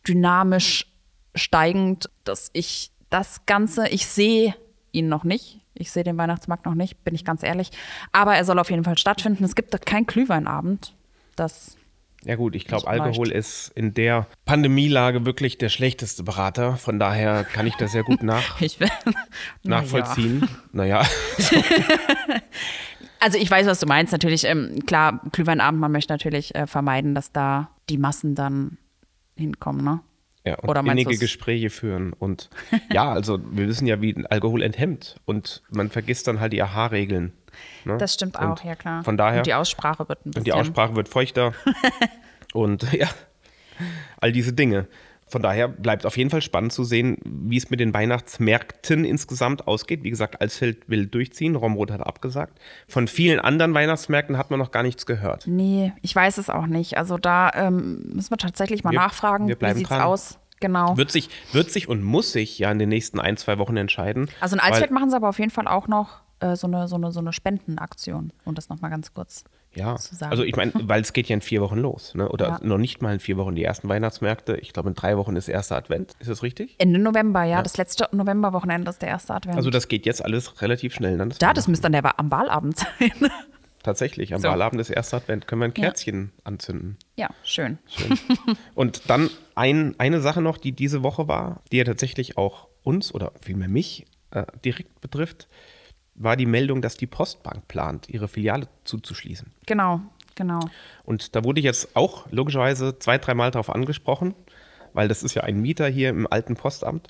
dynamisch 0.08 0.92
steigend, 1.36 2.10
dass 2.24 2.50
ich 2.54 2.92
das 3.10 3.46
Ganze, 3.46 3.88
ich 3.90 4.08
sehe 4.08 4.56
ihn 4.92 5.10
noch 5.10 5.24
nicht. 5.24 5.62
Ich 5.74 5.92
sehe 5.92 6.04
den 6.04 6.18
Weihnachtsmarkt 6.18 6.66
noch 6.66 6.74
nicht, 6.74 7.04
bin 7.04 7.14
ich 7.14 7.24
ganz 7.24 7.44
ehrlich. 7.44 7.70
Aber 8.12 8.36
er 8.36 8.46
soll 8.46 8.58
auf 8.58 8.72
jeden 8.72 8.84
Fall 8.84 8.98
stattfinden. 8.98 9.44
Es 9.44 9.56
gibt 9.56 9.86
keinen 9.86 10.08
Glühweinabend. 10.08 10.96
Das 11.36 11.78
Ja 12.24 12.36
gut, 12.36 12.56
ich 12.56 12.66
glaube. 12.66 12.88
Alkohol 12.88 13.32
ist 13.32 13.72
in 13.76 13.94
der 13.94 14.28
Pandemielage 14.46 15.26
wirklich 15.26 15.58
der 15.58 15.70
schlechteste 15.70 16.24
Berater. 16.24 16.78
Von 16.78 17.00
daher 17.00 17.44
kann 17.44 17.68
ich 17.68 17.76
das 17.76 17.92
sehr 17.92 18.04
gut 18.04 18.24
nach, 18.24 18.60
will. 18.60 18.90
nachvollziehen. 19.64 20.48
Naja, 20.72 21.06
Also 23.20 23.38
ich 23.38 23.50
weiß, 23.50 23.66
was 23.68 23.80
du 23.80 23.88
meinst. 23.88 24.12
Natürlich, 24.12 24.44
ähm, 24.44 24.86
klar, 24.86 25.22
Glühweinabend, 25.32 25.82
man 25.82 25.92
möchte 25.92 26.14
natürlich 26.14 26.54
äh, 26.56 26.68
vermeiden, 26.68 27.16
dass 27.16 27.32
da 27.32 27.72
die 27.90 27.98
Massen 27.98 28.36
dann 28.36 28.78
hinkommen, 29.36 29.84
ne? 29.84 30.02
ja, 30.46 30.56
und 30.60 30.70
Oder 30.70 30.82
innige? 30.82 31.18
Gespräche 31.18 31.70
führen. 31.70 32.14
Und 32.14 32.50
ja, 32.92 33.12
also 33.12 33.40
wir 33.52 33.68
wissen 33.68 33.88
ja, 33.88 34.02
wie 34.02 34.16
Alkohol 34.30 34.62
enthemmt. 34.62 35.18
Und 35.26 35.64
man 35.70 35.90
vergisst 35.90 36.28
dann 36.28 36.40
halt 36.40 36.54
die 36.54 36.62
AHA-Regeln. 36.62 37.34
Ne? 37.86 37.98
Das 37.98 38.14
stimmt 38.14 38.38
Und 38.38 38.46
auch, 38.46 38.64
ja 38.64 38.76
klar. 38.76 39.04
Von 39.04 39.18
daher, 39.18 39.40
Und 39.40 39.48
die 39.48 39.54
Aussprache 39.54 40.08
wird 40.10 40.20
ein 40.26 40.32
bisschen. 40.32 40.40
und 40.42 40.48
die 40.48 40.54
Aussprache 40.54 40.96
wird 40.96 41.10
feuchter. 41.10 41.54
und 42.54 42.92
ja, 42.94 43.08
all 44.20 44.32
diese 44.32 44.54
Dinge. 44.54 44.88
Von 45.30 45.42
daher 45.42 45.68
bleibt 45.68 46.06
auf 46.06 46.16
jeden 46.16 46.30
Fall 46.30 46.42
spannend 46.42 46.72
zu 46.72 46.86
sehen, 46.86 47.18
wie 47.26 47.58
es 47.58 47.70
mit 47.70 47.82
den 47.82 47.94
Weihnachtsmärkten 47.94 49.04
insgesamt 49.04 49.68
ausgeht. 49.68 50.04
Wie 50.04 50.10
gesagt, 50.10 50.40
Alsfeld 50.40 50.88
will 50.90 51.06
durchziehen, 51.06 51.58
Romrod 51.58 51.92
hat 51.92 52.00
abgesagt. 52.00 52.58
Von 52.88 53.10
vielen 53.10 53.42
anderen 53.42 53.74
Weihnachtsmärkten 53.74 54.38
hat 54.38 54.52
man 54.52 54.60
noch 54.60 54.72
gar 54.72 54.84
nichts 54.84 55.06
gehört. 55.06 55.46
Nee, 55.46 55.92
ich 56.02 56.16
weiß 56.16 56.38
es 56.38 56.50
auch 56.50 56.66
nicht. 56.68 56.98
Also 56.98 57.18
da 57.18 57.52
ähm, 57.56 58.04
müssen 58.14 58.30
wir 58.32 58.38
tatsächlich 58.38 58.86
mal 58.86 58.92
Wir- 58.92 59.00
nachfragen, 59.00 59.50
wir 59.50 59.58
bleiben 59.58 59.76
wie 59.76 59.80
sieht's 59.80 59.90
dran. 59.90 60.02
aus. 60.02 60.40
Genau. 60.62 60.96
Wird 60.98 61.12
sich, 61.12 61.30
wird 61.52 61.72
sich 61.72 61.90
und 61.90 62.02
muss 62.04 62.32
sich 62.32 62.58
ja 62.58 62.72
in 62.72 62.80
den 62.80 62.90
nächsten 62.90 63.20
ein, 63.20 63.36
zwei 63.38 63.58
Wochen 63.60 63.76
entscheiden. 63.78 64.30
Also 64.40 64.56
in 64.56 64.62
Alsfeld 64.62 64.92
machen 64.92 65.10
sie 65.10 65.16
aber 65.18 65.28
auf 65.30 65.40
jeden 65.40 65.52
Fall 65.52 65.68
auch 65.68 65.88
noch 65.90 66.22
äh, 66.40 66.56
so, 66.56 66.68
eine, 66.68 66.88
so, 66.88 66.96
eine, 66.96 67.12
so 67.12 67.20
eine 67.20 67.34
Spendenaktion. 67.34 68.32
Und 68.46 68.58
das 68.58 68.70
nochmal 68.70 68.92
ganz 68.92 69.14
kurz. 69.14 69.44
Ja, 69.74 69.96
zu 69.98 70.16
sagen. 70.16 70.32
also 70.32 70.44
ich 70.44 70.56
meine, 70.56 70.72
weil 70.84 71.02
es 71.02 71.14
geht 71.14 71.28
ja 71.30 71.36
in 71.36 71.42
vier 71.42 71.62
Wochen 71.62 71.78
los, 71.78 72.16
ne? 72.16 72.30
oder 72.30 72.48
Ja. 72.48 72.60
noch 72.64 72.78
nicht 72.78 73.02
mal 73.02 73.14
in 73.14 73.20
vier 73.20 73.38
Wochen 73.38 73.56
die 73.56 73.64
ersten 73.64 73.88
Weihnachtsmärkte. 73.90 74.58
Ich 74.58 74.74
glaube, 74.74 74.90
in 74.90 74.96
drei 74.96 75.18
Wochen 75.18 75.36
ist 75.36 75.48
erster 75.48 75.76
Advent. 75.76 76.14
Ist 76.20 76.30
das 76.30 76.42
richtig? 76.44 76.76
Ende 76.80 77.00
November, 77.00 77.44
ja. 77.44 77.62
Das 77.62 77.78
letzte 77.78 78.08
Novemberwochenende 78.12 78.90
ist 78.90 79.02
der 79.02 79.10
erste 79.10 79.34
Advent. 79.36 79.58
Also 79.58 79.70
das 79.70 79.88
geht 79.88 80.06
jetzt 80.06 80.24
alles 80.24 80.62
relativ 80.62 80.96
schnell. 80.96 81.18
Dann 81.18 81.34
da, 81.40 81.54
das 81.54 81.68
müsste 81.68 81.90
dann 81.90 81.92
der 81.92 82.20
am 82.20 82.32
Wahlabend 82.32 82.78
sein. 82.78 83.12
Tatsächlich, 83.84 84.34
am 84.34 84.42
So. 84.42 84.48
Wahlabend 84.50 84.82
ist 84.82 84.90
erster 84.90 85.18
Advent. 85.18 85.48
Können 85.48 85.62
wir 85.62 85.66
ein 85.68 85.74
Kerzchen 85.74 86.32
anzünden. 86.44 86.98
ja, 87.16 87.30
schön. 87.44 87.78
Und 88.76 89.10
dann 89.10 89.30
ein, 89.56 89.96
eine 89.98 90.20
Sache 90.20 90.42
noch, 90.42 90.58
die 90.58 90.72
diese 90.74 91.04
Woche 91.04 91.28
war, 91.28 91.62
die 91.72 91.78
ja 91.78 91.84
tatsächlich 91.84 92.38
auch 92.38 92.68
uns 92.84 93.14
oder 93.14 93.32
vielmehr 93.42 93.70
mich 93.70 94.06
äh, 94.32 94.44
direkt 94.66 95.00
betrifft, 95.00 95.48
war 96.18 96.36
die 96.36 96.46
Meldung, 96.46 96.82
dass 96.82 96.98
die 96.98 97.08
Postbank 97.08 97.68
plant, 97.68 98.10
ihre 98.10 98.28
Filiale 98.28 98.68
zuzuschließen. 98.84 99.52
Genau, 99.66 100.02
genau. 100.36 100.60
Und 101.04 101.36
da 101.36 101.44
wurde 101.44 101.60
ich 101.60 101.66
jetzt 101.66 101.96
auch 101.96 102.30
logischerweise 102.32 103.00
zwei, 103.00 103.18
dreimal 103.18 103.52
darauf 103.52 103.70
angesprochen, 103.70 104.34
weil 104.94 105.08
das 105.08 105.24
ist 105.24 105.36
ja 105.36 105.44
ein 105.44 105.62
Mieter 105.62 105.88
hier 105.88 106.10
im 106.10 106.28
alten 106.30 106.56
Postamt. 106.56 107.08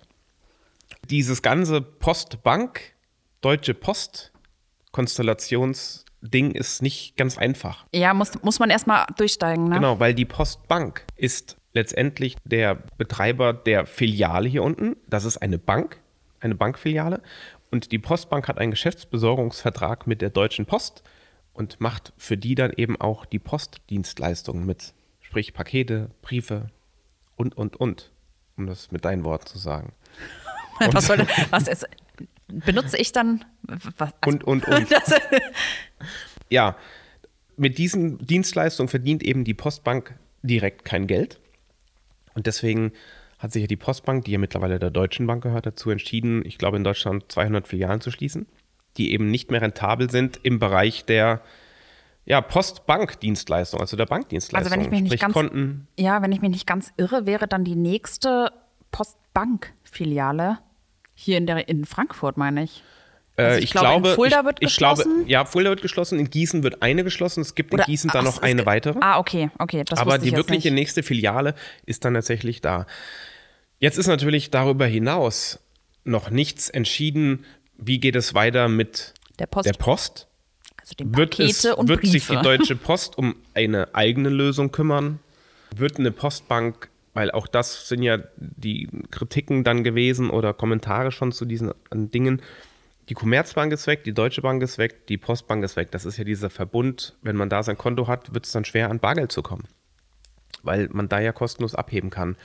Dieses 1.10 1.42
ganze 1.42 1.82
Postbank, 1.82 2.82
Deutsche 3.42 3.74
Post 3.74 4.32
Konstellationsding 4.92 6.52
ist 6.52 6.82
nicht 6.82 7.18
ganz 7.18 7.38
einfach. 7.38 7.86
Ja, 7.94 8.14
muss, 8.14 8.42
muss 8.42 8.60
man 8.60 8.70
erstmal 8.70 9.06
durchsteigen, 9.16 9.70
ne? 9.70 9.76
Genau, 9.76 10.00
weil 10.00 10.14
die 10.14 10.26
Postbank 10.26 11.06
ist 11.16 11.56
letztendlich 11.74 12.36
der 12.44 12.76
Betreiber 12.98 13.54
der 13.54 13.86
Filiale 13.86 14.50
hier 14.50 14.64
unten. 14.64 14.96
Das 15.08 15.24
ist 15.26 15.38
eine 15.38 15.60
Bank, 15.60 16.00
eine 16.40 16.56
Bankfiliale. 16.56 17.22
Und 17.70 17.92
die 17.92 18.00
Postbank 18.00 18.48
hat 18.48 18.58
einen 18.58 18.72
Geschäftsbesorgungsvertrag 18.72 20.08
mit 20.08 20.22
der 20.22 20.30
Deutschen 20.30 20.66
Post 20.66 21.04
und 21.54 21.82
macht 21.82 22.14
für 22.18 22.38
die 22.38 22.56
dann 22.56 22.72
eben 22.72 23.00
auch 23.00 23.26
die 23.26 23.40
Postdienstleistungen 23.40 24.66
mit. 24.66 24.94
Sprich 25.20 25.54
Pakete, 25.54 26.12
Briefe 26.22 26.70
und, 27.36 27.58
und, 27.58 27.76
und. 27.76 28.12
Um 28.56 28.66
das 28.66 28.92
mit 28.92 29.06
deinen 29.06 29.24
Worten 29.24 29.48
zu 29.48 29.58
sagen. 29.58 29.94
Was 30.80 31.08
soll 31.08 31.18
das? 31.18 31.28
Was 31.50 31.68
ist, 31.68 31.88
benutze 32.48 32.98
ich 32.98 33.12
dann? 33.12 33.44
Was, 33.64 33.94
also, 33.98 34.14
Und, 34.26 34.44
und, 34.44 34.68
und. 34.68 34.92
das, 34.92 35.14
ja, 36.50 36.78
mit 37.58 37.78
diesen 37.78 38.20
Dienstleistungen 38.20 38.88
verdient 38.88 39.24
eben 39.24 39.44
die 39.44 39.54
Postbank 39.54 40.18
direkt 40.44 40.86
kein 40.86 41.08
Geld. 41.08 41.40
Und 42.36 42.48
deswegen 42.48 42.94
hat 43.38 43.52
sich 43.52 43.62
ja 43.62 43.68
die 43.68 43.76
Postbank, 43.76 44.26
die 44.26 44.32
ja 44.32 44.40
mittlerweile 44.40 44.80
der 44.80 44.90
Deutschen 44.90 45.28
Bank 45.28 45.44
gehört, 45.44 45.66
dazu 45.66 45.90
entschieden, 45.92 46.44
ich 46.46 46.58
glaube 46.58 46.78
in 46.78 46.84
Deutschland 46.84 47.32
200 47.32 47.68
Filialen 47.68 48.02
zu 48.02 48.12
schließen, 48.12 48.48
die 48.98 49.12
eben 49.12 49.30
nicht 49.30 49.52
mehr 49.52 49.62
rentabel 49.62 50.10
sind 50.10 50.40
im 50.44 50.60
Bereich 50.60 51.06
der 51.06 51.42
ja, 52.26 52.42
Postbankdienstleistung, 52.42 53.80
also 53.80 53.96
der 53.96 54.06
Bankdienstleistung. 54.06 54.74
Also 54.74 54.76
wenn 54.76 54.86
ich 54.86 54.92
mich 54.92 55.02
nicht 55.02 55.12
Sprich, 55.12 55.22
ganz, 55.22 55.34
Konten, 55.34 55.88
ja, 55.98 56.22
wenn 56.22 56.32
ich 56.32 56.42
mich 56.42 56.52
nicht 56.52 56.68
ganz 56.68 56.92
irre, 56.98 57.26
wäre 57.26 57.48
dann 57.48 57.64
die 57.64 57.76
nächste 57.76 58.52
Postbank-Filiale 58.92 60.60
hier 61.14 61.38
in, 61.38 61.48
der, 61.48 61.70
in 61.70 61.86
Frankfurt, 61.86 62.38
meine 62.38 62.64
ich. 62.64 62.84
Also 63.38 63.56
Äh, 63.56 63.58
ich 63.60 63.66
ich, 63.66 63.72
glaube, 63.72 63.88
glaube, 63.88 64.16
Fulda 64.16 64.40
ich, 64.40 64.46
wird 64.46 64.58
ich 64.62 64.78
glaube, 64.78 65.04
geschlossen. 65.04 65.28
ja, 65.28 65.46
Fulda 65.46 65.70
wird 65.70 65.82
geschlossen, 65.82 66.20
in 66.20 66.30
Gießen 66.30 66.64
wird 66.64 66.82
eine 66.82 67.04
geschlossen, 67.04 67.42
es 67.42 67.54
gibt 67.56 67.74
in 67.74 67.80
Gießen 67.82 68.10
dann 68.12 68.26
noch 68.26 68.42
eine 68.42 68.66
weitere. 68.66 68.98
Ah, 69.02 69.20
okay, 69.20 69.50
okay. 69.60 69.84
Das 69.86 70.00
Aber 70.00 70.18
die 70.18 70.36
wirkliche 70.36 70.70
nicht. 70.70 70.76
nächste 70.76 71.04
Filiale 71.04 71.54
ist 71.86 72.04
dann 72.04 72.16
tatsächlich 72.16 72.62
da. 72.62 72.88
Jetzt 73.80 73.98
ist 73.98 74.08
natürlich 74.08 74.50
darüber 74.50 74.86
hinaus 74.88 75.60
noch 76.04 76.30
nichts 76.32 76.70
entschieden, 76.70 77.46
wie 77.78 78.00
geht 78.00 78.16
es 78.16 78.34
weiter 78.34 78.68
mit 78.70 79.14
Der 79.38 79.46
Post. 79.46 79.68
der 79.68 79.74
Post. 79.74 80.28
Also 80.82 80.96
die 81.00 81.06
Wird, 81.16 81.32
Pakete 81.38 81.50
es, 81.70 81.76
und 81.76 81.88
wird 81.90 82.02
Briefe. 82.02 82.12
sich 82.14 82.26
die 82.28 82.42
Deutsche 82.42 82.76
Post 82.76 83.18
um 83.20 83.36
eine 83.54 83.94
eigene 83.94 84.30
Lösung 84.30 84.72
kümmern? 84.72 85.20
Wird 85.76 86.00
eine 86.00 86.12
Postbank, 86.12 86.90
weil 87.14 87.30
auch 87.30 87.46
das 87.46 87.88
sind 87.88 88.02
ja 88.02 88.18
die 88.40 88.90
Kritiken 89.12 89.64
dann 89.64 89.84
gewesen 89.84 90.30
oder 90.32 90.54
Kommentare 90.54 91.12
schon 91.12 91.32
zu 91.34 91.46
diesen 91.46 91.72
Dingen. 91.94 92.42
Die 93.10 93.14
Commerzbank 93.14 93.72
ist 93.72 93.88
weg, 93.88 94.04
die 94.04 94.14
Deutsche 94.14 94.42
Bank 94.42 94.62
ist 94.62 94.78
weg, 94.78 95.08
die 95.08 95.18
Postbank 95.18 95.64
ist 95.64 95.78
weg. 95.78 95.92
Das 95.92 96.06
ist 96.06 96.18
ja 96.18 96.24
dieser 96.24 96.50
Verbund. 96.50 97.16
Wenn 97.22 97.38
man 97.38 97.50
da 97.50 97.64
sein 97.64 97.78
Konto 97.78 98.08
hat, 98.08 98.34
wird 98.34 98.46
es 98.46 98.52
dann 98.52 98.66
schwer, 98.66 98.90
an 98.90 99.00
Bargeld 99.00 99.32
zu 99.32 99.42
kommen. 99.42 99.68
Weil 100.62 100.90
man 100.92 101.08
da 101.08 101.20
ja 101.20 101.32
kostenlos 101.32 101.74
abheben 101.74 102.10
kann. 102.10 102.36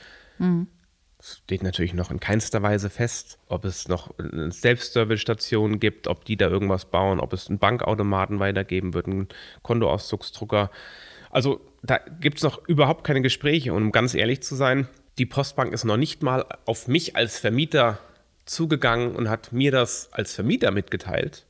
Es 1.19 1.41
steht 1.43 1.63
natürlich 1.63 1.93
noch 1.93 2.11
in 2.11 2.19
keinster 2.19 2.61
Weise 2.61 2.89
fest, 2.89 3.39
ob 3.47 3.65
es 3.65 3.87
noch 3.87 4.17
eine 4.17 4.51
Selbstservice-Station 4.51 5.79
gibt, 5.79 6.07
ob 6.07 6.25
die 6.25 6.37
da 6.37 6.47
irgendwas 6.49 6.85
bauen, 6.85 7.19
ob 7.19 7.33
es 7.33 7.49
einen 7.49 7.59
Bankautomaten 7.59 8.39
weitergeben 8.39 8.93
wird, 8.93 9.07
einen 9.07 9.27
Kontoauszugsdrucker. 9.61 10.71
Also 11.29 11.61
da 11.81 11.97
gibt 11.97 12.37
es 12.37 12.43
noch 12.43 12.67
überhaupt 12.67 13.05
keine 13.05 13.21
Gespräche. 13.21 13.73
Und 13.73 13.83
um 13.83 13.91
ganz 13.91 14.13
ehrlich 14.13 14.43
zu 14.43 14.55
sein, 14.55 14.87
die 15.17 15.25
Postbank 15.25 15.73
ist 15.73 15.83
noch 15.83 15.97
nicht 15.97 16.23
mal 16.23 16.45
auf 16.65 16.87
mich 16.87 17.15
als 17.15 17.37
Vermieter 17.37 17.99
zugegangen 18.45 19.15
und 19.15 19.29
hat 19.29 19.51
mir 19.53 19.71
das 19.71 20.09
als 20.11 20.33
Vermieter 20.33 20.71
mitgeteilt, 20.71 21.45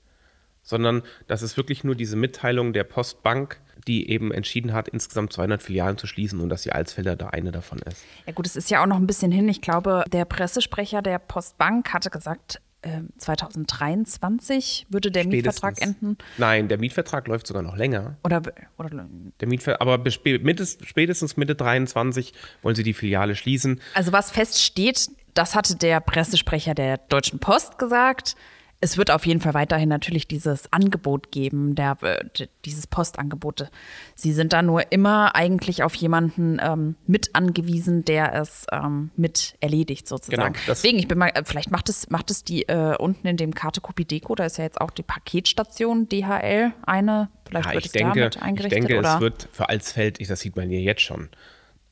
sondern 0.61 1.03
das 1.27 1.41
ist 1.41 1.57
wirklich 1.57 1.83
nur 1.83 1.95
diese 1.95 2.15
Mitteilung 2.15 2.73
der 2.73 2.83
Postbank, 2.83 3.59
die 3.87 4.09
eben 4.09 4.31
entschieden 4.31 4.73
hat, 4.73 4.87
insgesamt 4.87 5.33
200 5.33 5.61
Filialen 5.61 5.97
zu 5.97 6.07
schließen 6.07 6.39
und 6.39 6.49
dass 6.49 6.61
die 6.61 6.71
Alsfelder 6.71 7.15
da 7.15 7.27
eine 7.29 7.51
davon 7.51 7.79
ist. 7.79 8.03
Ja 8.25 8.33
gut, 8.33 8.45
es 8.45 8.55
ist 8.55 8.69
ja 8.69 8.81
auch 8.81 8.87
noch 8.87 8.97
ein 8.97 9.07
bisschen 9.07 9.31
hin. 9.31 9.49
Ich 9.49 9.61
glaube, 9.61 10.05
der 10.11 10.25
Pressesprecher 10.25 11.01
der 11.01 11.19
Postbank 11.19 11.91
hatte 11.93 12.09
gesagt, 12.09 12.61
ähm, 12.83 13.09
2023 13.17 14.87
würde 14.89 15.09
der 15.11 15.25
Mietvertrag 15.25 15.77
Spätestens. 15.77 16.01
enden. 16.01 16.17
Nein, 16.37 16.67
der 16.67 16.77
Mietvertrag 16.77 17.27
läuft 17.27 17.47
sogar 17.47 17.63
noch 17.63 17.77
länger. 17.77 18.17
Oder, 18.23 18.41
oder 18.77 19.07
Der 19.39 19.47
Mietver 19.47 19.81
aber 19.81 19.97
bis 19.97 20.15
spätestens 20.15 21.37
Mitte 21.37 21.55
23 21.55 22.33
wollen 22.61 22.75
sie 22.75 22.83
die 22.83 22.93
Filiale 22.93 23.35
schließen. 23.35 23.81
Also 23.93 24.11
was 24.11 24.31
feststeht, 24.31 25.09
das 25.33 25.55
hatte 25.55 25.75
der 25.75 25.99
Pressesprecher 25.99 26.73
der 26.73 26.97
Deutschen 26.97 27.39
Post 27.39 27.77
gesagt. 27.77 28.35
Es 28.83 28.97
wird 28.97 29.11
auf 29.11 29.25
jeden 29.25 29.39
Fall 29.39 29.53
weiterhin 29.53 29.87
natürlich 29.87 30.27
dieses 30.27 30.71
Angebot 30.73 31.31
geben, 31.31 31.73
der, 31.73 31.95
äh, 32.01 32.47
dieses 32.65 32.85
Postangebot. 32.85 33.69
Sie 34.13 34.33
sind 34.33 34.51
da 34.51 34.61
nur 34.61 34.91
immer 34.91 35.35
eigentlich 35.35 35.83
auf 35.83 35.95
jemanden 35.95 36.59
ähm, 36.61 36.95
mit 37.07 37.33
angewiesen, 37.33 38.03
der 38.03 38.33
es 38.35 38.65
ähm, 38.73 39.11
mit 39.15 39.55
erledigt 39.61 40.09
sozusagen. 40.09 40.51
Genau, 40.51 40.65
Deswegen, 40.67 40.99
ich 40.99 41.07
bin 41.07 41.17
mal, 41.17 41.29
äh, 41.29 41.43
vielleicht 41.45 41.71
macht 41.71 41.87
es, 41.87 42.09
macht 42.09 42.29
es 42.29 42.43
die 42.43 42.67
äh, 42.67 42.97
unten 42.97 43.25
in 43.25 43.37
dem 43.37 43.55
Karte 43.55 43.81
Deko, 43.81 44.35
da 44.35 44.43
ist 44.43 44.57
ja 44.57 44.65
jetzt 44.65 44.81
auch 44.81 44.91
die 44.91 45.03
Paketstation 45.03 46.09
DHL 46.09 46.73
eine. 46.85 47.29
Vielleicht 47.47 47.67
Ja, 47.67 47.73
wird 47.75 47.85
ich 47.85 47.85
es 47.85 47.91
denke, 47.93 48.19
damit 48.19 48.35
ich 48.35 48.41
eingerichtet 48.41 48.89
denke 48.89 48.99
oder? 48.99 49.15
es 49.15 49.21
wird 49.21 49.47
für 49.53 49.69
Alsfeld, 49.69 50.19
ich, 50.19 50.27
das 50.27 50.41
sieht 50.41 50.57
man 50.57 50.67
hier 50.67 50.81
jetzt 50.81 51.03
schon. 51.03 51.29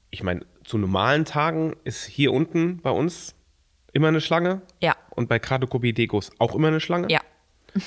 Ich 0.10 0.24
meine, 0.24 0.42
zu 0.64 0.78
normalen 0.78 1.26
Tagen 1.26 1.76
ist 1.84 2.06
hier 2.06 2.34
unten 2.34 2.78
bei 2.82 2.92
uns 2.92 3.36
immer 3.94 4.08
eine 4.08 4.22
Schlange. 4.22 4.62
Ja. 4.82 4.96
Und 5.12 5.28
bei 5.28 5.40
Dekos 5.40 6.32
auch 6.40 6.56
immer 6.56 6.70
eine 6.70 6.80
Schlange. 6.80 7.08
ja. 7.10 7.22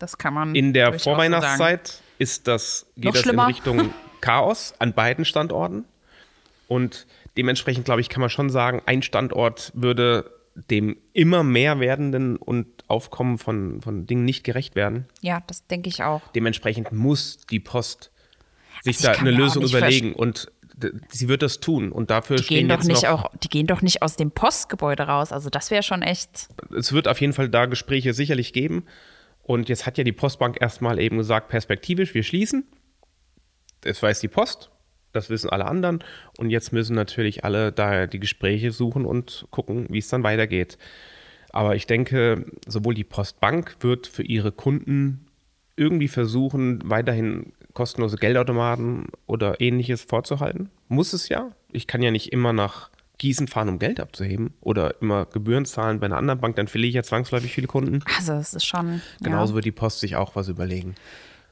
Das 0.00 0.16
kann 0.16 0.32
man 0.32 0.54
In 0.54 0.72
der 0.72 0.86
durchaus 0.86 1.02
so 1.04 1.10
sagen. 1.10 1.16
Vorweihnachtszeit 1.16 2.02
ist 2.18 2.48
das, 2.48 2.86
geht 2.96 3.04
Noch 3.04 3.12
das 3.12 3.22
schlimmer. 3.22 3.42
in 3.44 3.48
Richtung 3.48 3.94
Chaos 4.22 4.72
an 4.78 4.94
beiden 4.94 5.26
Standorten. 5.26 5.84
Und 6.68 7.06
dementsprechend, 7.36 7.84
glaube 7.84 8.00
ich, 8.00 8.08
kann 8.08 8.22
man 8.22 8.30
schon 8.30 8.48
sagen, 8.48 8.80
ein 8.86 9.02
Standort 9.02 9.72
würde 9.74 10.30
dem 10.54 10.96
immer 11.12 11.42
mehr 11.42 11.80
werdenden 11.80 12.36
und 12.36 12.66
Aufkommen 12.88 13.38
von, 13.38 13.82
von 13.82 14.06
Dingen 14.06 14.24
nicht 14.24 14.42
gerecht 14.42 14.74
werden. 14.74 15.06
Ja, 15.20 15.42
das 15.46 15.66
denke 15.66 15.88
ich 15.88 16.02
auch. 16.02 16.22
Dementsprechend 16.32 16.92
muss 16.92 17.38
die 17.50 17.60
Post 17.60 18.10
sich 18.82 18.96
Also 18.96 19.12
da 19.12 19.20
eine 19.20 19.30
Lösung 19.30 19.62
überlegen 19.62 20.14
und 20.14 20.50
sie 21.08 21.28
wird 21.28 21.42
das 21.42 21.60
tun. 21.60 21.92
Und 21.92 22.10
dafür 22.10 22.36
Die 22.36 22.44
stehen 22.44 22.58
gehen, 22.58 22.68
doch 22.68 22.76
jetzt 22.76 22.86
nicht 22.88 23.02
noch, 23.02 23.24
auch, 23.24 23.30
die 23.42 23.48
gehen 23.48 23.66
doch 23.66 23.82
nicht 23.82 24.02
aus 24.02 24.16
dem 24.16 24.30
Postgebäude 24.30 25.04
raus. 25.04 25.32
Also 25.32 25.50
das 25.50 25.70
wäre 25.70 25.82
schon 25.82 26.02
echt. 26.02 26.48
es 26.76 26.92
wird 26.92 27.08
auf 27.08 27.20
jeden 27.20 27.32
Fall 27.32 27.48
da 27.48 27.66
Gespräche 27.66 28.14
sicherlich 28.14 28.52
geben. 28.52 28.84
Und 29.42 29.68
jetzt 29.68 29.86
hat 29.86 29.98
ja 29.98 30.04
die 30.04 30.12
Postbank 30.12 30.58
erstmal 30.60 31.00
eben 31.00 31.18
gesagt, 31.18 31.48
perspektivisch, 31.48 32.14
wir 32.14 32.22
schließen. 32.22 32.64
Das 33.80 34.02
weiß 34.02 34.20
die 34.20 34.28
Post, 34.28 34.70
das 35.12 35.30
wissen 35.30 35.50
alle 35.50 35.66
anderen. 35.66 36.04
Und 36.38 36.50
jetzt 36.50 36.72
müssen 36.72 36.94
natürlich 36.94 37.44
alle 37.44 37.72
da 37.72 38.06
die 38.06 38.20
Gespräche 38.20 38.72
suchen 38.72 39.04
und 39.06 39.46
gucken, 39.50 39.86
wie 39.88 39.98
es 39.98 40.08
dann 40.08 40.22
weitergeht. 40.22 40.78
Aber 41.52 41.74
ich 41.74 41.86
denke, 41.86 42.44
sowohl 42.66 42.94
die 42.94 43.04
Postbank 43.04 43.76
wird 43.80 44.06
für 44.06 44.22
ihre 44.22 44.52
Kunden 44.52 45.26
irgendwie 45.76 46.08
versuchen, 46.08 46.80
weiterhin 46.84 47.52
kostenlose 47.74 48.16
Geldautomaten 48.16 49.06
oder 49.26 49.60
ähnliches 49.60 50.02
vorzuhalten. 50.02 50.70
Muss 50.88 51.12
es 51.12 51.28
ja. 51.28 51.50
Ich 51.72 51.86
kann 51.86 52.02
ja 52.02 52.10
nicht 52.10 52.32
immer 52.32 52.52
nach 52.52 52.90
Gießen 53.20 53.48
fahren, 53.48 53.68
um 53.68 53.78
Geld 53.78 54.00
abzuheben 54.00 54.54
oder 54.60 55.00
immer 55.02 55.26
Gebühren 55.26 55.66
zahlen 55.66 56.00
bei 56.00 56.06
einer 56.06 56.16
anderen 56.16 56.40
Bank, 56.40 56.56
dann 56.56 56.68
verliere 56.68 56.88
ich 56.88 56.94
ja 56.94 57.02
zwangsläufig 57.02 57.52
viele 57.52 57.66
Kunden. 57.66 58.02
Also 58.16 58.32
es 58.32 58.54
ist 58.54 58.64
schon. 58.64 59.02
Genauso 59.22 59.52
ja. 59.52 59.56
wird 59.56 59.66
die 59.66 59.72
Post 59.72 60.00
sich 60.00 60.16
auch 60.16 60.36
was 60.36 60.48
überlegen. 60.48 60.94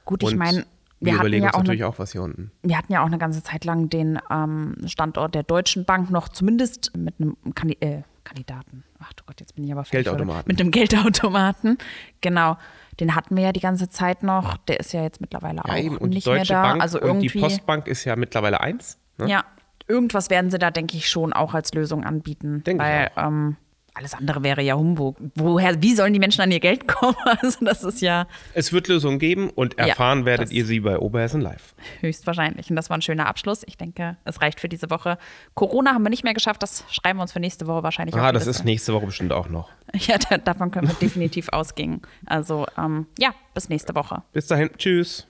Gut, 0.06 0.22
ich 0.22 0.34
meine, 0.34 0.58
wir, 0.58 0.64
wir 1.00 1.12
hatten 1.12 1.20
überlegen 1.20 1.42
ja 1.44 1.48
uns 1.50 1.54
auch 1.54 1.58
natürlich 1.60 1.82
eine, 1.82 1.92
auch 1.92 1.98
was 1.98 2.12
hier 2.12 2.22
unten. 2.22 2.50
wir 2.62 2.78
hatten 2.78 2.92
ja 2.92 3.02
auch 3.02 3.06
eine 3.06 3.18
ganze 3.18 3.42
Zeit 3.42 3.66
lang 3.66 3.90
den 3.90 4.18
ähm, 4.30 4.76
Standort 4.86 5.34
der 5.34 5.42
Deutschen 5.42 5.84
Bank 5.84 6.10
noch 6.10 6.30
zumindest 6.30 6.96
mit 6.96 7.14
einem 7.20 7.36
Kandi 7.54 7.76
äh, 7.80 8.02
Kandidaten. 8.24 8.84
Ach 8.98 9.12
du 9.12 9.24
Gott, 9.26 9.40
jetzt 9.40 9.54
bin 9.54 9.64
ich 9.64 9.72
aber 9.72 9.84
völlig 9.84 10.04
Geldautomaten. 10.04 10.44
Mit 10.46 10.60
einem 10.60 10.70
Geldautomaten. 10.70 11.78
Genau. 12.20 12.56
Den 13.01 13.14
hatten 13.14 13.36
wir 13.36 13.44
ja 13.44 13.53
die 13.53 13.61
ganze 13.61 13.88
Zeit 13.88 14.22
noch. 14.22 14.57
Der 14.57 14.80
ist 14.80 14.92
ja 14.92 15.03
jetzt 15.03 15.20
mittlerweile 15.20 15.62
Ja, 15.66 15.72
auch 15.72 15.76
eben. 15.76 15.96
Und 15.99 16.11
die 16.11 16.16
nicht 16.16 16.26
mehr 16.26 16.36
Deutsche 16.38 16.53
da. 16.55 16.62
Bank 16.62 16.82
also 16.82 17.01
und 17.01 17.07
irgendwie. 17.07 17.28
die 17.28 17.38
Postbank 17.40 17.86
ist 17.86 18.05
ja 18.05 18.16
mittlerweile 18.16 18.61
eins. 18.61 18.99
Ne? 19.18 19.28
Ja, 19.28 19.44
irgendwas 19.86 20.30
werden 20.30 20.51
sie 20.51 20.59
da, 20.59 20.70
denke 20.70 20.96
ich, 20.96 21.09
schon 21.09 21.32
auch 21.32 21.55
als 21.55 21.72
Lösung 21.74 22.05
anbieten. 22.05 22.62
Denke 22.64 22.84
ich 22.84 23.16
auch. 23.18 23.26
ähm, 23.28 23.57
alles 23.99 24.14
andere 24.14 24.42
wäre 24.42 24.62
ja 24.62 24.74
Humbug. 24.74 25.16
Woher, 25.34 25.82
wie 25.82 25.94
sollen 25.94 26.12
die 26.12 26.18
Menschen 26.18 26.40
an 26.40 26.51
ihr 26.51 26.61
Geld 26.61 26.86
kommen? 26.88 27.16
Also, 27.42 27.64
das 27.64 27.84
ist 27.84 28.01
ja 28.01 28.26
Es 28.55 28.72
wird 28.72 28.88
Lösungen 28.88 29.18
geben 29.18 29.51
und 29.51 29.74
Ja, 29.78 29.88
erfahren 29.88 30.24
werdet 30.24 30.46
das- 30.46 30.53
ihr 30.53 30.64
sie 30.64 30.80
bei 30.80 30.99
Oberhessen 30.99 31.40
Live. 31.40 31.74
höchstwahrscheinlich. 32.01 32.70
Und 32.70 32.76
das 32.76 32.88
war 32.90 32.96
ein 32.99 33.03
schöner 33.03 33.26
Abschluss. 33.26 33.62
Ich 33.66 33.76
denke, 33.76 34.16
es 34.24 34.40
reicht 34.40 34.61
für 34.61 34.68
diese 34.68 34.90
Woche. 34.90 35.18
Corona 35.55 35.92
haben 35.94 36.03
wir 36.05 36.11
nicht 36.11 36.24
mehr 36.24 36.34
geschafft. 36.34 36.62
Das 36.62 36.84
schreiben 36.90 37.18
wir 37.18 37.22
uns 37.22 37.32
für 37.32 37.40
nächste 37.40 37.66
Woche 37.66 37.82
wahrscheinlich 37.82 38.14
Ah, 38.16 38.32
das 38.32 38.46
Liste. 38.46 38.61
ist 38.62 38.64
nächste 38.64 38.94
Woche 38.94 39.07
bestimmt 39.07 39.32
auch 39.32 39.49
noch. 39.49 39.70
Ja, 40.07 40.16
da, 40.18 40.38
davon 40.38 40.70
können 40.70 40.86
wir 40.88 40.94
definitiv 41.01 41.49
ausgehen. 41.51 42.03
Also, 42.26 42.66
ähm, 42.78 43.07
ja, 43.18 43.34
bis 43.55 43.68
nächste 43.68 43.94
Woche. 43.94 44.22
Bis 44.32 44.46
dahin, 44.46 44.70
tschüss. 44.78 45.26